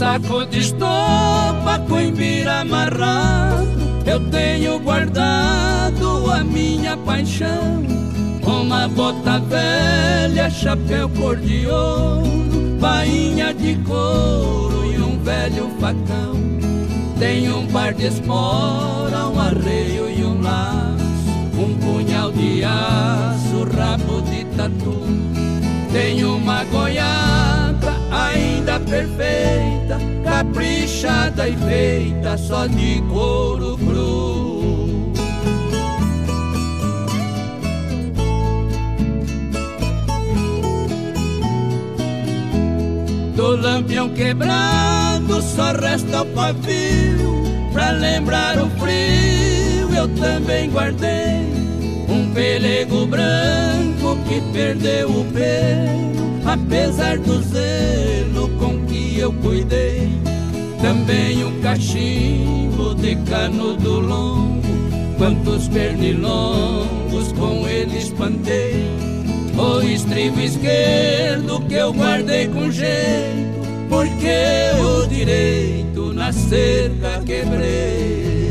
Saco 0.01 0.47
de 0.47 0.61
estopa 0.61 1.79
com 1.87 2.01
imbira 2.01 2.61
amarrado, 2.61 3.69
eu 4.07 4.19
tenho 4.31 4.79
guardado 4.79 6.31
a 6.31 6.43
minha 6.43 6.97
paixão. 6.97 7.85
Uma 8.43 8.89
bota 8.89 9.39
velha, 9.41 10.49
chapéu 10.49 11.07
cor 11.11 11.37
de 11.37 11.67
ouro, 11.67 12.23
bainha 12.81 13.53
de 13.53 13.75
couro 13.85 14.87
e 14.87 14.99
um 15.03 15.23
velho 15.23 15.69
facão. 15.79 16.33
Tem 17.19 17.53
um 17.53 17.67
par 17.67 17.93
de 17.93 18.07
espora, 18.07 19.29
um 19.29 19.39
arreio 19.39 20.09
e 20.09 20.25
um 20.25 20.41
laço, 20.41 21.31
um 21.59 21.77
punhal 21.77 22.33
de 22.33 22.65
aço, 22.65 23.69
rabo 23.77 24.23
de 24.23 24.47
tatu. 24.57 25.50
Tem 25.93 26.25
uma 26.25 26.63
goiaba 26.65 27.97
ainda 28.13 28.79
perfeita, 28.79 29.99
caprichada 30.23 31.49
e 31.49 31.57
feita 31.57 32.39
só 32.39 32.67
de 32.69 33.03
couro 33.13 33.77
cru. 33.77 34.51
Do 43.35 43.57
lampião 43.57 44.11
quebrado 44.11 45.43
só 45.43 45.73
resta 45.73 46.23
o 46.23 46.27
pavio 46.27 47.43
Pra 47.73 47.91
lembrar 47.91 48.59
o 48.59 48.69
frio 48.79 49.95
eu 49.95 50.07
também 50.09 50.71
guardei 50.71 51.60
Um 52.31 52.33
pelego 52.33 53.07
branco 53.07 54.17
que 54.29 54.41
perdeu 54.53 55.11
o 55.11 55.25
pelo 55.33 56.49
Apesar 56.49 57.19
do 57.19 57.43
zelo 57.43 58.49
com 58.51 58.87
que 58.87 59.19
eu 59.19 59.33
cuidei 59.33 60.09
Também 60.81 61.45
um 61.45 61.61
cachimbo 61.61 62.95
de 62.95 63.17
canudo 63.29 63.99
longo 63.99 64.63
Quantos 65.19 65.67
pernilongos 65.69 67.33
com 67.33 67.69
ele 67.69 67.99
espantei 67.99 68.87
o 69.59 69.83
estribo 69.83 70.41
esquerdo 70.41 71.61
que 71.69 71.75
eu 71.75 71.93
guardei 71.93 72.49
com 72.49 72.71
jeito, 72.71 73.61
porque 73.91 74.71
o 74.81 75.07
direito 75.07 76.15
na 76.15 76.33
cerca 76.33 77.21
quebrei. 77.27 78.50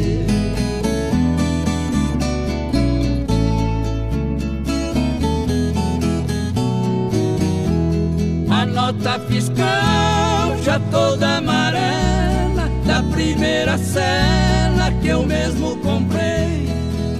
Nota 9.00 9.20
fiscal 9.28 10.58
já 10.62 10.80
toda 10.92 11.38
amarela, 11.38 12.70
da 12.86 13.02
primeira 13.12 13.78
cela 13.78 14.92
que 15.02 15.08
eu 15.08 15.26
mesmo 15.26 15.78
comprei. 15.78 16.68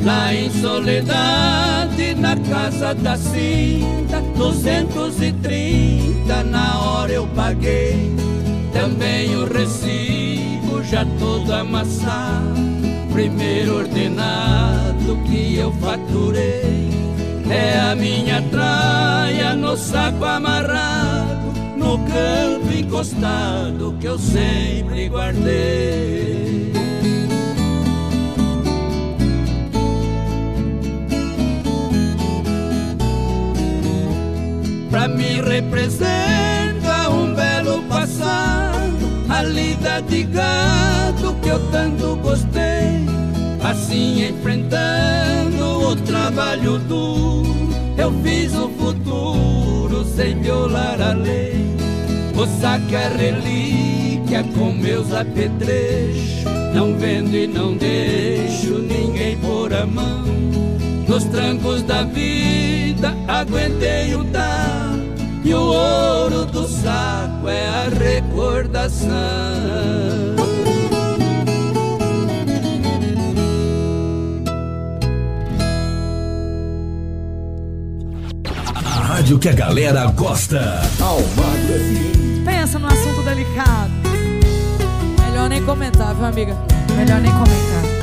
Lá 0.04 0.34
em 0.34 0.50
Soledade, 0.50 2.16
na 2.16 2.36
casa 2.36 2.94
da 2.96 3.16
cinta, 3.18 4.22
230 4.36 6.44
na 6.44 6.80
hora 6.80 7.12
eu 7.12 7.28
paguei. 7.28 8.14
Também 8.74 9.36
o 9.36 9.46
recibo 9.46 10.84
já 10.84 11.06
todo 11.18 11.54
amassado, 11.54 12.62
primeiro 13.12 13.78
ordenado 13.78 15.18
que 15.26 15.58
eu 15.58 15.72
faturei. 15.74 16.90
É 17.50 17.80
a 17.80 17.96
minha 17.96 18.42
traia 18.44 19.56
no 19.56 19.76
saco 19.76 20.24
amarrado, 20.24 21.52
no 21.90 21.98
campo 22.06 22.72
encostado 22.72 23.96
que 24.00 24.06
eu 24.06 24.20
sempre 24.20 25.10
guardei. 25.10 26.72
Pra 34.92 35.08
mim 35.08 35.42
representa 35.42 37.10
um 37.10 37.34
belo 37.34 37.82
passado 37.84 39.08
A 39.30 39.44
lida 39.44 40.02
de 40.02 40.24
gado 40.24 41.36
que 41.42 41.50
eu 41.50 41.60
tanto 41.72 42.16
gostei 42.18 43.19
Assim 43.70 44.28
enfrentando 44.28 45.92
o 45.92 45.96
trabalho 45.96 46.80
duro 46.80 47.70
Eu 47.96 48.12
fiz 48.24 48.52
o 48.56 48.68
futuro 48.70 50.04
sem 50.06 50.42
violar 50.42 51.00
a 51.00 51.14
lei 51.14 51.68
O 52.36 52.48
saco 52.60 52.96
é 52.96 53.08
relíquia 53.16 54.44
com 54.58 54.72
meus 54.72 55.14
apetrechos 55.14 56.46
Não 56.74 56.98
vendo 56.98 57.36
e 57.36 57.46
não 57.46 57.78
deixo 57.78 58.80
ninguém 58.80 59.38
pôr 59.38 59.72
a 59.72 59.86
mão 59.86 60.26
Nos 61.08 61.26
trancos 61.26 61.84
da 61.84 62.02
vida 62.02 63.16
aguentei 63.28 64.16
o 64.16 64.24
dar 64.24 64.98
e 65.42 65.54
o 65.54 65.62
ouro 65.62 66.46
do 66.46 66.68
saco 66.68 67.48
é 67.48 67.70
a 67.70 67.88
recordação. 67.90 69.10
Rádio 79.30 79.40
que 79.40 79.50
a 79.50 79.54
galera 79.54 80.06
gosta. 80.08 80.82
Almagro. 81.00 82.44
Pensa 82.44 82.80
no 82.80 82.88
assunto 82.88 83.22
delicado. 83.22 83.92
Melhor 85.22 85.50
nem 85.50 85.64
comentar, 85.64 86.16
viu, 86.16 86.26
amiga? 86.26 86.58
Melhor 86.96 87.22
nem 87.22 87.32
comentar. 87.32 87.99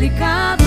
Delicado. 0.00 0.64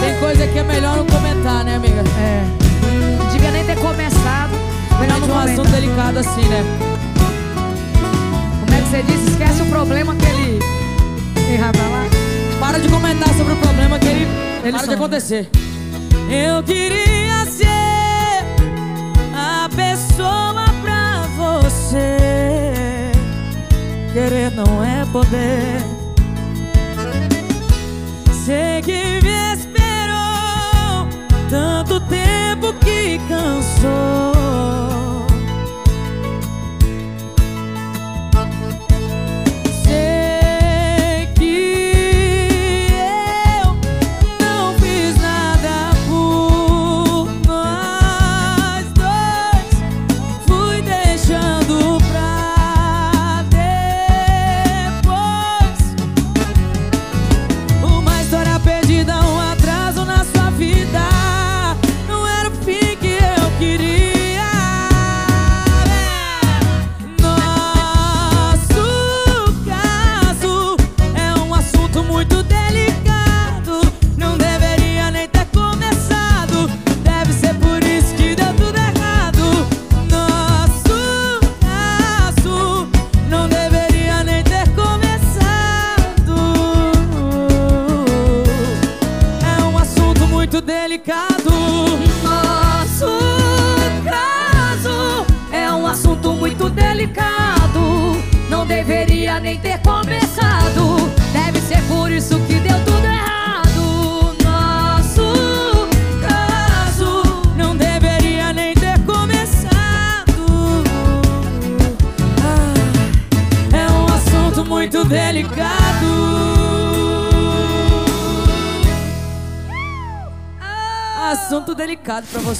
Tem 0.00 0.18
coisa 0.18 0.46
que 0.46 0.58
é 0.58 0.62
melhor 0.62 0.96
não 0.96 1.06
comentar, 1.06 1.64
né, 1.64 1.76
amiga? 1.76 2.02
É. 2.18 2.44
Não 3.18 3.28
devia 3.28 3.50
nem 3.50 3.64
ter 3.64 3.76
começado. 3.76 4.52
Melhor 4.98 5.20
não 5.20 5.26
um 5.26 5.30
comentar. 5.30 5.52
assunto 5.52 5.70
delicado 5.70 6.18
assim, 6.18 6.40
né? 6.48 6.64
Como 8.60 8.74
é 8.74 8.80
que 8.80 8.88
você 8.88 9.02
disse? 9.02 9.30
Esquece 9.32 9.62
o 9.62 9.66
problema 9.66 10.14
que 10.14 10.24
ele. 10.24 10.58
Pra 11.58 11.88
lá. 11.88 12.06
Para 12.58 12.78
de 12.78 12.88
comentar 12.88 13.28
sobre 13.34 13.52
o 13.52 13.56
problema 13.56 13.98
que 13.98 14.08
ele, 14.08 14.26
Ele 14.64 14.72
para 14.72 14.86
de 14.86 14.94
acontecer. 14.94 15.50
Eu 16.30 16.62
queria 16.62 17.44
ser 17.44 18.46
a 19.34 19.68
pessoa 19.76 20.64
pra 20.80 21.26
você. 21.36 23.12
Querer 24.14 24.50
não 24.52 24.82
é 24.82 25.04
poder. 25.12 25.91
Sei 28.44 28.82
que 28.82 29.20
me 29.22 29.52
esperou 29.52 31.06
tanto 31.48 32.00
tempo 32.00 32.72
que 32.80 33.20
cansou. 33.28 34.32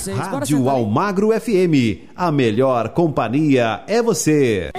Vocês. 0.03 0.17
Bora 0.17 0.31
Rádio. 0.31 0.69
Almagro 0.69 1.31
FM. 1.41 2.09
A 2.17 2.33
melhor 2.33 2.89
companhia 2.91 3.83
é 3.87 4.03
você. 4.03 4.71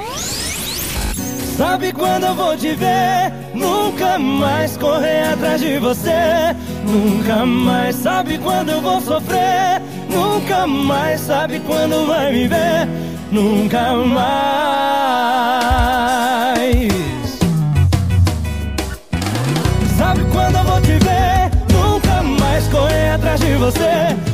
Sabe 1.58 1.94
quando 1.94 2.26
eu 2.26 2.36
vou 2.36 2.58
te 2.58 2.74
ver? 2.74 3.32
Nunca 3.54 4.18
mais 4.20 4.76
correr 4.76 5.24
atrás 5.34 5.62
de 5.62 5.78
você. 5.78 6.56
Nunca 6.86 7.46
mais 7.46 7.96
sabe 7.96 8.38
quando 8.40 8.70
eu 8.70 8.82
vou 8.82 9.00
sofrer. 9.00 9.82
Nunca 10.10 10.68
mais 10.68 11.22
sabe 11.22 11.60
quando 11.62 12.08
vai 12.08 12.34
me 12.34 12.48
ver. 12.48 12.88
Nunca 13.32 13.94
mais. 13.94 14.24
Sabe 19.98 20.26
quando 20.32 20.56
eu 20.58 20.64
vou 20.64 20.82
te 20.82 20.98
ver? 21.00 21.52
Nunca 21.72 22.24
mais 22.24 22.68
correr 22.68 23.12
atrás 23.12 23.40
de 23.40 23.54
você. 23.56 24.33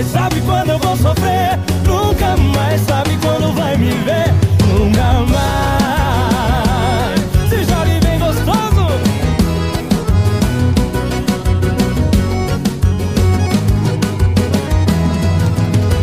Mais 0.00 0.12
sabe 0.12 0.40
quando 0.40 0.70
eu 0.70 0.78
vou 0.78 0.96
sofrer. 0.96 1.58
Nunca 1.84 2.34
mais 2.56 2.80
sabe 2.80 3.18
quando 3.20 3.52
vai 3.52 3.76
me 3.76 3.90
ver. 3.90 4.32
Nunca 4.66 5.12
mais. 5.28 7.20
Se 7.50 7.62
joga 7.64 7.90
e 7.90 8.00
bem 8.00 8.18
gostoso. 8.18 8.86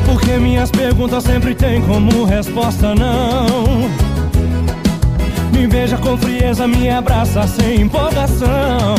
Porque 0.05 0.37
minhas 0.37 0.69
perguntas 0.69 1.23
sempre 1.23 1.55
têm 1.55 1.81
como 1.81 2.23
resposta 2.23 2.93
não. 2.93 3.89
Me 5.51 5.65
beija 5.65 5.97
com 5.97 6.15
frieza, 6.15 6.67
me 6.67 6.87
abraça 6.87 7.47
sem 7.47 7.81
empolgação. 7.81 8.93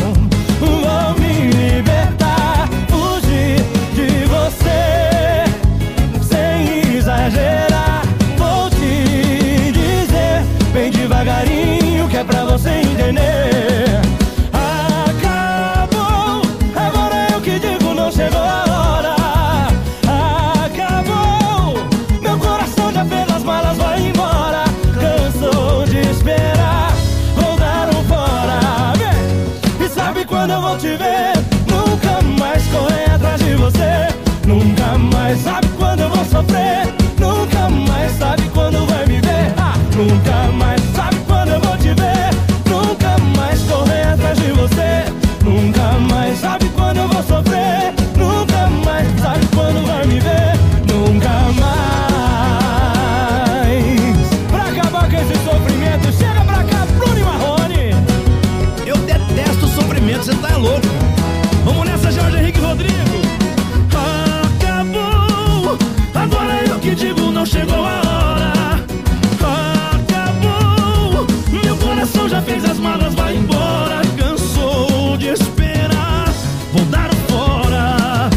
Vou 0.59 1.15
me 1.21 1.53
libertar, 1.53 2.18
sem 6.23 6.97
exagerar. 6.97 8.03
Vou 8.37 8.71
te 8.71 9.73
dizer, 9.73 10.43
bem 10.73 10.91
devagarinho, 10.91 12.09
que 12.09 12.17
é 12.17 12.25
pra 12.25 12.45
você 12.45 12.71
entender. 12.71 14.01
Acabou, 14.53 16.43
agora 16.75 17.29
eu 17.33 17.41
que 17.41 17.59
digo, 17.59 17.95
não 17.95 18.11
chegou 18.11 18.41
a 18.41 18.65
hora. 18.69 19.17
Acabou, 20.65 21.87
meu 22.21 22.39
coração 22.39 22.93
já 22.93 23.05
fez 23.05 23.31
as 23.31 23.43
malas, 23.43 23.77
vai 23.77 24.01
embora. 24.09 24.65
Cansou 25.01 25.85
de 25.87 25.99
esperar, 26.11 26.93
vou 27.37 27.57
dar 27.57 27.89
um 27.89 28.03
fora. 28.05 28.59
E 29.81 29.89
sabe 29.89 30.25
quando 30.25 30.51
eu 30.53 30.61
vou 30.61 30.77
te 30.77 30.97
ver? 30.97 31.18
Mais 35.29 35.41
sabe 35.41 35.69
quando 35.77 36.01
eu 36.01 36.09
vou 36.09 36.25
sofrer. 36.25 36.87
Nunca 37.21 37.69
mais 37.69 38.13
sabe 38.13 38.49
quando 38.55 38.87
vai 38.87 39.05
me 39.07 39.21
ver. 39.21 39.53
Ah, 39.59 39.75
nunca 39.95 40.53
mais 40.53 40.68
chegou 67.49 67.85
a 67.85 68.01
hora. 68.07 68.53
Acabou. 69.95 71.27
Meu 71.51 71.77
coração 71.79 72.29
já 72.29 72.43
fez 72.43 72.65
as 72.65 72.79
malas, 72.79 73.15
vai 73.15 73.37
embora. 73.37 74.03
Cansou 74.19 75.17
de 75.17 75.29
esperar. 75.29 76.29
Vou 76.73 76.85
dar 76.87 77.11
fora. 77.29 78.29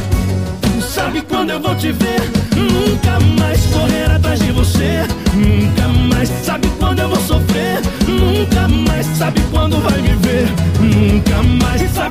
Sabe 0.81 1.21
quando 1.23 1.49
eu 1.49 1.59
vou 1.59 1.75
te 1.75 1.91
ver? 1.91 2.21
Nunca 2.55 3.19
mais 3.37 3.65
correr 3.65 4.11
atrás 4.11 4.39
de 4.39 4.51
você. 4.53 5.05
Nunca 5.33 5.87
mais 5.89 6.29
sabe 6.29 6.69
quando 6.79 6.99
eu 6.99 7.09
vou 7.09 7.19
sofrer. 7.19 7.81
Nunca 8.07 8.67
mais 8.67 9.05
sabe 9.17 9.41
quando 9.51 9.77
vai 9.81 9.99
me 10.01 10.15
ver. 10.15 10.47
Nunca 10.79 11.43
mais 11.43 11.91
sabe 11.91 12.10